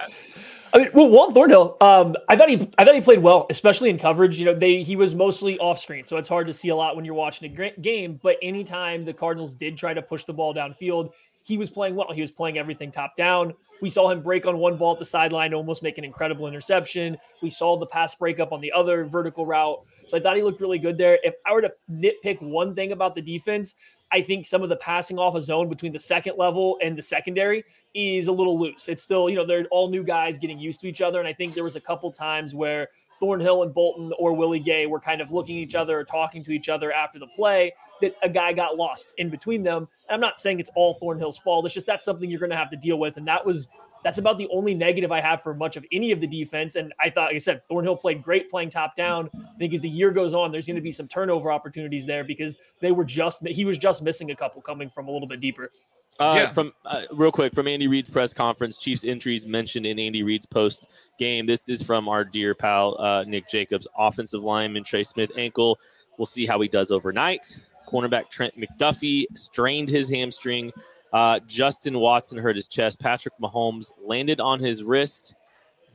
I 0.72 0.78
mean, 0.78 0.88
well, 0.92 1.08
Juan 1.08 1.32
Thornhill, 1.32 1.76
um, 1.80 2.16
I 2.28 2.36
thought 2.36 2.48
he, 2.48 2.70
I 2.78 2.84
thought 2.84 2.94
he 2.94 3.00
played 3.00 3.20
well, 3.20 3.46
especially 3.50 3.90
in 3.90 3.98
coverage. 3.98 4.38
You 4.38 4.46
know, 4.46 4.54
they 4.54 4.82
he 4.82 4.96
was 4.96 5.14
mostly 5.14 5.58
off 5.58 5.78
screen, 5.78 6.04
so 6.06 6.16
it's 6.16 6.28
hard 6.28 6.46
to 6.46 6.52
see 6.52 6.68
a 6.68 6.76
lot 6.76 6.96
when 6.96 7.04
you're 7.04 7.14
watching 7.14 7.50
a 7.50 7.70
game. 7.80 8.20
But 8.22 8.36
anytime 8.42 9.04
the 9.04 9.12
Cardinals 9.12 9.54
did 9.54 9.76
try 9.76 9.94
to 9.94 10.02
push 10.02 10.24
the 10.24 10.32
ball 10.32 10.54
downfield, 10.54 11.12
he 11.42 11.56
was 11.56 11.70
playing 11.70 11.94
well. 11.94 12.12
He 12.12 12.20
was 12.20 12.30
playing 12.30 12.58
everything 12.58 12.92
top 12.92 13.16
down. 13.16 13.54
We 13.80 13.88
saw 13.88 14.10
him 14.10 14.22
break 14.22 14.46
on 14.46 14.58
one 14.58 14.76
ball 14.76 14.92
at 14.92 14.98
the 14.98 15.04
sideline, 15.04 15.54
almost 15.54 15.82
make 15.82 15.96
an 15.98 16.04
incredible 16.04 16.46
interception. 16.46 17.16
We 17.42 17.50
saw 17.50 17.78
the 17.78 17.86
pass 17.86 18.14
breakup 18.14 18.52
on 18.52 18.60
the 18.60 18.72
other 18.72 19.04
vertical 19.04 19.46
route. 19.46 19.80
So 20.08 20.16
I 20.16 20.20
thought 20.20 20.36
he 20.36 20.42
looked 20.42 20.60
really 20.60 20.78
good 20.78 20.98
there. 20.98 21.18
If 21.22 21.34
I 21.46 21.52
were 21.52 21.62
to 21.62 21.72
nitpick 21.90 22.42
one 22.42 22.74
thing 22.74 22.92
about 22.92 23.14
the 23.14 23.22
defense, 23.22 23.74
I 24.10 24.22
think 24.22 24.46
some 24.46 24.62
of 24.62 24.68
the 24.68 24.76
passing 24.76 25.18
off 25.18 25.34
a 25.34 25.42
zone 25.42 25.68
between 25.68 25.92
the 25.92 25.98
second 25.98 26.34
level 26.38 26.78
and 26.82 26.96
the 26.96 27.02
secondary 27.02 27.64
is 27.94 28.28
a 28.28 28.32
little 28.32 28.58
loose. 28.58 28.88
It's 28.88 29.02
still, 29.02 29.28
you 29.28 29.36
know, 29.36 29.44
they're 29.44 29.66
all 29.70 29.88
new 29.90 30.02
guys 30.02 30.38
getting 30.38 30.58
used 30.58 30.80
to 30.80 30.88
each 30.88 31.00
other. 31.00 31.18
And 31.18 31.28
I 31.28 31.32
think 31.32 31.54
there 31.54 31.64
was 31.64 31.76
a 31.76 31.80
couple 31.80 32.10
times 32.10 32.54
where 32.54 32.88
Thornhill 33.18 33.62
and 33.64 33.74
Bolton 33.74 34.12
or 34.18 34.32
Willie 34.32 34.60
Gay 34.60 34.86
were 34.86 35.00
kind 35.00 35.20
of 35.20 35.30
looking 35.30 35.56
at 35.58 35.62
each 35.62 35.74
other 35.74 35.98
or 35.98 36.04
talking 36.04 36.42
to 36.44 36.52
each 36.52 36.68
other 36.68 36.92
after 36.92 37.18
the 37.18 37.26
play 37.26 37.72
that 38.00 38.14
a 38.22 38.28
guy 38.28 38.52
got 38.52 38.76
lost 38.76 39.12
in 39.18 39.28
between 39.28 39.62
them. 39.62 39.88
And 40.08 40.14
I'm 40.14 40.20
not 40.20 40.38
saying 40.38 40.60
it's 40.60 40.70
all 40.74 40.98
Thornhill's 41.00 41.38
fault. 41.38 41.66
It's 41.66 41.74
just 41.74 41.86
that's 41.86 42.04
something 42.04 42.30
you're 42.30 42.40
going 42.40 42.50
to 42.50 42.56
have 42.56 42.70
to 42.70 42.76
deal 42.76 42.98
with. 42.98 43.16
And 43.16 43.26
that 43.26 43.44
was 43.44 43.68
that's 44.02 44.18
about 44.18 44.38
the 44.38 44.48
only 44.52 44.74
negative 44.74 45.12
I 45.12 45.20
have 45.20 45.42
for 45.42 45.54
much 45.54 45.76
of 45.76 45.84
any 45.92 46.12
of 46.12 46.20
the 46.20 46.26
defense. 46.26 46.76
And 46.76 46.92
I 47.00 47.10
thought, 47.10 47.26
like 47.26 47.36
I 47.36 47.38
said, 47.38 47.66
Thornhill 47.68 47.96
played 47.96 48.22
great 48.22 48.50
playing 48.50 48.70
top 48.70 48.96
down. 48.96 49.30
I 49.34 49.58
think 49.58 49.74
as 49.74 49.80
the 49.80 49.88
year 49.88 50.10
goes 50.10 50.34
on, 50.34 50.52
there's 50.52 50.66
going 50.66 50.76
to 50.76 50.82
be 50.82 50.92
some 50.92 51.08
turnover 51.08 51.50
opportunities 51.50 52.06
there 52.06 52.24
because 52.24 52.56
they 52.80 52.92
were 52.92 53.04
just 53.04 53.46
he 53.46 53.64
was 53.64 53.78
just 53.78 54.02
missing 54.02 54.30
a 54.30 54.36
couple 54.36 54.62
coming 54.62 54.90
from 54.90 55.08
a 55.08 55.10
little 55.10 55.28
bit 55.28 55.40
deeper. 55.40 55.70
Uh, 56.18 56.34
Yeah. 56.36 56.52
From 56.52 56.72
uh, 56.84 57.02
real 57.12 57.30
quick 57.30 57.54
from 57.54 57.68
Andy 57.68 57.86
Reid's 57.86 58.10
press 58.10 58.32
conference, 58.32 58.78
Chiefs 58.78 59.04
injuries 59.04 59.46
mentioned 59.46 59.86
in 59.86 59.98
Andy 59.98 60.22
Reid's 60.22 60.46
post 60.46 60.88
game. 61.18 61.46
This 61.46 61.68
is 61.68 61.82
from 61.82 62.08
our 62.08 62.24
dear 62.24 62.54
pal 62.54 63.00
uh, 63.00 63.24
Nick 63.26 63.48
Jacobs, 63.48 63.86
offensive 63.96 64.42
lineman 64.42 64.84
Trey 64.84 65.04
Smith 65.04 65.30
ankle. 65.36 65.78
We'll 66.18 66.26
see 66.26 66.46
how 66.46 66.60
he 66.60 66.68
does 66.68 66.90
overnight. 66.90 67.60
Cornerback 67.88 68.28
Trent 68.28 68.54
McDuffie 68.58 69.24
strained 69.34 69.88
his 69.88 70.10
hamstring. 70.10 70.72
Uh, 71.12 71.40
Justin 71.46 71.98
Watson 71.98 72.38
hurt 72.38 72.56
his 72.56 72.68
chest. 72.68 73.00
Patrick 73.00 73.34
Mahomes 73.40 73.92
landed 74.04 74.40
on 74.40 74.60
his 74.60 74.82
wrist, 74.82 75.34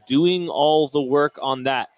doing 0.08 0.50
all 0.50 0.88
the 0.88 1.02
work 1.02 1.38
on 1.42 1.64
that. 1.64 1.90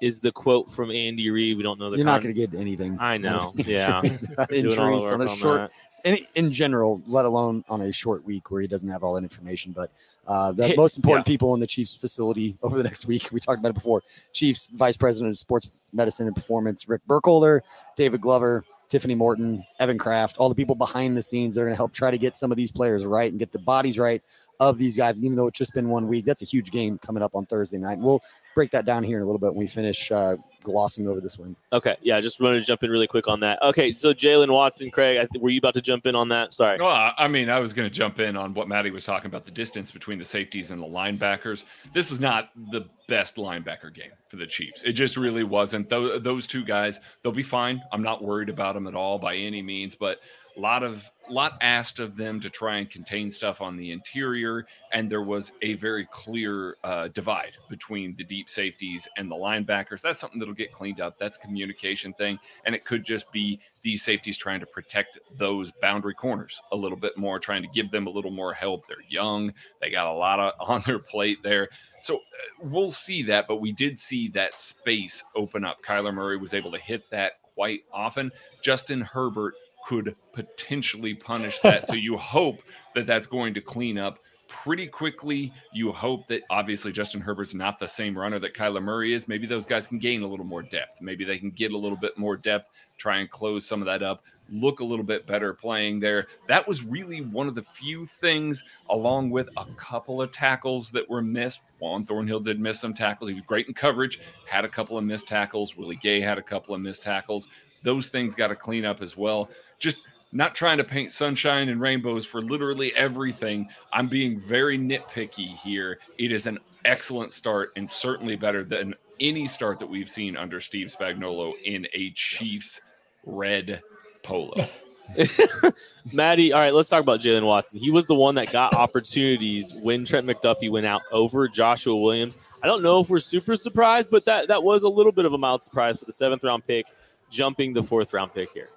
Is 0.00 0.20
the 0.20 0.32
quote 0.32 0.72
from 0.72 0.90
Andy 0.90 1.28
Reid? 1.28 1.58
We 1.58 1.62
don't 1.62 1.78
know 1.78 1.90
the. 1.90 1.98
You're 1.98 2.06
not 2.06 2.22
going 2.22 2.34
to 2.34 2.46
get 2.46 2.58
anything. 2.58 2.96
I 2.98 3.18
know. 3.18 3.52
Yeah. 3.66 3.98
Andy 3.98 4.10
Reid. 4.10 4.62
doing 4.62 4.78
all 4.78 4.88
injuries 4.88 5.12
on 5.12 5.20
a 5.20 5.28
short 5.28 5.70
in, 6.04 6.18
in 6.34 6.52
general, 6.52 7.02
let 7.06 7.24
alone 7.24 7.64
on 7.68 7.82
a 7.82 7.92
short 7.92 8.24
week 8.24 8.50
where 8.50 8.60
he 8.60 8.66
doesn't 8.66 8.88
have 8.88 9.02
all 9.02 9.14
that 9.14 9.22
information. 9.22 9.72
But 9.72 9.90
uh, 10.26 10.52
the 10.52 10.74
most 10.76 10.96
important 10.96 11.26
people 11.26 11.54
in 11.54 11.60
the 11.60 11.66
Chiefs 11.66 11.96
facility 11.96 12.56
over 12.62 12.76
the 12.76 12.84
next 12.84 13.06
week, 13.06 13.28
we 13.32 13.40
talked 13.40 13.58
about 13.58 13.70
it 13.70 13.74
before. 13.74 14.02
Chiefs 14.32 14.68
Vice 14.74 14.96
President 14.96 15.30
of 15.30 15.38
Sports 15.38 15.70
Medicine 15.92 16.26
and 16.26 16.34
Performance, 16.34 16.88
Rick 16.88 17.02
Burkholder, 17.06 17.62
David 17.96 18.20
Glover, 18.20 18.64
Tiffany 18.90 19.14
Morton, 19.14 19.64
Evan 19.78 19.98
Kraft, 19.98 20.36
all 20.36 20.48
the 20.48 20.54
people 20.54 20.74
behind 20.74 21.16
the 21.16 21.22
scenes. 21.22 21.54
that 21.54 21.62
are 21.62 21.64
going 21.64 21.72
to 21.72 21.76
help 21.76 21.92
try 21.92 22.10
to 22.10 22.18
get 22.18 22.36
some 22.36 22.50
of 22.50 22.56
these 22.56 22.72
players 22.72 23.06
right 23.06 23.30
and 23.30 23.38
get 23.38 23.52
the 23.52 23.58
bodies 23.60 23.98
right 23.98 24.20
of 24.58 24.78
these 24.78 24.96
guys. 24.96 25.24
Even 25.24 25.36
though 25.36 25.46
it's 25.46 25.58
just 25.58 25.72
been 25.72 25.88
one 25.88 26.08
week, 26.08 26.24
that's 26.24 26.42
a 26.42 26.44
huge 26.44 26.70
game 26.70 26.98
coming 26.98 27.22
up 27.22 27.34
on 27.34 27.46
Thursday 27.46 27.78
night. 27.78 27.98
We'll 27.98 28.20
break 28.54 28.72
that 28.72 28.84
down 28.84 29.04
here 29.04 29.16
in 29.16 29.22
a 29.22 29.26
little 29.26 29.38
bit 29.38 29.54
when 29.54 29.60
we 29.60 29.68
finish 29.68 30.10
uh, 30.10 30.36
glossing 30.62 31.08
over 31.08 31.20
this 31.20 31.38
one. 31.38 31.56
Okay, 31.72 31.96
yeah, 32.02 32.16
I 32.16 32.20
just 32.20 32.40
wanted 32.40 32.60
to 32.60 32.64
jump 32.64 32.82
in 32.82 32.90
really 32.90 33.06
quick 33.06 33.28
on 33.28 33.40
that. 33.40 33.60
Okay, 33.62 33.92
so 33.92 34.12
Jaylen 34.12 34.52
Watson, 34.52 34.90
Craig, 34.90 35.18
I 35.18 35.26
th- 35.26 35.40
were 35.40 35.50
you 35.50 35.58
about 35.58 35.74
to 35.74 35.82
jump 35.82 36.06
in 36.06 36.14
on 36.14 36.28
that? 36.28 36.54
Sorry. 36.54 36.78
Well, 36.78 36.88
I 36.88 37.12
I 37.18 37.28
mean, 37.28 37.48
I 37.50 37.58
was 37.58 37.72
going 37.72 37.88
to 37.88 37.94
jump 37.94 38.20
in 38.20 38.36
on 38.36 38.54
what 38.54 38.68
Maddie 38.68 38.90
was 38.90 39.04
talking 39.04 39.26
about 39.26 39.44
the 39.44 39.50
distance 39.50 39.90
between 39.90 40.18
the 40.18 40.24
safeties 40.24 40.70
and 40.70 40.82
the 40.82 40.86
linebackers. 40.86 41.64
This 41.92 42.10
was 42.10 42.20
not 42.20 42.50
the 42.70 42.86
best 43.08 43.36
linebacker 43.36 43.92
game 43.94 44.10
for 44.28 44.36
the 44.36 44.46
Chiefs. 44.46 44.84
It 44.84 44.92
just 44.92 45.16
really 45.16 45.44
wasn't. 45.44 45.88
Tho- 45.88 46.18
those 46.18 46.46
two 46.46 46.64
guys, 46.64 47.00
they'll 47.22 47.32
be 47.32 47.42
fine. 47.42 47.82
I'm 47.92 48.02
not 48.02 48.22
worried 48.22 48.48
about 48.48 48.74
them 48.74 48.86
at 48.86 48.94
all 48.94 49.18
by 49.18 49.36
any 49.36 49.62
means, 49.62 49.94
but 49.94 50.20
a 50.56 50.60
lot 50.60 50.82
of 50.82 51.04
lot 51.32 51.56
asked 51.60 51.98
of 51.98 52.16
them 52.16 52.40
to 52.40 52.50
try 52.50 52.76
and 52.76 52.90
contain 52.90 53.30
stuff 53.30 53.60
on 53.60 53.76
the 53.76 53.92
interior 53.92 54.66
and 54.92 55.10
there 55.10 55.22
was 55.22 55.52
a 55.62 55.74
very 55.74 56.06
clear 56.10 56.76
uh, 56.84 57.08
divide 57.08 57.52
between 57.68 58.14
the 58.16 58.24
deep 58.24 58.50
safeties 58.50 59.06
and 59.16 59.30
the 59.30 59.34
linebackers. 59.34 60.00
That's 60.00 60.20
something 60.20 60.38
that'll 60.38 60.54
get 60.54 60.72
cleaned 60.72 61.00
up. 61.00 61.18
That's 61.18 61.36
communication 61.36 62.12
thing 62.14 62.38
and 62.64 62.74
it 62.74 62.84
could 62.84 63.04
just 63.04 63.30
be 63.32 63.60
these 63.82 64.02
safeties 64.02 64.36
trying 64.36 64.60
to 64.60 64.66
protect 64.66 65.18
those 65.38 65.72
boundary 65.80 66.14
corners 66.14 66.60
a 66.72 66.76
little 66.76 66.98
bit 66.98 67.16
more 67.16 67.38
trying 67.38 67.62
to 67.62 67.68
give 67.68 67.90
them 67.90 68.06
a 68.06 68.10
little 68.10 68.30
more 68.30 68.52
help. 68.52 68.86
They're 68.86 68.98
young. 69.08 69.52
They 69.80 69.90
got 69.90 70.06
a 70.06 70.12
lot 70.12 70.40
of, 70.40 70.52
on 70.68 70.82
their 70.86 70.98
plate 70.98 71.38
there. 71.42 71.68
So 72.00 72.16
uh, 72.16 72.18
we'll 72.62 72.90
see 72.90 73.22
that 73.24 73.46
but 73.46 73.60
we 73.60 73.72
did 73.72 73.98
see 73.98 74.28
that 74.30 74.54
space 74.54 75.22
open 75.36 75.64
up. 75.64 75.78
Kyler 75.82 76.14
murray 76.14 76.36
was 76.36 76.54
able 76.54 76.72
to 76.72 76.78
hit 76.78 77.08
that 77.10 77.32
quite 77.54 77.80
often. 77.92 78.32
Justin 78.62 79.00
herbert 79.02 79.54
could 79.90 80.14
potentially 80.32 81.14
punish 81.14 81.58
that. 81.58 81.84
so 81.84 81.94
you 81.94 82.16
hope 82.36 82.62
that 82.94 83.08
that's 83.08 83.26
going 83.26 83.52
to 83.52 83.60
clean 83.60 83.98
up 83.98 84.20
pretty 84.46 84.86
quickly. 84.86 85.52
You 85.72 85.90
hope 85.90 86.28
that 86.28 86.42
obviously 86.48 86.92
Justin 86.92 87.20
Herbert's 87.20 87.54
not 87.54 87.80
the 87.80 87.88
same 87.88 88.16
runner 88.16 88.38
that 88.38 88.54
Kyler 88.54 88.80
Murray 88.80 89.14
is. 89.14 89.26
Maybe 89.26 89.48
those 89.48 89.66
guys 89.66 89.88
can 89.88 89.98
gain 89.98 90.22
a 90.22 90.28
little 90.28 90.46
more 90.46 90.62
depth. 90.62 91.00
Maybe 91.00 91.24
they 91.24 91.38
can 91.40 91.50
get 91.50 91.72
a 91.72 91.76
little 91.76 91.98
bit 91.98 92.16
more 92.16 92.36
depth, 92.36 92.70
try 92.98 93.18
and 93.18 93.28
close 93.28 93.66
some 93.66 93.80
of 93.80 93.86
that 93.86 94.00
up, 94.00 94.22
look 94.48 94.78
a 94.78 94.84
little 94.84 95.04
bit 95.04 95.26
better 95.26 95.54
playing 95.54 95.98
there. 95.98 96.28
That 96.46 96.68
was 96.68 96.84
really 96.84 97.22
one 97.22 97.48
of 97.48 97.56
the 97.56 97.64
few 97.64 98.06
things, 98.06 98.62
along 98.90 99.30
with 99.30 99.48
a 99.56 99.64
couple 99.74 100.22
of 100.22 100.30
tackles 100.30 100.90
that 100.92 101.10
were 101.10 101.22
missed. 101.22 101.62
Juan 101.80 102.06
Thornhill 102.06 102.40
did 102.40 102.60
miss 102.60 102.78
some 102.80 102.94
tackles. 102.94 103.30
He 103.30 103.34
was 103.34 103.44
great 103.44 103.66
in 103.66 103.74
coverage, 103.74 104.20
had 104.46 104.64
a 104.64 104.68
couple 104.68 104.96
of 104.96 105.02
missed 105.02 105.26
tackles. 105.26 105.76
Willie 105.76 105.96
Gay 105.96 106.20
had 106.20 106.38
a 106.38 106.42
couple 106.42 106.76
of 106.76 106.80
missed 106.80 107.02
tackles. 107.02 107.48
Those 107.82 108.06
things 108.06 108.34
got 108.36 108.48
to 108.48 108.56
clean 108.56 108.84
up 108.84 109.02
as 109.02 109.16
well. 109.16 109.50
Just 109.80 110.06
not 110.32 110.54
trying 110.54 110.78
to 110.78 110.84
paint 110.84 111.10
sunshine 111.10 111.68
and 111.68 111.80
rainbows 111.80 112.24
for 112.24 112.40
literally 112.40 112.94
everything. 112.94 113.68
I'm 113.92 114.06
being 114.06 114.38
very 114.38 114.78
nitpicky 114.78 115.56
here. 115.56 115.98
It 116.18 116.30
is 116.30 116.46
an 116.46 116.60
excellent 116.84 117.32
start 117.32 117.70
and 117.76 117.90
certainly 117.90 118.36
better 118.36 118.62
than 118.62 118.94
any 119.18 119.48
start 119.48 119.78
that 119.80 119.88
we've 119.88 120.08
seen 120.08 120.36
under 120.36 120.60
Steve 120.60 120.94
Spagnuolo 120.96 121.54
in 121.64 121.86
a 121.92 122.10
Chiefs 122.12 122.80
red 123.24 123.82
polo. 124.22 124.68
Maddie, 126.12 126.52
all 126.52 126.60
right, 126.60 126.72
let's 126.72 126.88
talk 126.88 127.00
about 127.00 127.20
Jaylen 127.20 127.44
Watson. 127.44 127.80
He 127.80 127.90
was 127.90 128.06
the 128.06 128.14
one 128.14 128.36
that 128.36 128.52
got 128.52 128.74
opportunities 128.74 129.74
when 129.82 130.04
Trent 130.04 130.26
McDuffie 130.26 130.70
went 130.70 130.86
out 130.86 131.02
over 131.10 131.48
Joshua 131.48 131.96
Williams. 131.96 132.36
I 132.62 132.66
don't 132.66 132.82
know 132.82 133.00
if 133.00 133.10
we're 133.10 133.18
super 133.18 133.56
surprised, 133.56 134.10
but 134.10 134.24
that 134.26 134.48
that 134.48 134.62
was 134.62 134.82
a 134.82 134.88
little 134.88 135.12
bit 135.12 135.24
of 135.24 135.32
a 135.32 135.38
mild 135.38 135.62
surprise 135.62 135.98
for 135.98 136.04
the 136.04 136.12
seventh 136.12 136.44
round 136.44 136.66
pick, 136.66 136.86
jumping 137.28 137.72
the 137.72 137.82
fourth 137.82 138.12
round 138.14 138.32
pick 138.34 138.52
here. 138.52 138.68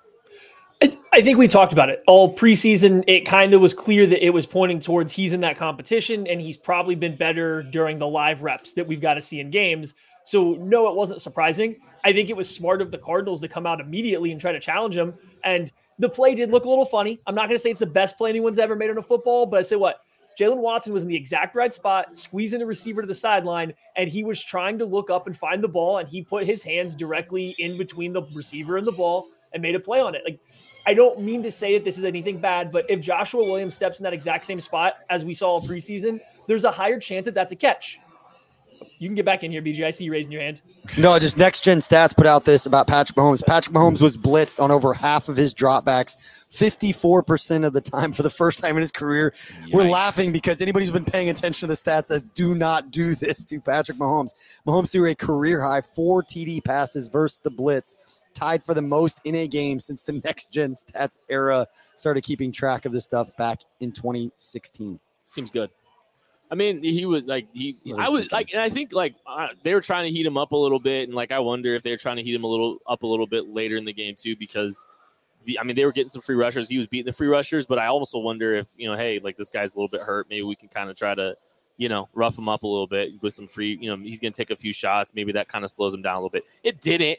I- 1.12 1.22
think 1.22 1.38
we 1.38 1.48
talked 1.48 1.74
about 1.74 1.90
it 1.90 2.04
all 2.08 2.36
preseason. 2.36 3.04
It 3.08 3.22
kind 3.22 3.54
of 3.54 3.62
was 3.62 3.74
clear 3.74 4.06
that 4.08 4.26
it 4.26 4.32
was 4.32 4.46
pointing 4.46 4.80
towards 4.80 5.14
he's 5.14 5.34
in 5.34 5.42
that 5.42 5.58
competition 5.58 6.28
and 6.28 6.42
he's 6.42 6.58
probably 6.58 6.96
been 6.96 7.16
better 7.16 7.64
during 7.64 7.98
the 7.98 8.08
live 8.08 8.44
reps 8.44 8.74
that 8.74 8.88
we've 8.88 9.02
got 9.02 9.16
to 9.16 9.22
see 9.22 9.40
in 9.40 9.50
games. 9.50 9.94
So, 10.26 10.54
no, 10.54 10.90
it 10.90 10.96
wasn't 10.96 11.22
surprising. 11.22 11.78
I 12.04 12.14
think 12.14 12.30
it 12.30 12.38
was 12.38 12.50
smart 12.50 12.82
of 12.82 12.92
the 12.92 12.98
Cardinals 12.98 13.42
to 13.42 13.48
come 13.48 13.66
out 13.66 13.80
immediately 13.80 14.32
and 14.32 14.40
try 14.40 14.52
to 14.52 14.60
challenge 14.60 14.96
him. 14.96 15.14
And 15.44 15.72
the 16.00 16.10
play 16.10 16.36
did 16.36 16.50
look 16.52 16.66
a 16.66 16.70
little 16.70 16.86
funny. 16.86 17.20
I'm 17.28 17.36
not 17.36 17.48
going 17.48 17.58
to 17.58 17.62
say 17.62 17.72
it's 17.72 17.80
the 17.80 17.86
best 17.86 18.18
play 18.18 18.30
anyone's 18.30 18.60
ever 18.60 18.76
made 18.76 18.90
on 18.90 18.98
a 18.98 19.02
football, 19.02 19.46
but 19.46 19.60
I 19.60 19.64
say 19.64 19.76
what? 19.76 20.02
Jaylen 20.40 20.58
Watson 20.58 20.94
was 20.94 21.04
in 21.04 21.10
the 21.10 21.16
exact 21.16 21.56
right 21.56 21.74
spot, 21.74 22.18
squeezing 22.18 22.60
the 22.60 22.66
receiver 22.66 23.02
to 23.02 23.08
the 23.08 23.16
sideline, 23.16 23.74
and 23.96 24.10
he 24.10 24.24
was 24.24 24.44
trying 24.44 24.80
to 24.80 24.86
look 24.86 25.10
up 25.10 25.28
and 25.28 25.38
find 25.38 25.64
the 25.64 25.68
ball, 25.68 26.00
and 26.00 26.10
he 26.10 26.22
put 26.22 26.46
his 26.46 26.64
hands 26.64 26.96
directly 26.96 27.56
in 27.60 27.78
between 27.78 28.14
the 28.14 28.24
receiver 28.34 28.78
and 28.78 28.88
the 28.88 28.92
ball 28.92 29.28
and 29.54 29.62
made 29.62 29.76
a 29.76 29.80
play 29.80 30.00
on 30.00 30.16
it. 30.16 30.24
Like, 30.26 30.40
I 30.86 30.94
don't 30.94 31.22
mean 31.22 31.44
to 31.44 31.52
say 31.52 31.78
that 31.78 31.86
this 31.86 31.98
is 31.98 32.04
anything 32.04 32.40
bad, 32.40 32.72
but 32.72 32.90
if 32.90 33.02
Joshua 33.02 33.44
Williams 33.44 33.74
steps 33.74 34.00
in 34.00 34.04
that 34.04 34.14
exact 34.14 34.46
same 34.46 34.60
spot 34.60 34.96
as 35.10 35.24
we 35.24 35.34
saw 35.34 35.62
preseason, 35.62 36.20
there's 36.48 36.66
a 36.66 36.72
higher 36.72 37.00
chance 37.00 37.26
that 37.26 37.34
that's 37.34 37.52
a 37.52 37.56
catch. 37.56 38.00
You 39.00 39.08
can 39.08 39.16
get 39.16 39.26
back 39.26 39.44
in 39.44 39.52
here, 39.52 39.62
BG. 39.62 39.86
I 39.86 39.92
see 39.92 40.06
you 40.06 40.12
raising 40.12 40.32
your 40.32 40.42
hand. 40.42 40.62
No, 40.98 41.18
just 41.20 41.38
next 41.38 41.64
gen 41.64 41.80
stats 41.80 42.16
put 42.16 42.26
out 42.26 42.46
this 42.46 42.66
about 42.66 42.88
Patrick 42.88 43.18
Mahomes. 43.18 43.46
Patrick 43.46 43.76
Mahomes 43.76 44.02
was 44.02 44.18
blitzed 44.18 44.62
on 44.62 44.72
over 44.72 44.94
half 44.94 45.30
of 45.30 45.36
his 45.36 45.54
dropbacks, 45.54 46.18
54% 46.52 47.66
of 47.66 47.74
the 47.74 47.82
time 47.82 48.14
for 48.14 48.24
the 48.24 48.30
first 48.30 48.60
time 48.60 48.76
in 48.76 48.82
his 48.82 48.92
career. 48.92 49.34
We're 49.72 49.84
laughing 49.84 50.32
because 50.32 50.62
anybody 50.62 50.86
who's 50.86 50.94
been 50.94 51.06
paying 51.06 51.30
attention 51.30 51.68
to 51.68 51.76
the 51.76 51.80
stats 51.80 52.06
says, 52.06 52.24
do 52.24 52.56
not 52.56 52.92
do 52.92 53.16
this 53.16 53.46
to 53.46 53.60
Patrick 53.60 53.98
Mahomes. 53.98 54.62
Mahomes 54.66 54.92
threw 54.92 55.10
a 55.10 55.16
career 55.16 55.62
high 55.62 55.82
four 55.82 56.24
TD 56.24 56.64
passes 56.64 57.08
versus 57.08 57.40
the 57.40 57.52
blitz, 57.52 57.98
tied 58.34 58.64
for 58.64 58.74
the 58.74 58.82
most 58.82 59.20
in 59.24 59.36
a 59.36 59.48
game 59.48 59.80
since 59.80 60.04
the 60.04 60.14
next 60.24 60.52
gen 60.52 60.74
stats 60.74 61.18
era 61.30 61.68
started 61.96 62.22
keeping 62.22 62.52
track 62.52 62.86
of 62.86 62.92
this 62.92 63.06
stuff 63.06 63.36
back 63.38 63.62
in 63.80 63.92
2016. 63.92 65.00
Seems 65.26 65.52
good. 65.52 65.70
I 66.52 66.56
mean, 66.56 66.84
he 66.84 67.06
was 67.08 67.26
like 67.26 67.48
he. 67.52 67.78
I 67.98 68.10
was 68.10 68.32
like, 68.32 68.52
and 68.54 68.62
I 68.62 68.70
think 68.70 68.94
like 68.94 69.16
uh, 69.26 69.48
they 69.64 69.74
were 69.74 69.82
trying 69.82 70.06
to 70.06 70.12
heat 70.12 70.24
him 70.24 70.38
up 70.38 70.52
a 70.52 70.56
little 70.56 70.78
bit, 70.78 71.08
and 71.08 71.16
like 71.16 71.32
I 71.32 71.40
wonder 71.40 71.74
if 71.74 71.82
they 71.82 71.90
were 71.90 71.98
trying 71.98 72.18
to 72.18 72.22
heat 72.22 72.36
him 72.36 72.44
a 72.44 72.48
little 72.48 72.78
up 72.86 73.02
a 73.02 73.08
little 73.08 73.26
bit 73.26 73.48
later 73.48 73.76
in 73.76 73.86
the 73.86 73.94
game 73.94 74.14
too, 74.16 74.36
because 74.36 74.86
the 75.46 75.60
I 75.60 75.64
mean 75.64 75.76
they 75.76 75.84
were 75.84 75.92
getting 75.92 76.10
some 76.10 76.22
free 76.22 76.36
rushers. 76.36 76.70
He 76.70 76.78
was 76.78 76.86
beating 76.86 77.08
the 77.08 77.14
free 77.14 77.28
rushers, 77.28 77.66
but 77.66 77.80
I 77.80 77.88
also 77.88 78.20
wonder 78.20 78.54
if 78.54 78.68
you 78.78 78.88
know, 78.88 78.96
hey, 78.96 79.20
like 79.24 79.36
this 79.36 79.50
guy's 79.50 79.74
a 79.74 79.80
little 79.80 79.88
bit 79.88 80.02
hurt. 80.02 80.28
Maybe 80.30 80.44
we 80.44 80.56
can 80.56 80.68
kind 80.68 80.92
of 80.92 80.96
try 80.96 81.16
to 81.16 81.36
you 81.78 81.90
know 81.90 82.08
rough 82.14 82.38
him 82.38 82.48
up 82.48 82.62
a 82.62 82.68
little 82.68 82.86
bit 82.86 83.14
with 83.22 83.34
some 83.34 83.48
free. 83.48 83.78
You 83.82 83.90
know, 83.90 84.04
he's 84.04 84.20
gonna 84.20 84.32
take 84.32 84.52
a 84.52 84.56
few 84.56 84.74
shots. 84.74 85.16
Maybe 85.16 85.32
that 85.32 85.48
kind 85.48 85.64
of 85.64 85.72
slows 85.72 85.94
him 85.94 86.04
down 86.04 86.18
a 86.18 86.20
little 86.20 86.30
bit. 86.30 86.44
It 86.64 86.82
didn't. 86.82 87.18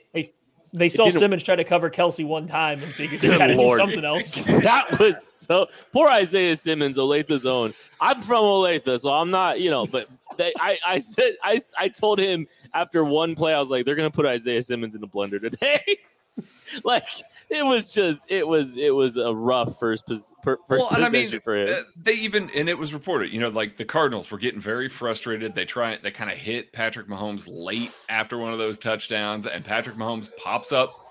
They 0.75 0.89
saw 0.89 1.09
Simmons 1.09 1.45
try 1.45 1.55
to 1.55 1.63
cover 1.63 1.89
Kelce 1.89 2.27
one 2.27 2.49
time 2.49 2.83
and 2.83 2.93
figured 2.93 3.21
they 3.21 3.39
got 3.39 3.47
to 3.47 3.55
do 3.55 3.77
something 3.77 4.05
else. 4.05 4.33
that 4.45 4.99
was 4.99 5.23
so 5.23 5.67
poor 5.93 6.09
Isaiah 6.09 6.57
Simmons, 6.57 6.99
Olathe 6.99 7.39
zone. 7.39 7.73
I'm 8.01 8.21
from 8.21 8.43
Olathe, 8.43 8.99
so 8.99 9.13
I'm 9.13 9.31
not, 9.31 9.61
you 9.61 9.71
know, 9.71 9.87
but 9.87 10.09
they, 10.37 10.53
I, 10.59 10.77
I 10.85 10.99
said, 10.99 11.35
I, 11.45 11.61
I 11.79 11.89
told 11.89 12.19
him 12.19 12.49
after 12.75 13.05
one 13.05 13.37
play, 13.37 13.55
I 13.55 13.61
was 13.61 13.71
like, 13.71 13.87
they're 13.87 13.95
gonna 13.95 14.11
put 14.11 14.27
Isaiah 14.27 14.63
Simmons 14.63 14.97
in 14.97 15.01
the 15.01 15.07
blender 15.07 15.41
today. 15.41 15.99
like 16.85 17.07
it 17.51 17.65
was 17.65 17.93
just, 17.93 18.31
it 18.31 18.47
was, 18.47 18.77
it 18.77 18.95
was 18.95 19.17
a 19.17 19.35
rough 19.35 19.79
first, 19.79 20.07
pos, 20.07 20.33
per, 20.43 20.59
first 20.69 20.87
Well, 20.91 21.05
I 21.05 21.09
mean, 21.09 21.41
for 21.41 21.57
him. 21.57 21.69
Uh, 21.69 21.83
they 21.97 22.15
even 22.15 22.51
and 22.55 22.69
it 22.69 22.79
was 22.79 22.93
reported, 22.93 23.33
you 23.33 23.41
know, 23.41 23.49
like 23.49 23.77
the 23.77 23.85
Cardinals 23.85 24.31
were 24.31 24.39
getting 24.39 24.61
very 24.61 24.89
frustrated. 24.89 25.55
They 25.55 25.65
try 25.65 25.99
they 26.03 26.11
kind 26.11 26.31
of 26.31 26.39
hit 26.39 26.73
Patrick 26.73 27.09
Mahomes 27.09 27.45
late 27.47 27.93
after 28.09 28.39
one 28.39 28.53
of 28.53 28.59
those 28.59 28.79
touchdowns, 28.79 29.47
and 29.47 29.65
Patrick 29.65 29.97
Mahomes 29.97 30.29
pops 30.43 30.73
up 30.73 31.05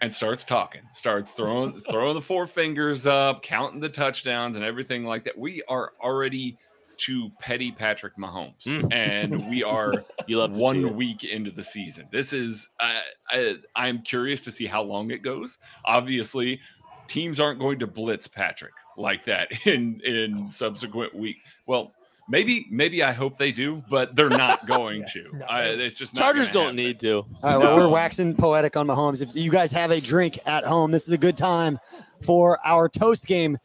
and 0.00 0.14
starts 0.14 0.44
talking, 0.44 0.82
starts 0.94 1.32
throwing 1.32 1.78
throwing 1.90 2.14
the 2.14 2.20
four 2.20 2.46
fingers 2.46 3.06
up, 3.06 3.42
counting 3.42 3.80
the 3.80 3.88
touchdowns 3.88 4.56
and 4.56 4.64
everything 4.64 5.04
like 5.04 5.24
that. 5.24 5.36
We 5.36 5.62
are 5.68 5.92
already 6.02 6.58
to 7.00 7.30
petty 7.38 7.70
Patrick 7.72 8.16
Mahomes, 8.16 8.64
Mm. 8.64 8.92
and 8.92 9.50
we 9.50 9.62
are 9.62 10.04
you 10.26 10.38
love 10.38 10.56
one 10.56 10.94
week 10.96 11.24
into 11.24 11.50
the 11.50 11.64
season. 11.64 12.06
This 12.10 12.32
is 12.32 12.68
I, 12.80 13.00
I 13.30 13.54
I'm 13.76 14.02
curious 14.02 14.40
to 14.42 14.52
see 14.52 14.66
how 14.66 14.82
long 14.82 15.10
it 15.10 15.22
goes. 15.22 15.58
Obviously, 15.84 16.60
teams 17.08 17.40
aren't 17.40 17.58
going 17.60 17.78
to 17.80 17.86
blitz 17.86 18.28
Patrick 18.28 18.72
like 18.96 19.24
that 19.24 19.48
in 19.66 20.00
in 20.04 20.48
subsequent 20.48 21.14
week. 21.14 21.38
Well, 21.66 21.92
maybe 22.28 22.66
maybe 22.70 23.02
I 23.02 23.12
hope 23.12 23.38
they 23.38 23.50
do, 23.52 23.82
but 23.90 24.14
they're 24.14 24.28
not 24.28 24.66
going 24.68 25.04
to. 25.12 25.36
No. 25.38 25.44
I, 25.46 25.62
it's 25.62 25.96
just 25.96 26.14
not 26.14 26.20
Chargers 26.22 26.48
don't 26.48 26.64
happen. 26.64 26.76
need 26.76 27.00
to. 27.00 27.14
All 27.18 27.26
right, 27.42 27.56
well, 27.56 27.76
No. 27.76 27.82
we're 27.86 27.88
waxing 27.92 28.34
poetic 28.36 28.76
on 28.76 28.86
Mahomes. 28.86 29.22
If 29.22 29.34
you 29.34 29.50
guys 29.50 29.72
have 29.72 29.90
a 29.90 30.00
drink 30.00 30.38
at 30.46 30.64
home, 30.64 30.90
this 30.90 31.06
is 31.06 31.12
a 31.12 31.18
good 31.18 31.36
time 31.36 31.78
for 32.24 32.58
our 32.64 32.88
toast 32.88 33.26
game. 33.26 33.58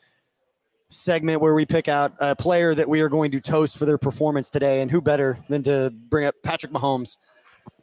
Segment 0.89 1.41
where 1.41 1.53
we 1.53 1.65
pick 1.65 1.87
out 1.87 2.13
a 2.19 2.35
player 2.35 2.75
that 2.75 2.87
we 2.87 3.01
are 3.01 3.09
going 3.09 3.31
to 3.31 3.41
toast 3.41 3.77
for 3.77 3.85
their 3.85 3.97
performance 3.97 4.49
today. 4.49 4.81
And 4.81 4.89
who 4.91 5.01
better 5.01 5.37
than 5.49 5.63
to 5.63 5.91
bring 6.09 6.25
up 6.25 6.35
Patrick 6.43 6.71
Mahomes? 6.71 7.17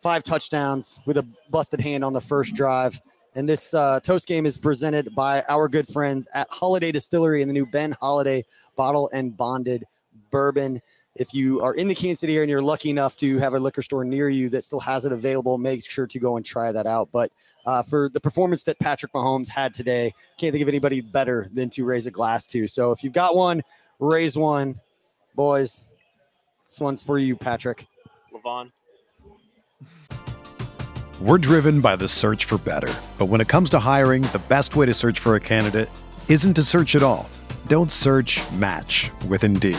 Five 0.03 0.23
touchdowns 0.23 1.01
with 1.05 1.19
a 1.19 1.27
busted 1.51 1.81
hand 1.81 2.05
on 2.05 2.13
the 2.13 2.21
first 2.21 2.55
drive. 2.55 3.01
And 3.35 3.49
this 3.49 3.73
uh, 3.73 4.01
toast 4.01 4.29
game 4.29 4.47
is 4.47 4.59
presented 4.59 5.15
by 5.15 5.43
our 5.49 5.69
good 5.69 5.89
friends 5.89 6.29
at 6.35 6.51
Holladay 6.51 6.93
Distillery 6.93 7.43
and 7.43 7.51
the 7.51 7.55
new 7.55 7.67
Ben 7.67 7.97
Holladay 8.01 8.43
bottle 8.77 9.11
and 9.13 9.37
bonded 9.37 9.85
bourbon. 10.31 10.81
If 11.15 11.35
you 11.35 11.61
are 11.61 11.75
in 11.75 11.89
the 11.89 11.95
Kansas 11.95 12.21
City 12.21 12.35
area 12.35 12.45
and 12.45 12.51
you're 12.51 12.63
lucky 12.63 12.89
enough 12.89 13.17
to 13.17 13.39
have 13.39 13.53
a 13.53 13.59
liquor 13.59 13.83
store 13.83 14.03
near 14.03 14.31
you 14.31 14.49
that 14.49 14.65
still 14.65 14.81
has 14.81 15.05
it 15.05 15.13
available, 15.13 15.59
make 15.59 15.85
sure 15.85 16.07
to 16.07 16.19
go 16.19 16.37
and 16.37 16.47
try 16.47 16.73
that 16.73 16.87
out. 16.87 17.11
But 17.13 17.31
uh, 17.67 17.83
for 17.83 18.09
the 18.09 18.21
performance 18.21 18.63
that 18.63 18.79
Patrick 18.79 19.13
Mahomes 19.13 19.49
had 19.49 19.75
today, 19.75 20.15
can't 20.39 20.53
think 20.53 20.63
of 20.63 20.69
anybody 20.69 21.03
better 21.03 21.49
than 21.53 21.69
to 21.71 21.85
raise 21.85 22.07
a 22.07 22.11
glass 22.11 22.47
to. 22.49 22.67
So 22.67 22.93
if 22.93 23.05
you've 23.05 23.13
got 23.13 23.37
one, 23.37 23.63
raise 23.99 24.39
one, 24.39 24.81
boys. 25.35 25.85
This 26.71 26.81
one's 26.81 27.03
for 27.03 27.19
you, 27.19 27.37
Patrick. 27.37 27.87
Lavon. 28.35 28.73
We're 31.21 31.39
driven 31.39 31.83
by 31.83 31.97
the 31.97 32.09
search 32.09 32.47
for 32.47 32.57
better. 32.57 32.93
But 33.19 33.27
when 33.27 33.43
it 33.43 33.49
comes 33.49 33.69
to 33.71 33.79
hiring, 33.79 34.23
the 34.23 34.43
best 34.49 34.77
way 34.77 34.87
to 34.87 34.95
search 34.95 35.21
for 35.21 35.37
a 35.37 35.41
candidate 35.41 35.91
isn't 36.29 36.55
to 36.55 36.63
search 36.63 36.97
at 36.97 37.03
all. 37.03 37.29
Don't 37.67 37.93
search 37.93 38.41
match 38.53 39.11
with 39.29 39.45
Indeed. 39.45 39.79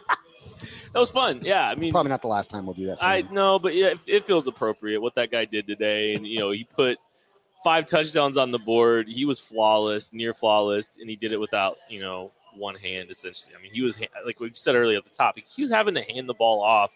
that 0.93 0.99
was 0.99 1.11
fun. 1.11 1.41
Yeah, 1.43 1.69
I 1.69 1.75
mean, 1.75 1.91
Probably 1.91 2.09
not 2.09 2.21
the 2.21 2.27
last 2.27 2.49
time 2.49 2.65
we'll 2.65 2.75
do 2.75 2.85
that. 2.87 3.01
I 3.01 3.21
know, 3.31 3.59
but 3.59 3.75
yeah, 3.75 3.93
it 4.07 4.25
feels 4.25 4.47
appropriate 4.47 5.01
what 5.01 5.15
that 5.15 5.31
guy 5.31 5.45
did 5.45 5.67
today, 5.67 6.15
and 6.15 6.25
you 6.25 6.39
know, 6.39 6.51
he 6.51 6.63
put 6.63 6.97
five 7.63 7.85
touchdowns 7.85 8.37
on 8.37 8.51
the 8.51 8.59
board. 8.59 9.07
He 9.07 9.25
was 9.25 9.39
flawless, 9.39 10.11
near 10.13 10.33
flawless, 10.33 10.97
and 10.97 11.09
he 11.09 11.15
did 11.15 11.31
it 11.31 11.39
without 11.39 11.77
you 11.89 12.01
know 12.01 12.31
one 12.55 12.75
hand 12.75 13.09
essentially. 13.09 13.55
I 13.57 13.61
mean, 13.61 13.71
he 13.71 13.81
was 13.81 13.99
like 14.25 14.39
we 14.39 14.51
said 14.53 14.75
earlier 14.75 14.97
at 14.97 15.05
the 15.05 15.11
top, 15.11 15.37
he 15.37 15.61
was 15.61 15.71
having 15.71 15.95
to 15.95 16.01
hand 16.01 16.27
the 16.27 16.33
ball 16.33 16.61
off 16.61 16.91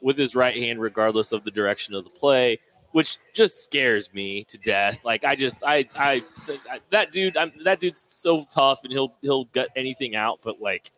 with 0.00 0.16
his 0.18 0.34
right 0.34 0.56
hand, 0.56 0.80
regardless 0.80 1.32
of 1.32 1.44
the 1.44 1.50
direction 1.50 1.94
of 1.94 2.04
the 2.04 2.10
play, 2.10 2.58
which 2.90 3.18
just 3.32 3.62
scares 3.62 4.12
me 4.12 4.44
to 4.44 4.58
death. 4.58 5.04
Like 5.04 5.24
I 5.24 5.36
just, 5.36 5.62
I, 5.64 5.86
I, 5.96 6.24
I 6.48 6.80
that 6.90 7.12
dude, 7.12 7.36
I'm, 7.36 7.52
that 7.64 7.78
dude's 7.78 8.08
so 8.10 8.44
tough, 8.50 8.82
and 8.84 8.92
he'll 8.92 9.14
he'll 9.22 9.44
gut 9.46 9.68
anything 9.76 10.16
out, 10.16 10.40
but 10.42 10.60
like. 10.60 10.90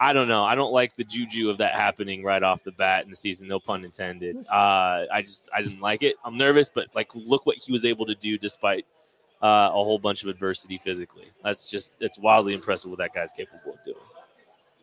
I 0.00 0.12
don't 0.12 0.28
know. 0.28 0.44
I 0.44 0.54
don't 0.54 0.72
like 0.72 0.94
the 0.96 1.02
juju 1.04 1.50
of 1.50 1.58
that 1.58 1.74
happening 1.74 2.22
right 2.22 2.42
off 2.42 2.62
the 2.62 2.70
bat 2.72 3.04
in 3.04 3.10
the 3.10 3.16
season. 3.16 3.48
No 3.48 3.58
pun 3.58 3.84
intended. 3.84 4.36
Uh, 4.48 5.06
I 5.12 5.22
just 5.22 5.48
I 5.54 5.60
didn't 5.62 5.80
like 5.80 6.02
it. 6.02 6.16
I'm 6.24 6.36
nervous, 6.36 6.70
but 6.70 6.86
like 6.94 7.10
look 7.14 7.46
what 7.46 7.56
he 7.56 7.72
was 7.72 7.84
able 7.84 8.06
to 8.06 8.14
do 8.14 8.38
despite 8.38 8.86
uh, 9.42 9.70
a 9.72 9.74
whole 9.74 9.98
bunch 9.98 10.22
of 10.22 10.28
adversity 10.28 10.78
physically. 10.78 11.26
That's 11.42 11.68
just 11.70 11.94
it's 12.00 12.18
wildly 12.18 12.54
impressive 12.54 12.90
what 12.90 12.98
that 12.98 13.12
guy's 13.12 13.32
capable 13.32 13.72
of 13.74 13.84
doing. 13.84 13.96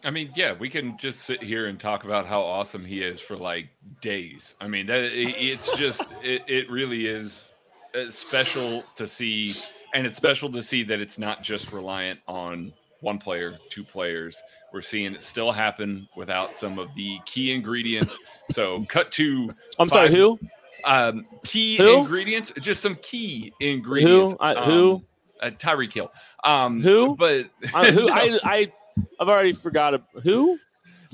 I 0.03 0.11
mean, 0.11 0.32
yeah, 0.36 0.53
we 0.53 0.70
can 0.70 0.97
just 0.97 1.22
sit 1.22 1.41
here 1.41 1.68
and 1.68 1.80
talk 1.80 2.03
about 2.03 2.28
how 2.28 2.41
awesome 2.41 2.84
he 2.86 3.01
is 3.01 3.20
for 3.22 3.36
like 3.38 3.70
days. 4.01 4.55
I 4.61 4.68
mean, 4.68 4.86
that 4.88 4.99
it- 4.99 5.36
it's 5.38 5.76
just 5.78 6.03
it, 6.24 6.43
it 6.47 6.70
really 6.70 7.07
is 7.07 7.53
uh, 7.95 8.09
special 8.11 8.84
to 8.97 9.07
see, 9.07 9.51
and 9.93 10.05
it's 10.05 10.18
special 10.18 10.51
to 10.51 10.61
see 10.61 10.84
that 10.84 10.99
it's 10.99 11.18
not 11.18 11.41
just 11.41 11.72
reliant 11.72 12.20
on 12.28 12.74
one 12.99 13.18
player, 13.18 13.57
two 13.70 13.84
players. 13.84 14.41
We're 14.74 14.82
seeing 14.82 15.16
it 15.16 15.22
still 15.22 15.51
happen 15.51 16.07
without 16.16 16.53
some 16.53 16.80
of 16.80 16.93
the 16.95 17.18
key 17.26 17.53
ingredients. 17.53 18.18
So, 18.51 18.84
cut 18.89 19.11
to 19.13 19.49
I'm 19.80 19.88
sorry, 19.89 20.11
who? 20.11 20.38
um, 20.84 21.26
key 21.45 21.78
Who? 21.78 21.99
ingredients, 21.99 22.51
just 22.59 22.82
some 22.82 22.95
key 23.01 23.53
ingredients. 23.59 24.36
I- 24.39 24.55
um, 24.55 24.70
who? 24.70 25.03
Uh, 25.41 25.49
Tyreek 25.51 25.93
Hill. 25.93 26.09
Um, 26.43 26.82
Who? 26.82 27.16
But 27.16 27.47
I, 27.74 27.91
who? 27.91 28.05
No. 28.07 28.13
I 28.13 28.39
I 28.43 28.72
I've 29.20 29.28
already 29.28 29.53
forgot 29.53 29.93
a, 29.93 30.01
who. 30.24 30.57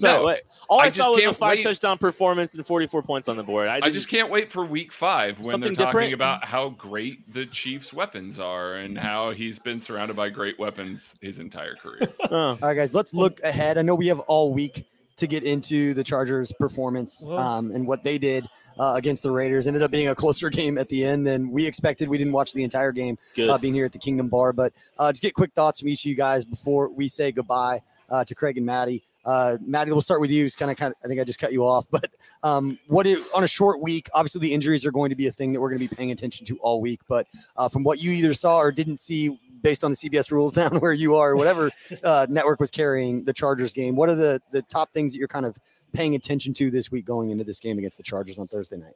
Sorry, 0.01 0.17
No, 0.19 0.25
wait. 0.25 0.41
All 0.67 0.79
I, 0.81 0.85
I 0.85 0.89
saw 0.89 1.11
was 1.15 1.23
a 1.25 1.33
five 1.33 1.57
wait- 1.57 1.63
touchdown 1.63 1.97
performance 1.97 2.53
and 2.55 2.65
44 2.65 3.01
points 3.03 3.27
on 3.27 3.37
the 3.37 3.43
board. 3.43 3.67
I, 3.67 3.79
I 3.83 3.89
just 3.89 4.09
can't 4.09 4.29
wait 4.29 4.51
for 4.51 4.65
week 4.65 4.91
five 4.91 5.37
when 5.39 5.45
Something 5.51 5.73
they're 5.73 5.85
talking 5.85 6.01
different? 6.09 6.13
about 6.13 6.43
how 6.45 6.69
great 6.69 7.31
the 7.33 7.45
Chiefs' 7.45 7.93
weapons 7.93 8.39
are 8.39 8.75
and 8.75 8.97
how 8.97 9.31
he's 9.31 9.59
been 9.59 9.79
surrounded 9.79 10.15
by 10.17 10.29
great 10.29 10.59
weapons 10.59 11.15
his 11.21 11.39
entire 11.39 11.75
career. 11.75 12.01
Oh. 12.29 12.35
All 12.51 12.57
right, 12.61 12.75
guys, 12.75 12.93
let's 12.95 13.13
look 13.13 13.39
ahead. 13.43 13.77
I 13.77 13.81
know 13.81 13.93
we 13.95 14.07
have 14.07 14.19
all 14.21 14.53
week 14.53 14.85
to 15.17 15.27
get 15.27 15.43
into 15.43 15.93
the 15.93 16.03
Chargers' 16.03 16.51
performance 16.57 17.23
um, 17.27 17.69
and 17.71 17.85
what 17.85 18.03
they 18.03 18.17
did 18.17 18.47
uh, 18.79 18.93
against 18.95 19.21
the 19.21 19.31
Raiders. 19.31 19.67
Ended 19.67 19.83
up 19.83 19.91
being 19.91 20.07
a 20.07 20.15
closer 20.15 20.49
game 20.61 20.77
at 20.77 20.87
the 20.89 21.03
end 21.03 21.27
than 21.27 21.51
we 21.51 21.65
expected. 21.67 22.09
We 22.09 22.17
didn't 22.17 22.33
watch 22.33 22.53
the 22.53 22.63
entire 22.63 22.91
game 22.91 23.17
uh, 23.37 23.57
being 23.57 23.73
here 23.73 23.85
at 23.85 23.91
the 23.91 23.99
Kingdom 23.99 24.29
Bar, 24.29 24.53
but 24.53 24.73
uh, 24.97 25.11
just 25.11 25.21
get 25.21 25.33
quick 25.35 25.51
thoughts 25.53 25.81
from 25.81 25.89
each 25.89 26.05
of 26.05 26.09
you 26.09 26.15
guys 26.15 26.45
before 26.45 26.89
we 26.89 27.07
say 27.07 27.31
goodbye 27.31 27.81
uh, 28.09 28.23
to 28.23 28.33
Craig 28.33 28.57
and 28.57 28.65
Maddie. 28.65 29.03
Uh, 29.25 29.57
Maddie, 29.65 29.91
we'll 29.91 30.01
start 30.01 30.21
with 30.21 30.31
you. 30.31 30.45
It's 30.45 30.55
kind 30.55 30.71
of, 30.71 30.77
kind 30.77 30.91
of, 30.91 30.97
I 31.03 31.07
think 31.07 31.19
I 31.21 31.23
just 31.23 31.39
cut 31.39 31.51
you 31.51 31.63
off, 31.63 31.85
but 31.91 32.09
um, 32.43 32.79
what 32.87 33.07
on 33.35 33.43
a 33.43 33.47
short 33.47 33.81
week? 33.81 34.09
Obviously, 34.13 34.41
the 34.41 34.53
injuries 34.53 34.85
are 34.85 34.91
going 34.91 35.09
to 35.09 35.15
be 35.15 35.27
a 35.27 35.31
thing 35.31 35.53
that 35.53 35.61
we're 35.61 35.69
going 35.69 35.79
to 35.81 35.87
be 35.87 35.95
paying 35.95 36.11
attention 36.11 36.45
to 36.47 36.57
all 36.57 36.81
week. 36.81 37.01
But 37.07 37.27
uh, 37.55 37.69
from 37.69 37.83
what 37.83 38.01
you 38.01 38.11
either 38.11 38.33
saw 38.33 38.59
or 38.59 38.71
didn't 38.71 38.97
see, 38.97 39.39
based 39.61 39.83
on 39.83 39.91
the 39.91 39.97
CBS 39.97 40.31
rules 40.31 40.53
down 40.61 40.77
where 40.79 40.93
you 40.93 41.15
are, 41.15 41.31
or 41.31 41.35
whatever 41.35 41.71
uh, 42.03 42.27
network 42.29 42.59
was 42.59 42.71
carrying 42.71 43.23
the 43.23 43.33
Chargers 43.33 43.73
game, 43.73 43.95
what 43.95 44.09
are 44.09 44.15
the 44.15 44.41
the 44.51 44.61
top 44.63 44.91
things 44.93 45.13
that 45.13 45.19
you're 45.19 45.27
kind 45.27 45.45
of 45.45 45.57
paying 45.93 46.15
attention 46.15 46.53
to 46.55 46.71
this 46.71 46.91
week 46.91 47.05
going 47.05 47.29
into 47.29 47.43
this 47.43 47.59
game 47.59 47.77
against 47.77 47.97
the 47.97 48.03
Chargers 48.03 48.39
on 48.39 48.47
Thursday 48.47 48.77
night? 48.77 48.93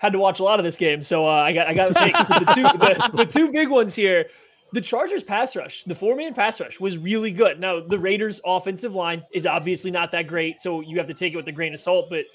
had 0.00 0.12
to 0.12 0.18
watch 0.18 0.40
a 0.40 0.42
lot 0.42 0.58
of 0.58 0.64
this 0.64 0.78
game, 0.78 1.02
so 1.02 1.26
uh, 1.26 1.30
I 1.30 1.52
got 1.52 1.66
I 1.66 1.74
got 1.74 1.94
think 1.94 2.16
the 2.16 2.52
two 2.54 2.62
the, 2.62 3.10
the 3.18 3.26
two 3.26 3.52
big 3.52 3.68
ones 3.68 3.94
here. 3.94 4.26
The 4.72 4.80
Chargers 4.80 5.24
pass 5.24 5.56
rush, 5.56 5.82
the 5.84 5.96
four 5.96 6.14
man 6.14 6.32
pass 6.32 6.60
rush 6.60 6.78
was 6.78 6.96
really 6.96 7.32
good. 7.32 7.58
Now 7.58 7.80
the 7.80 7.98
Raiders 7.98 8.40
offensive 8.44 8.94
line 8.94 9.24
is 9.32 9.44
obviously 9.44 9.90
not 9.90 10.12
that 10.12 10.28
great, 10.28 10.60
so 10.60 10.80
you 10.80 10.96
have 10.98 11.08
to 11.08 11.14
take 11.14 11.32
it 11.32 11.36
with 11.36 11.48
a 11.48 11.52
grain 11.52 11.74
of 11.74 11.80
salt. 11.80 12.08
But 12.08 12.26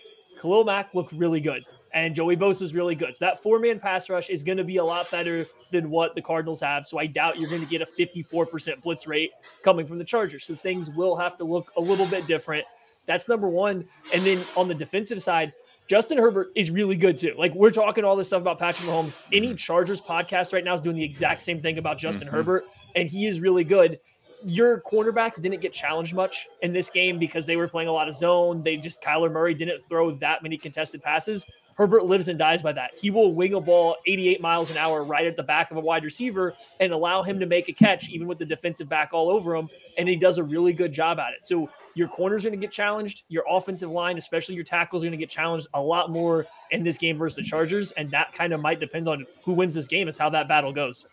Khalil 0.42 0.66
Mack 0.66 0.94
looked 0.94 1.14
really 1.14 1.40
good, 1.40 1.66
and 1.94 2.14
Joey 2.14 2.36
Bosa 2.36 2.64
is 2.64 2.74
really 2.74 2.94
good. 2.94 3.16
So 3.16 3.24
that 3.24 3.42
four 3.42 3.58
man 3.58 3.80
pass 3.80 4.10
rush 4.10 4.30
is 4.30 4.44
going 4.44 4.58
to 4.58 4.66
be 4.66 4.78
a 4.78 4.84
lot 4.84 5.10
better 5.10 5.46
than 5.72 5.90
what 5.90 6.14
the 6.14 6.22
Cardinals 6.22 6.60
have. 6.60 6.86
So 6.86 6.98
I 6.98 7.06
doubt 7.06 7.40
you're 7.40 7.50
going 7.50 7.64
to 7.64 7.68
get 7.68 7.82
a 7.82 7.86
54% 7.86 8.82
blitz 8.84 9.08
rate 9.08 9.32
coming 9.64 9.88
from 9.88 9.98
the 9.98 10.04
Chargers. 10.04 10.44
So 10.44 10.56
things 10.56 10.90
will 10.90 11.16
have 11.16 11.38
to 11.38 11.46
look 11.46 11.72
a 11.78 11.82
little 11.82 12.06
bit 12.08 12.28
different. 12.28 12.66
That's 13.06 13.30
number 13.30 13.50
one. 13.50 13.86
And 14.14 14.24
then 14.24 14.44
on 14.58 14.68
the 14.68 14.76
defensive 14.76 15.24
side, 15.24 15.54
Justin 15.88 16.18
Herbert 16.18 16.50
is 16.56 16.72
really 16.72 16.96
good 16.96 17.18
too. 17.18 17.36
Like 17.38 17.54
we're 17.54 17.72
talking 17.72 18.04
all 18.04 18.16
this 18.16 18.28
stuff 18.28 18.42
about 18.42 18.58
Patrick 18.60 18.90
Mahomes. 18.90 19.20
Any 19.32 19.54
Chargers 19.54 20.02
podcast 20.02 20.52
right 20.52 20.64
now 20.64 20.74
is 20.74 20.82
doing 20.82 20.96
the 20.96 21.04
exact 21.04 21.44
same 21.44 21.62
thing 21.62 21.78
about 21.78 21.98
Justin 22.00 22.28
Mhm. 22.28 22.32
Herbert, 22.32 22.66
and 22.96 23.10
he 23.10 23.28
is 23.28 23.40
really 23.40 23.64
good. 23.64 24.00
your 24.44 24.82
cornerbacks 24.82 25.42
didn't 25.42 25.60
get 25.62 25.74
challenged 25.74 26.14
much 26.14 26.46
in 26.62 26.72
this 26.72 26.90
game 26.92 27.18
because 27.18 27.48
they 27.48 27.56
were 27.56 27.68
playing 27.68 27.88
a 27.88 27.92
lot 27.92 28.08
of 28.08 28.14
zone. 28.14 28.62
They 28.62 28.76
just 28.78 29.02
Kyler 29.02 29.32
Murray 29.32 29.56
didn't 29.56 29.82
throw 29.90 30.12
that 30.18 30.44
many 30.44 30.56
contested 30.58 31.02
passes. 31.02 31.44
Herbert 31.76 32.06
lives 32.06 32.28
and 32.28 32.38
dies 32.38 32.62
by 32.62 32.72
that. 32.74 32.92
He 32.96 33.10
will 33.10 33.34
wing 33.34 33.54
a 33.56 33.62
ball 33.62 33.96
88 34.06 34.42
miles 34.42 34.70
an 34.72 34.78
hour 34.78 35.04
right 35.04 35.26
at 35.26 35.36
the 35.36 35.42
back 35.42 35.72
of 35.72 35.78
a 35.78 35.80
wide 35.80 36.04
receiver 36.04 36.54
and 36.80 36.94
allow 36.94 37.24
him 37.24 37.40
to 37.40 37.46
make 37.48 37.70
a 37.70 37.74
catch, 37.74 38.08
even 38.10 38.28
with 38.28 38.38
the 38.38 38.46
defensive 38.46 38.88
back 38.88 39.14
all 39.14 39.30
over 39.32 39.56
him. 39.56 39.68
And 39.98 40.10
he 40.10 40.16
does 40.16 40.38
a 40.38 40.44
really 40.44 40.74
good 40.74 40.94
job 40.94 41.20
at 41.20 41.34
it. 41.34 41.46
So 41.46 41.70
your 41.96 42.08
corners 42.08 42.44
going 42.44 42.52
to 42.52 42.58
get 42.60 42.72
challenged. 42.72 43.24
Your 43.30 43.44
offensive 43.50 43.90
line, 43.90 44.18
especially 44.18 44.56
your 44.56 44.64
tackles, 44.64 45.04
are 45.04 45.08
going 45.08 45.12
to 45.12 45.18
get 45.18 45.30
challenged 45.30 45.68
a 45.74 45.82
lot 45.82 46.12
more 46.12 46.46
in 46.72 46.84
this 46.84 46.98
game 46.98 47.18
versus 47.18 47.38
the 47.38 47.44
Chargers. 47.44 47.92
And 47.94 48.12
that 48.12 48.34
kind 48.34 48.54
of 48.54 48.62
might 48.62 48.80
depend 48.80 49.08
on 49.08 49.26
who 49.44 49.54
wins 49.54 49.74
this 49.74 49.88
game, 49.88 50.08
is 50.08 50.18
how 50.18 50.30
that 50.30 50.48
battle 50.48 50.74
goes 50.74 51.06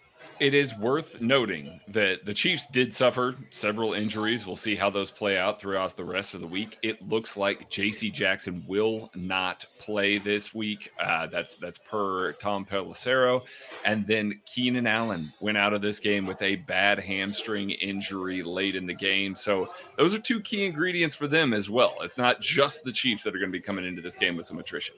it 0.42 0.54
is 0.54 0.74
worth 0.74 1.20
noting 1.20 1.78
that 1.86 2.24
the 2.24 2.34
Chiefs 2.34 2.66
did 2.72 2.92
suffer 2.92 3.36
several 3.52 3.92
injuries. 3.92 4.44
We'll 4.44 4.56
see 4.56 4.74
how 4.74 4.90
those 4.90 5.08
play 5.08 5.38
out 5.38 5.60
throughout 5.60 5.96
the 5.96 6.04
rest 6.04 6.34
of 6.34 6.40
the 6.40 6.48
week. 6.48 6.78
It 6.82 7.08
looks 7.08 7.36
like 7.36 7.70
J.C. 7.70 8.10
Jackson 8.10 8.64
will 8.66 9.08
not 9.14 9.64
play 9.78 10.18
this 10.18 10.52
week. 10.52 10.90
Uh, 11.00 11.28
that's 11.28 11.54
that's 11.54 11.78
per 11.78 12.32
Tom 12.32 12.64
Pelissero, 12.64 13.42
and 13.84 14.04
then 14.04 14.40
Keenan 14.44 14.88
Allen 14.88 15.32
went 15.40 15.58
out 15.58 15.74
of 15.74 15.80
this 15.80 16.00
game 16.00 16.26
with 16.26 16.42
a 16.42 16.56
bad 16.56 16.98
hamstring 16.98 17.70
injury 17.70 18.42
late 18.42 18.74
in 18.74 18.84
the 18.84 18.94
game. 18.94 19.36
So 19.36 19.68
those 19.96 20.12
are 20.12 20.18
two 20.18 20.40
key 20.40 20.66
ingredients 20.66 21.14
for 21.14 21.28
them 21.28 21.52
as 21.52 21.70
well. 21.70 21.94
It's 22.00 22.18
not 22.18 22.40
just 22.40 22.82
the 22.82 22.90
Chiefs 22.90 23.22
that 23.22 23.36
are 23.36 23.38
going 23.38 23.52
to 23.52 23.56
be 23.56 23.62
coming 23.62 23.86
into 23.86 24.02
this 24.02 24.16
game 24.16 24.36
with 24.36 24.46
some 24.46 24.58
attrition. 24.58 24.96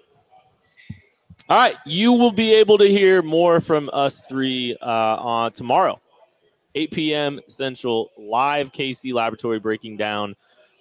All 1.47 1.59
right, 1.59 1.77
you 1.85 2.13
will 2.13 2.33
be 2.33 2.55
able 2.55 2.79
to 2.79 2.87
hear 2.87 3.21
more 3.21 3.61
from 3.61 3.91
us 3.93 4.23
three 4.23 4.75
uh, 4.81 5.17
on 5.17 5.53
tomorrow, 5.53 6.01
8 6.75 6.91
p.m. 6.91 7.41
Central, 7.49 8.11
live 8.17 8.73
KC 8.73 9.13
Laboratory 9.13 9.59
breaking 9.59 9.99
down 9.99 10.37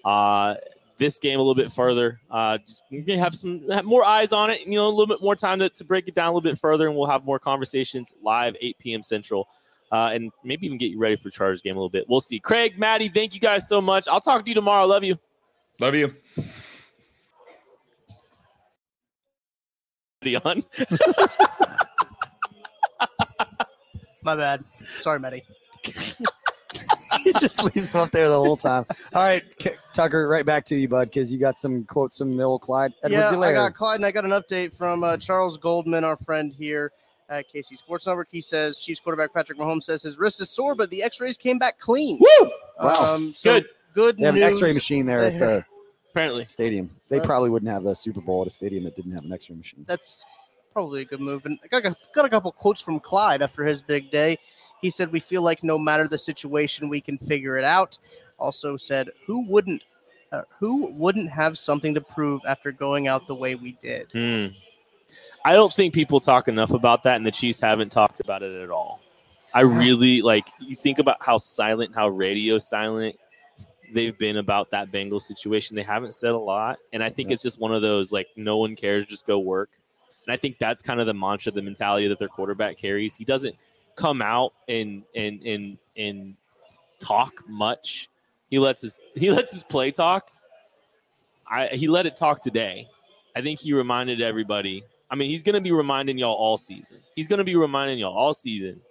uh, 0.05 0.55
this 0.95 1.19
game 1.19 1.37
a 1.37 1.43
little 1.43 1.53
bit 1.53 1.69
further. 1.69 2.21
Uh, 2.31 2.59
just 2.59 2.83
have 3.09 3.35
some 3.35 3.69
have 3.69 3.83
more 3.83 4.05
eyes 4.05 4.31
on 4.31 4.51
it, 4.51 4.61
you 4.61 4.75
know, 4.75 4.87
a 4.87 4.89
little 4.89 5.05
bit 5.05 5.21
more 5.21 5.35
time 5.35 5.59
to, 5.59 5.67
to 5.67 5.83
break 5.83 6.07
it 6.07 6.15
down 6.15 6.27
a 6.27 6.29
little 6.29 6.41
bit 6.41 6.57
further, 6.57 6.87
and 6.87 6.95
we'll 6.95 7.07
have 7.07 7.25
more 7.25 7.39
conversations 7.39 8.15
live 8.23 8.55
8 8.61 8.79
p.m. 8.79 9.03
Central. 9.03 9.49
Uh, 9.91 10.11
and 10.13 10.31
maybe 10.45 10.65
even 10.65 10.77
get 10.77 10.91
you 10.91 10.97
ready 10.97 11.17
for 11.17 11.29
Chargers 11.29 11.61
game 11.61 11.75
a 11.75 11.79
little 11.79 11.89
bit. 11.89 12.05
We'll 12.07 12.21
see. 12.21 12.39
Craig, 12.39 12.79
Maddie, 12.79 13.09
thank 13.09 13.33
you 13.35 13.41
guys 13.41 13.67
so 13.67 13.81
much. 13.81 14.07
I'll 14.07 14.21
talk 14.21 14.43
to 14.43 14.49
you 14.49 14.55
tomorrow. 14.55 14.87
Love 14.87 15.03
you. 15.03 15.19
Love 15.79 15.93
you. 15.93 16.15
On. 20.35 20.63
My 24.23 24.35
bad. 24.35 24.63
Sorry, 24.83 25.19
Maddie. 25.19 25.43
he 25.83 27.33
just 27.39 27.63
leaves 27.63 27.89
him 27.89 27.99
up 27.99 28.11
there 28.11 28.29
the 28.29 28.39
whole 28.39 28.55
time. 28.55 28.85
All 29.13 29.21
right, 29.23 29.43
Tucker, 29.93 30.27
right 30.27 30.45
back 30.45 30.65
to 30.65 30.75
you, 30.75 30.87
bud, 30.87 31.09
because 31.09 31.31
you 31.31 31.39
got 31.39 31.59
some 31.59 31.83
quotes 31.85 32.17
from 32.17 32.37
the 32.37 32.43
old 32.43 32.61
Clyde. 32.61 32.93
yeah, 33.09 33.29
I 33.29 33.51
got 33.51 33.73
Clyde, 33.73 33.97
and 33.97 34.05
I 34.05 34.11
got 34.11 34.25
an 34.25 34.31
update 34.31 34.75
from 34.75 35.03
uh, 35.03 35.17
Charles 35.17 35.57
Goldman, 35.57 36.03
our 36.03 36.17
friend 36.17 36.53
here 36.53 36.91
at 37.29 37.45
KC 37.53 37.77
Sports 37.77 38.07
Network. 38.07 38.29
He 38.31 38.41
says 38.41 38.79
Chiefs 38.79 38.99
quarterback 38.99 39.33
Patrick 39.33 39.57
Mahomes 39.59 39.83
says 39.83 40.03
his 40.03 40.17
wrist 40.17 40.41
is 40.41 40.49
sore, 40.49 40.75
but 40.75 40.89
the 40.89 41.03
X-rays 41.03 41.37
came 41.37 41.57
back 41.57 41.79
clean. 41.79 42.19
Woo! 42.19 42.51
Wow, 42.81 43.15
um, 43.15 43.33
so 43.33 43.53
good. 43.53 43.65
Good. 43.93 44.17
They 44.17 44.25
have 44.25 44.35
news. 44.35 44.43
an 44.43 44.49
X-ray 44.49 44.73
machine 44.73 45.05
there 45.05 45.19
at 45.19 45.37
the 45.37 45.63
apparently 46.13 46.45
stadium. 46.47 46.89
They 47.09 47.19
probably 47.19 47.49
wouldn't 47.49 47.71
have 47.71 47.83
the 47.83 47.95
Super 47.95 48.21
Bowl 48.21 48.41
at 48.41 48.47
a 48.47 48.51
stadium 48.51 48.83
that 48.83 48.95
didn't 48.95 49.11
have 49.13 49.25
an 49.25 49.33
X-ray 49.33 49.55
machine. 49.55 49.83
That's 49.87 50.23
probably 50.71 51.01
a 51.01 51.05
good 51.05 51.21
move. 51.21 51.45
And 51.45 51.59
I 51.63 51.67
got 51.67 51.85
a, 51.85 51.95
got 52.13 52.25
a 52.25 52.29
couple 52.29 52.51
quotes 52.51 52.81
from 52.81 52.99
Clyde 52.99 53.41
after 53.41 53.63
his 53.63 53.81
big 53.81 54.11
day. 54.11 54.37
He 54.81 54.89
said, 54.89 55.11
"We 55.11 55.19
feel 55.19 55.41
like 55.41 55.63
no 55.63 55.77
matter 55.77 56.07
the 56.07 56.17
situation, 56.17 56.89
we 56.89 57.01
can 57.01 57.17
figure 57.17 57.57
it 57.57 57.63
out." 57.63 57.97
Also 58.37 58.77
said, 58.77 59.09
"Who 59.25 59.45
wouldn't? 59.47 59.83
Uh, 60.31 60.41
who 60.59 60.87
wouldn't 60.97 61.29
have 61.29 61.57
something 61.57 61.93
to 61.93 62.01
prove 62.01 62.41
after 62.47 62.71
going 62.71 63.07
out 63.07 63.27
the 63.27 63.35
way 63.35 63.55
we 63.55 63.77
did?" 63.81 64.11
Hmm. 64.11 64.47
I 65.45 65.53
don't 65.53 65.73
think 65.73 65.93
people 65.93 66.19
talk 66.19 66.47
enough 66.47 66.71
about 66.71 67.03
that, 67.03 67.17
and 67.17 67.25
the 67.25 67.31
Chiefs 67.31 67.59
haven't 67.59 67.91
talked 67.91 68.19
about 68.19 68.43
it 68.43 68.61
at 68.61 68.69
all. 68.69 69.01
I 69.53 69.61
really 69.61 70.21
like 70.21 70.45
you 70.59 70.75
think 70.75 70.99
about 70.99 71.17
how 71.19 71.37
silent, 71.37 71.93
how 71.93 72.09
radio 72.09 72.57
silent 72.57 73.17
they've 73.91 74.17
been 74.17 74.37
about 74.37 74.71
that 74.71 74.91
Bengals 74.91 75.23
situation. 75.23 75.75
They 75.75 75.83
haven't 75.83 76.13
said 76.13 76.31
a 76.31 76.37
lot, 76.37 76.79
and 76.91 77.03
I 77.03 77.09
think 77.09 77.29
yeah. 77.29 77.33
it's 77.33 77.43
just 77.43 77.59
one 77.59 77.73
of 77.73 77.81
those 77.81 78.11
like 78.11 78.27
no 78.35 78.57
one 78.57 78.75
cares, 78.75 79.05
just 79.05 79.27
go 79.27 79.39
work. 79.39 79.69
And 80.25 80.33
I 80.33 80.37
think 80.37 80.57
that's 80.57 80.81
kind 80.81 80.99
of 80.99 81.05
the 81.05 81.13
mantra, 81.13 81.51
the 81.51 81.61
mentality 81.61 82.07
that 82.07 82.19
their 82.19 82.27
quarterback 82.27 82.77
carries. 82.77 83.15
He 83.15 83.25
doesn't 83.25 83.55
come 83.95 84.21
out 84.21 84.53
and 84.67 85.03
and 85.15 85.41
and 85.43 85.77
and 85.97 86.35
talk 86.99 87.33
much. 87.47 88.09
He 88.49 88.59
lets 88.59 88.81
his 88.81 88.99
he 89.15 89.31
lets 89.31 89.51
his 89.51 89.63
play 89.63 89.91
talk. 89.91 90.29
I 91.49 91.67
he 91.67 91.87
let 91.87 92.05
it 92.05 92.15
talk 92.15 92.41
today. 92.41 92.87
I 93.35 93.41
think 93.41 93.59
he 93.59 93.73
reminded 93.73 94.21
everybody. 94.21 94.83
I 95.09 95.15
mean, 95.15 95.29
he's 95.29 95.43
going 95.43 95.55
to 95.55 95.61
be 95.61 95.71
reminding 95.71 96.17
y'all 96.17 96.33
all 96.33 96.57
season. 96.57 96.97
He's 97.15 97.27
going 97.27 97.37
to 97.37 97.43
be 97.43 97.55
reminding 97.55 97.99
y'all 97.99 98.15
all 98.15 98.33
season 98.33 98.81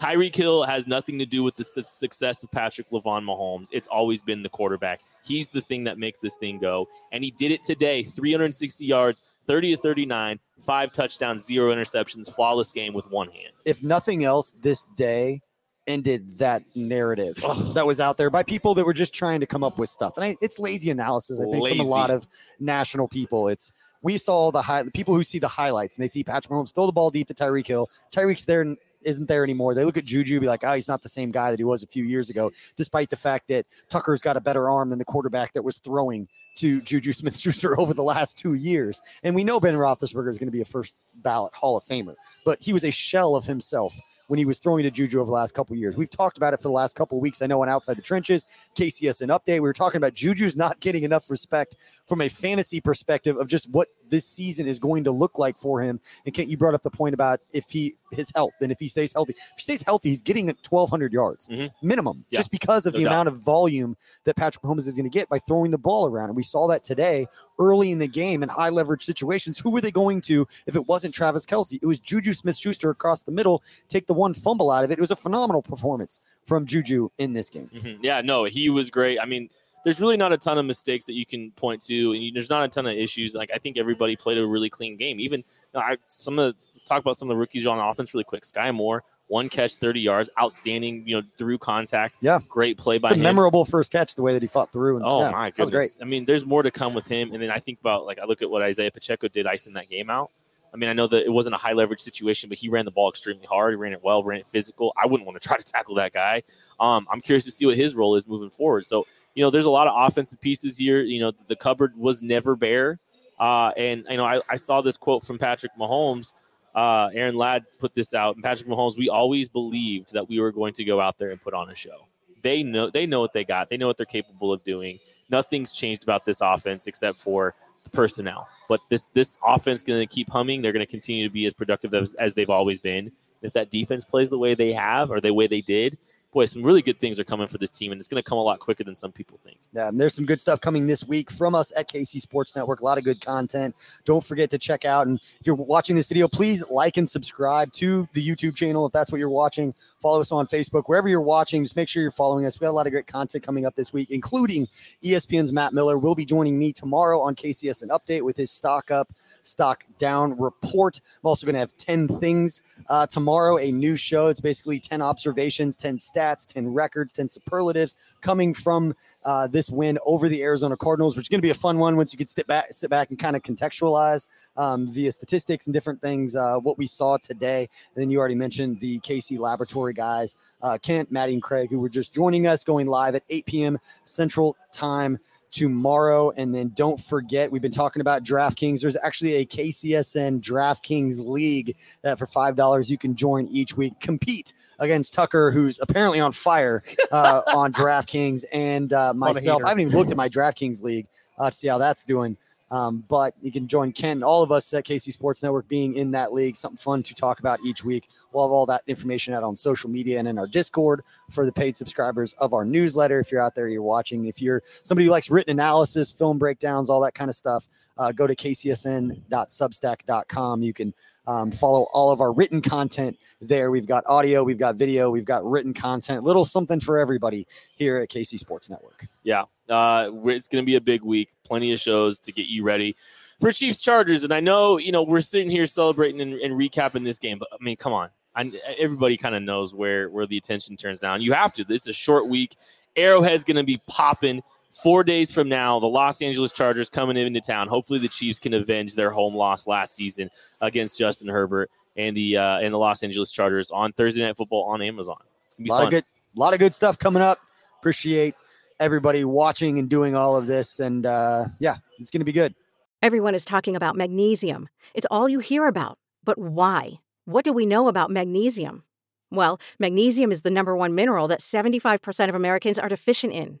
Tyreek 0.00 0.34
Hill 0.34 0.62
has 0.64 0.86
nothing 0.86 1.18
to 1.18 1.26
do 1.26 1.42
with 1.42 1.56
the 1.56 1.64
su- 1.64 1.82
success 1.82 2.42
of 2.42 2.50
Patrick 2.50 2.88
Lavon 2.90 3.24
Mahomes. 3.24 3.68
It's 3.72 3.88
always 3.88 4.20
been 4.20 4.42
the 4.42 4.48
quarterback. 4.48 5.00
He's 5.24 5.48
the 5.48 5.62
thing 5.62 5.84
that 5.84 5.98
makes 5.98 6.18
this 6.18 6.36
thing 6.36 6.58
go. 6.58 6.86
And 7.12 7.24
he 7.24 7.30
did 7.30 7.50
it 7.50 7.64
today 7.64 8.02
360 8.02 8.84
yards, 8.84 9.36
30 9.46 9.76
to 9.76 9.80
39, 9.80 10.38
five 10.60 10.92
touchdowns, 10.92 11.46
zero 11.46 11.74
interceptions, 11.74 12.30
flawless 12.30 12.72
game 12.72 12.92
with 12.92 13.10
one 13.10 13.28
hand. 13.28 13.52
If 13.64 13.82
nothing 13.82 14.24
else, 14.24 14.52
this 14.60 14.86
day 14.96 15.40
ended 15.86 16.38
that 16.38 16.62
narrative 16.74 17.36
that 17.74 17.86
was 17.86 18.00
out 18.00 18.16
there 18.16 18.28
by 18.30 18.42
people 18.42 18.74
that 18.74 18.84
were 18.84 18.92
just 18.92 19.14
trying 19.14 19.40
to 19.40 19.46
come 19.46 19.62
up 19.62 19.78
with 19.78 19.88
stuff. 19.88 20.16
And 20.16 20.24
I, 20.24 20.36
it's 20.40 20.58
lazy 20.58 20.90
analysis, 20.90 21.40
I 21.40 21.44
think, 21.44 21.62
lazy. 21.62 21.78
from 21.78 21.86
a 21.86 21.88
lot 21.88 22.10
of 22.10 22.26
national 22.58 23.08
people. 23.08 23.48
It's 23.48 23.72
we 24.02 24.18
saw 24.18 24.50
the 24.50 24.62
high 24.62 24.82
the 24.82 24.90
people 24.90 25.14
who 25.14 25.24
see 25.24 25.38
the 25.38 25.48
highlights 25.48 25.96
and 25.96 26.02
they 26.02 26.08
see 26.08 26.24
Patrick 26.24 26.52
Mahomes 26.52 26.74
throw 26.74 26.86
the 26.86 26.92
ball 26.92 27.10
deep 27.10 27.28
to 27.28 27.34
Tyreek 27.34 27.66
Hill. 27.66 27.88
Tyreek's 28.12 28.44
there 28.44 28.76
isn't 29.06 29.28
there 29.28 29.44
anymore. 29.44 29.74
They 29.74 29.84
look 29.84 29.96
at 29.96 30.04
Juju, 30.04 30.40
be 30.40 30.46
like, 30.46 30.64
oh, 30.64 30.74
he's 30.74 30.88
not 30.88 31.02
the 31.02 31.08
same 31.08 31.30
guy 31.30 31.50
that 31.50 31.60
he 31.60 31.64
was 31.64 31.82
a 31.82 31.86
few 31.86 32.04
years 32.04 32.28
ago, 32.28 32.50
despite 32.76 33.08
the 33.08 33.16
fact 33.16 33.48
that 33.48 33.66
Tucker's 33.88 34.20
got 34.20 34.36
a 34.36 34.40
better 34.40 34.68
arm 34.68 34.90
than 34.90 34.98
the 34.98 35.04
quarterback 35.04 35.52
that 35.52 35.62
was 35.62 35.78
throwing 35.78 36.28
to 36.56 36.80
Juju 36.82 37.12
Smith 37.12 37.36
Schuster 37.36 37.78
over 37.80 37.94
the 37.94 38.02
last 38.02 38.36
two 38.36 38.54
years. 38.54 39.00
And 39.22 39.34
we 39.34 39.44
know 39.44 39.60
Ben 39.60 39.74
Roethlisberger 39.74 40.30
is 40.30 40.38
going 40.38 40.48
to 40.48 40.52
be 40.52 40.60
a 40.60 40.66
first 40.66 40.94
ballot 41.16 41.54
Hall 41.54 41.76
of 41.76 41.84
Famer, 41.84 42.14
but 42.44 42.60
he 42.60 42.72
was 42.72 42.84
a 42.84 42.90
shell 42.90 43.34
of 43.34 43.46
himself 43.46 43.98
when 44.28 44.38
he 44.38 44.44
was 44.44 44.58
throwing 44.58 44.82
to 44.82 44.90
Juju 44.90 45.20
over 45.20 45.26
the 45.26 45.32
last 45.32 45.54
couple 45.54 45.76
years. 45.76 45.96
We've 45.96 46.10
talked 46.10 46.36
about 46.36 46.52
it 46.52 46.58
for 46.58 46.64
the 46.64 46.70
last 46.70 46.94
couple 46.94 47.18
of 47.18 47.22
weeks. 47.22 47.42
I 47.42 47.46
know 47.46 47.62
on 47.62 47.68
Outside 47.68 47.96
the 47.96 48.02
Trenches, 48.02 48.44
KCSN 48.76 49.28
update, 49.28 49.54
we 49.54 49.60
were 49.60 49.72
talking 49.72 49.98
about 49.98 50.14
Juju's 50.14 50.56
not 50.56 50.80
getting 50.80 51.04
enough 51.04 51.30
respect 51.30 51.76
from 52.06 52.20
a 52.20 52.28
fantasy 52.28 52.80
perspective 52.80 53.36
of 53.36 53.48
just 53.48 53.70
what 53.70 53.88
this 54.08 54.26
season 54.26 54.66
is 54.66 54.78
going 54.78 55.04
to 55.04 55.10
look 55.10 55.38
like 55.38 55.56
for 55.56 55.80
him. 55.80 56.00
And 56.24 56.34
Kent, 56.34 56.48
you 56.48 56.56
brought 56.56 56.74
up 56.74 56.82
the 56.82 56.90
point 56.90 57.14
about 57.14 57.40
if 57.52 57.70
he 57.70 57.94
his 58.12 58.30
health 58.34 58.54
and 58.60 58.70
if 58.70 58.78
he 58.78 58.88
stays 58.88 59.12
healthy. 59.12 59.32
If 59.32 59.56
he 59.56 59.62
stays 59.62 59.82
healthy, 59.82 60.10
he's 60.10 60.22
getting 60.22 60.48
at 60.48 60.56
1,200 60.68 61.12
yards 61.12 61.48
mm-hmm. 61.48 61.86
minimum, 61.86 62.24
yeah. 62.30 62.38
just 62.38 62.50
because 62.50 62.86
of 62.86 62.94
no 62.94 62.98
the 62.98 63.04
doubt. 63.04 63.12
amount 63.12 63.28
of 63.28 63.40
volume 63.40 63.96
that 64.24 64.36
Patrick 64.36 64.62
Mahomes 64.62 64.86
is 64.86 64.94
going 64.96 65.04
to 65.04 65.10
get 65.10 65.28
by 65.28 65.38
throwing 65.40 65.70
the 65.70 65.78
ball 65.78 66.06
around. 66.06 66.28
And 66.28 66.36
we 66.36 66.42
saw 66.46 66.66
that 66.68 66.84
today 66.84 67.26
early 67.58 67.90
in 67.90 67.98
the 67.98 68.08
game 68.08 68.42
in 68.42 68.48
high 68.48 68.70
leverage 68.70 69.04
situations. 69.04 69.58
Who 69.58 69.70
were 69.70 69.80
they 69.80 69.90
going 69.90 70.20
to 70.22 70.46
if 70.66 70.76
it 70.76 70.86
wasn't 70.86 71.14
Travis 71.14 71.44
Kelce? 71.44 71.78
It 71.80 71.86
was 71.86 71.98
Juju 71.98 72.32
Smith 72.32 72.56
Schuster 72.56 72.90
across 72.90 73.22
the 73.22 73.32
middle, 73.32 73.62
take 73.88 74.06
the 74.06 74.14
one 74.14 74.34
fumble 74.34 74.70
out 74.70 74.84
of 74.84 74.90
it. 74.90 74.98
It 74.98 75.00
was 75.00 75.10
a 75.10 75.16
phenomenal 75.16 75.62
performance 75.62 76.20
from 76.44 76.66
Juju 76.66 77.10
in 77.18 77.32
this 77.32 77.50
game. 77.50 77.70
Mm-hmm. 77.74 78.04
Yeah, 78.04 78.20
no, 78.22 78.44
he 78.44 78.70
was 78.70 78.90
great. 78.90 79.18
I 79.20 79.26
mean, 79.26 79.50
there's 79.86 80.00
really 80.00 80.16
not 80.16 80.32
a 80.32 80.36
ton 80.36 80.58
of 80.58 80.66
mistakes 80.66 81.04
that 81.04 81.12
you 81.12 81.24
can 81.24 81.52
point 81.52 81.80
to, 81.82 82.12
and 82.12 82.34
there's 82.34 82.50
not 82.50 82.64
a 82.64 82.68
ton 82.68 82.86
of 82.86 82.96
issues. 82.96 83.36
Like 83.36 83.50
I 83.54 83.58
think 83.58 83.78
everybody 83.78 84.16
played 84.16 84.36
a 84.36 84.44
really 84.44 84.68
clean 84.68 84.96
game. 84.96 85.20
Even 85.20 85.40
you 85.40 85.44
know, 85.74 85.80
I, 85.80 85.96
some 86.08 86.40
of 86.40 86.46
the, 86.46 86.60
let's 86.72 86.84
talk 86.84 87.00
about 87.00 87.16
some 87.16 87.30
of 87.30 87.34
the 87.34 87.38
rookies 87.38 87.68
on 87.68 87.78
offense 87.78 88.12
really 88.12 88.24
quick. 88.24 88.44
Sky 88.44 88.72
Moore, 88.72 89.04
one 89.28 89.48
catch, 89.48 89.76
30 89.76 90.00
yards, 90.00 90.30
outstanding. 90.40 91.02
You 91.06 91.20
know, 91.20 91.26
through 91.38 91.58
contact. 91.58 92.16
Yeah, 92.20 92.40
great 92.48 92.78
play 92.78 92.98
by 92.98 93.08
it's 93.08 93.14
a 93.14 93.16
him. 93.16 93.22
memorable 93.22 93.64
first 93.64 93.92
catch. 93.92 94.14
The 94.14 94.22
way 94.22 94.32
that 94.32 94.42
he 94.42 94.48
fought 94.48 94.72
through. 94.72 94.96
And, 94.96 95.04
oh 95.04 95.20
yeah, 95.20 95.30
my 95.30 95.50
goodness! 95.50 95.96
Great. 95.96 96.04
I 96.04 96.04
mean, 96.08 96.24
there's 96.24 96.44
more 96.44 96.62
to 96.62 96.70
come 96.70 96.94
with 96.94 97.06
him. 97.06 97.32
And 97.32 97.42
then 97.42 97.50
I 97.50 97.58
think 97.58 97.80
about 97.80 98.06
like 98.06 98.18
I 98.18 98.24
look 98.24 98.42
at 98.42 98.50
what 98.50 98.62
Isaiah 98.62 98.90
Pacheco 98.90 99.28
did 99.28 99.46
icing 99.46 99.74
that 99.74 99.88
game 99.88 100.10
out. 100.10 100.30
I 100.72 100.76
mean, 100.76 100.90
I 100.90 100.92
know 100.92 101.06
that 101.06 101.24
it 101.24 101.30
wasn't 101.30 101.54
a 101.54 101.58
high 101.58 101.72
leverage 101.72 102.00
situation, 102.00 102.48
but 102.48 102.58
he 102.58 102.68
ran 102.68 102.84
the 102.84 102.90
ball 102.90 103.08
extremely 103.08 103.46
hard. 103.46 103.72
He 103.72 103.76
ran 103.76 103.92
it 103.92 104.02
well, 104.02 104.22
ran 104.22 104.40
it 104.40 104.46
physical. 104.46 104.92
I 104.96 105.06
wouldn't 105.06 105.26
want 105.26 105.40
to 105.40 105.48
try 105.48 105.56
to 105.56 105.64
tackle 105.64 105.94
that 105.96 106.12
guy. 106.12 106.42
Um, 106.78 107.06
I'm 107.10 107.20
curious 107.20 107.44
to 107.46 107.50
see 107.50 107.66
what 107.66 107.76
his 107.76 107.94
role 107.94 108.14
is 108.16 108.26
moving 108.26 108.50
forward. 108.50 108.84
So 108.84 109.06
you 109.34 109.44
know, 109.44 109.50
there's 109.50 109.66
a 109.66 109.70
lot 109.70 109.86
of 109.86 109.94
offensive 109.96 110.40
pieces 110.40 110.76
here. 110.78 111.02
You 111.02 111.20
know, 111.20 111.32
the 111.46 111.56
cupboard 111.56 111.96
was 111.96 112.22
never 112.22 112.56
bare. 112.56 112.98
Uh, 113.38 113.70
and 113.76 114.04
you 114.08 114.16
know, 114.16 114.24
I, 114.24 114.40
I 114.48 114.56
saw 114.56 114.80
this 114.80 114.96
quote 114.96 115.22
from 115.22 115.38
Patrick 115.38 115.72
Mahomes. 115.78 116.32
Uh, 116.76 117.08
Aaron 117.14 117.36
Ladd 117.36 117.64
put 117.78 117.94
this 117.94 118.12
out, 118.12 118.34
and 118.34 118.44
Patrick 118.44 118.68
Mahomes. 118.68 118.98
We 118.98 119.08
always 119.08 119.48
believed 119.48 120.12
that 120.12 120.28
we 120.28 120.38
were 120.38 120.52
going 120.52 120.74
to 120.74 120.84
go 120.84 121.00
out 121.00 121.16
there 121.18 121.30
and 121.30 121.42
put 121.42 121.54
on 121.54 121.70
a 121.70 121.74
show. 121.74 122.06
They 122.42 122.62
know 122.62 122.90
they 122.90 123.06
know 123.06 123.20
what 123.20 123.32
they 123.32 123.44
got. 123.44 123.70
They 123.70 123.78
know 123.78 123.86
what 123.86 123.96
they're 123.96 124.04
capable 124.04 124.52
of 124.52 124.62
doing. 124.62 124.98
Nothing's 125.30 125.72
changed 125.72 126.02
about 126.02 126.26
this 126.26 126.42
offense 126.42 126.86
except 126.86 127.16
for 127.16 127.54
the 127.82 127.90
personnel. 127.90 128.46
But 128.68 128.80
this 128.90 129.06
this 129.14 129.38
offense 129.44 129.82
going 129.82 130.06
to 130.06 130.14
keep 130.14 130.28
humming. 130.28 130.60
They're 130.60 130.72
going 130.72 130.84
to 130.84 130.90
continue 130.90 131.26
to 131.26 131.32
be 131.32 131.46
as 131.46 131.54
productive 131.54 131.94
as, 131.94 132.12
as 132.14 132.34
they've 132.34 132.50
always 132.50 132.78
been. 132.78 133.10
If 133.40 133.54
that 133.54 133.70
defense 133.70 134.04
plays 134.04 134.28
the 134.28 134.38
way 134.38 134.54
they 134.54 134.72
have 134.74 135.10
or 135.10 135.20
the 135.20 135.32
way 135.32 135.46
they 135.46 135.62
did, 135.62 135.96
boy, 136.36 136.44
some 136.44 136.62
really 136.62 136.82
good 136.82 137.00
things 137.00 137.18
are 137.18 137.24
coming 137.24 137.48
for 137.48 137.56
this 137.56 137.70
team, 137.70 137.92
and 137.92 137.98
it's 137.98 138.08
going 138.08 138.22
to 138.22 138.28
come 138.28 138.36
a 138.36 138.42
lot 138.42 138.58
quicker 138.58 138.84
than 138.84 138.94
some 138.94 139.10
people 139.10 139.40
think. 139.42 139.56
Yeah, 139.72 139.88
and 139.88 139.98
there's 139.98 140.12
some 140.12 140.26
good 140.26 140.38
stuff 140.38 140.60
coming 140.60 140.86
this 140.86 141.02
week 141.02 141.30
from 141.30 141.54
us 141.54 141.72
at 141.74 141.88
KC 141.88 142.20
Sports 142.20 142.54
Network. 142.54 142.80
A 142.80 142.84
lot 142.84 142.98
of 142.98 143.04
good 143.04 143.24
content. 143.24 143.74
Don't 144.04 144.22
forget 144.22 144.50
to 144.50 144.58
check 144.58 144.84
out. 144.84 145.06
And 145.06 145.18
if 145.40 145.46
you're 145.46 145.56
watching 145.56 145.96
this 145.96 146.06
video, 146.06 146.28
please 146.28 146.62
like 146.70 146.98
and 146.98 147.08
subscribe 147.08 147.72
to 147.74 148.06
the 148.12 148.22
YouTube 148.22 148.54
channel 148.54 148.84
if 148.84 148.92
that's 148.92 149.10
what 149.10 149.18
you're 149.18 149.30
watching. 149.30 149.72
Follow 150.02 150.20
us 150.20 150.30
on 150.30 150.46
Facebook, 150.46 150.82
wherever 150.84 151.08
you're 151.08 151.22
watching. 151.22 151.64
Just 151.64 151.74
make 151.74 151.88
sure 151.88 152.02
you're 152.02 152.10
following 152.10 152.44
us. 152.44 152.60
We 152.60 152.66
got 152.66 152.70
a 152.70 152.72
lot 152.72 152.86
of 152.86 152.92
great 152.92 153.06
content 153.06 153.42
coming 153.42 153.64
up 153.64 153.74
this 153.74 153.94
week, 153.94 154.10
including 154.10 154.68
ESPN's 155.02 155.52
Matt 155.52 155.72
Miller 155.72 155.96
will 155.96 156.14
be 156.14 156.26
joining 156.26 156.58
me 156.58 156.70
tomorrow 156.70 157.18
on 157.18 157.34
KCSN 157.34 157.88
update 157.88 158.20
with 158.20 158.36
his 158.36 158.50
stock 158.50 158.90
up, 158.90 159.10
stock 159.42 159.84
down 159.98 160.38
report. 160.38 161.00
I'm 161.22 161.28
also 161.28 161.46
going 161.46 161.54
to 161.54 161.60
have 161.60 161.74
10 161.78 162.20
things 162.20 162.62
uh, 162.90 163.06
tomorrow, 163.06 163.56
a 163.56 163.72
new 163.72 163.96
show. 163.96 164.26
It's 164.26 164.40
basically 164.40 164.80
10 164.80 165.00
observations, 165.00 165.78
10 165.78 165.96
stats, 165.96 166.25
10 166.34 166.68
records, 166.72 167.12
10 167.12 167.28
superlatives 167.28 167.94
coming 168.20 168.52
from 168.52 168.94
uh, 169.24 169.46
this 169.46 169.70
win 169.70 169.98
over 170.04 170.28
the 170.28 170.42
Arizona 170.42 170.76
Cardinals, 170.76 171.16
which 171.16 171.26
is 171.26 171.28
going 171.28 171.38
to 171.38 171.46
be 171.46 171.50
a 171.50 171.54
fun 171.54 171.78
one 171.78 171.96
once 171.96 172.12
you 172.12 172.18
can 172.18 172.26
sit 172.26 172.46
back, 172.46 172.72
sit 172.72 172.90
back 172.90 173.10
and 173.10 173.18
kind 173.18 173.36
of 173.36 173.42
contextualize 173.42 174.26
um, 174.56 174.92
via 174.92 175.12
statistics 175.12 175.66
and 175.66 175.74
different 175.74 176.00
things 176.02 176.34
uh, 176.34 176.56
what 176.56 176.78
we 176.78 176.86
saw 176.86 177.16
today. 177.16 177.68
And 177.94 178.02
then 178.02 178.10
you 178.10 178.18
already 178.18 178.34
mentioned 178.34 178.80
the 178.80 178.98
KC 179.00 179.38
Laboratory 179.38 179.92
guys, 179.92 180.36
uh, 180.62 180.78
Kent, 180.82 181.12
Maddie, 181.12 181.34
and 181.34 181.42
Craig, 181.42 181.70
who 181.70 181.78
were 181.78 181.88
just 181.88 182.12
joining 182.12 182.46
us, 182.46 182.64
going 182.64 182.86
live 182.86 183.14
at 183.14 183.22
8 183.28 183.46
p.m. 183.46 183.78
Central 184.04 184.56
Time 184.72 185.18
tomorrow. 185.50 186.30
And 186.30 186.54
then 186.54 186.72
don't 186.74 187.00
forget, 187.00 187.50
we've 187.50 187.62
been 187.62 187.72
talking 187.72 188.00
about 188.00 188.24
DraftKings. 188.24 188.80
There's 188.80 188.96
actually 188.96 189.36
a 189.36 189.46
KCSN 189.46 190.40
DraftKings 190.40 191.20
league 191.20 191.76
that 192.02 192.18
for 192.18 192.26
$5 192.26 192.90
you 192.90 192.98
can 192.98 193.14
join 193.14 193.46
each 193.48 193.76
week, 193.76 193.98
compete 194.00 194.52
against 194.78 195.14
Tucker, 195.14 195.50
who's 195.50 195.80
apparently 195.80 196.20
on 196.20 196.32
fire 196.32 196.82
uh, 197.12 197.42
on 197.54 197.72
DraftKings, 197.74 198.44
and 198.52 198.92
uh, 198.92 199.14
myself. 199.14 199.64
I 199.64 199.68
haven't 199.70 199.82
even 199.82 199.98
looked 199.98 200.10
at 200.10 200.16
my 200.16 200.28
DraftKings 200.28 200.82
league 200.82 201.06
uh, 201.38 201.50
to 201.50 201.56
see 201.56 201.68
how 201.68 201.78
that's 201.78 202.04
doing. 202.04 202.36
Um, 202.70 203.04
but 203.08 203.34
you 203.40 203.50
can 203.52 203.68
join 203.68 203.92
Ken, 203.92 204.22
all 204.22 204.42
of 204.42 204.50
us 204.50 204.72
at 204.74 204.84
KC 204.84 205.12
Sports 205.12 205.42
Network 205.42 205.68
being 205.68 205.94
in 205.94 206.10
that 206.12 206.32
league. 206.32 206.56
Something 206.56 206.78
fun 206.78 207.02
to 207.04 207.14
talk 207.14 207.40
about 207.40 207.60
each 207.64 207.84
week. 207.84 208.08
We'll 208.32 208.44
have 208.44 208.52
all 208.52 208.66
that 208.66 208.82
information 208.86 209.32
out 209.34 209.42
on 209.44 209.56
social 209.56 209.88
media 209.88 210.18
and 210.18 210.26
in 210.26 210.36
our 210.38 210.46
Discord 210.46 211.02
for 211.30 211.46
the 211.46 211.52
paid 211.52 211.76
subscribers 211.76 212.32
of 212.34 212.54
our 212.54 212.64
newsletter. 212.64 213.20
If 213.20 213.30
you're 213.30 213.42
out 213.42 213.54
there, 213.54 213.68
you're 213.68 213.82
watching. 213.82 214.24
If 214.26 214.42
you're 214.42 214.62
somebody 214.82 215.06
who 215.06 215.12
likes 215.12 215.30
written 215.30 215.52
analysis, 215.52 216.10
film 216.10 216.38
breakdowns, 216.38 216.90
all 216.90 217.00
that 217.02 217.14
kind 217.14 217.28
of 217.28 217.36
stuff, 217.36 217.68
uh, 217.98 218.10
go 218.12 218.26
to 218.26 218.34
kcsn.substack.com. 218.34 220.62
You 220.62 220.72
can 220.72 220.94
um, 221.26 221.50
follow 221.50 221.86
all 221.92 222.10
of 222.10 222.20
our 222.20 222.32
written 222.32 222.60
content 222.60 223.18
there. 223.40 223.70
We've 223.70 223.86
got 223.86 224.04
audio, 224.06 224.44
we've 224.44 224.58
got 224.58 224.76
video, 224.76 225.10
we've 225.10 225.24
got 225.24 225.44
written 225.44 225.74
content, 225.74 226.24
little 226.24 226.44
something 226.44 226.80
for 226.80 226.98
everybody 226.98 227.46
here 227.76 227.98
at 227.98 228.08
KC 228.08 228.38
Sports 228.38 228.70
Network. 228.70 229.06
Yeah, 229.22 229.44
uh, 229.68 230.10
it's 230.26 230.48
going 230.48 230.62
to 230.62 230.66
be 230.66 230.76
a 230.76 230.80
big 230.80 231.02
week. 231.02 231.30
Plenty 231.44 231.72
of 231.72 231.80
shows 231.80 232.18
to 232.20 232.32
get 232.32 232.46
you 232.46 232.62
ready 232.62 232.96
for 233.40 233.52
Chiefs 233.52 233.80
Chargers. 233.80 234.24
And 234.24 234.32
I 234.32 234.40
know, 234.40 234.78
you 234.78 234.92
know, 234.92 235.02
we're 235.02 235.20
sitting 235.20 235.50
here 235.50 235.66
celebrating 235.66 236.20
and, 236.20 236.34
and 236.34 236.54
recapping 236.54 237.04
this 237.04 237.18
game, 237.18 237.38
but 237.38 237.48
I 237.52 237.56
mean, 237.60 237.76
come 237.76 237.92
on. 237.92 238.10
I, 238.34 238.52
everybody 238.78 239.16
kind 239.16 239.34
of 239.34 239.42
knows 239.42 239.74
where 239.74 240.10
where 240.10 240.26
the 240.26 240.36
attention 240.36 240.76
turns 240.76 241.00
down. 241.00 241.22
You 241.22 241.32
have 241.32 241.54
to. 241.54 241.64
This 241.64 241.82
is 241.82 241.88
a 241.88 241.92
short 241.94 242.28
week. 242.28 242.56
Arrowhead's 242.94 243.44
going 243.44 243.56
to 243.56 243.64
be 243.64 243.80
popping. 243.88 244.42
Four 244.82 245.04
days 245.04 245.30
from 245.30 245.48
now, 245.48 245.80
the 245.80 245.86
Los 245.86 246.20
Angeles 246.20 246.52
Chargers 246.52 246.90
coming 246.90 247.16
into 247.16 247.40
town. 247.40 247.68
Hopefully, 247.68 247.98
the 247.98 248.08
Chiefs 248.08 248.38
can 248.38 248.52
avenge 248.54 248.94
their 248.94 249.10
home 249.10 249.34
loss 249.34 249.66
last 249.66 249.94
season 249.94 250.28
against 250.60 250.98
Justin 250.98 251.28
Herbert 251.28 251.70
and 251.96 252.16
the 252.16 252.36
uh, 252.36 252.58
and 252.58 252.74
the 252.74 252.78
Los 252.78 253.02
Angeles 253.02 253.32
Chargers 253.32 253.70
on 253.70 253.92
Thursday 253.92 254.22
Night 254.22 254.36
Football 254.36 254.64
on 254.64 254.82
Amazon. 254.82 255.16
It's 255.46 255.54
gonna 255.54 255.64
be 255.64 255.70
a 255.70 255.72
lot 255.72 255.78
fun. 255.78 255.86
of 255.86 255.90
good, 255.92 256.04
a 256.36 256.38
lot 256.38 256.52
of 256.52 256.58
good 256.58 256.74
stuff 256.74 256.98
coming 256.98 257.22
up. 257.22 257.38
Appreciate 257.78 258.34
everybody 258.78 259.24
watching 259.24 259.78
and 259.78 259.88
doing 259.88 260.14
all 260.14 260.36
of 260.36 260.46
this, 260.46 260.80
and 260.80 261.06
uh, 261.06 261.46
yeah, 261.58 261.76
it's 261.98 262.10
going 262.10 262.20
to 262.20 262.26
be 262.26 262.32
good. 262.32 262.54
Everyone 263.02 263.34
is 263.34 263.44
talking 263.44 263.76
about 263.76 263.96
magnesium. 263.96 264.68
It's 264.94 265.06
all 265.10 265.28
you 265.28 265.40
hear 265.40 265.66
about. 265.66 265.98
But 266.24 266.38
why? 266.38 267.00
What 267.24 267.44
do 267.44 267.52
we 267.52 267.66
know 267.66 267.88
about 267.88 268.10
magnesium? 268.10 268.84
Well, 269.30 269.60
magnesium 269.78 270.32
is 270.32 270.42
the 270.42 270.50
number 270.50 270.76
one 270.76 270.94
mineral 270.94 271.28
that 271.28 271.40
75% 271.40 272.28
of 272.28 272.34
Americans 272.34 272.78
are 272.78 272.88
deficient 272.88 273.32
in. 273.32 273.60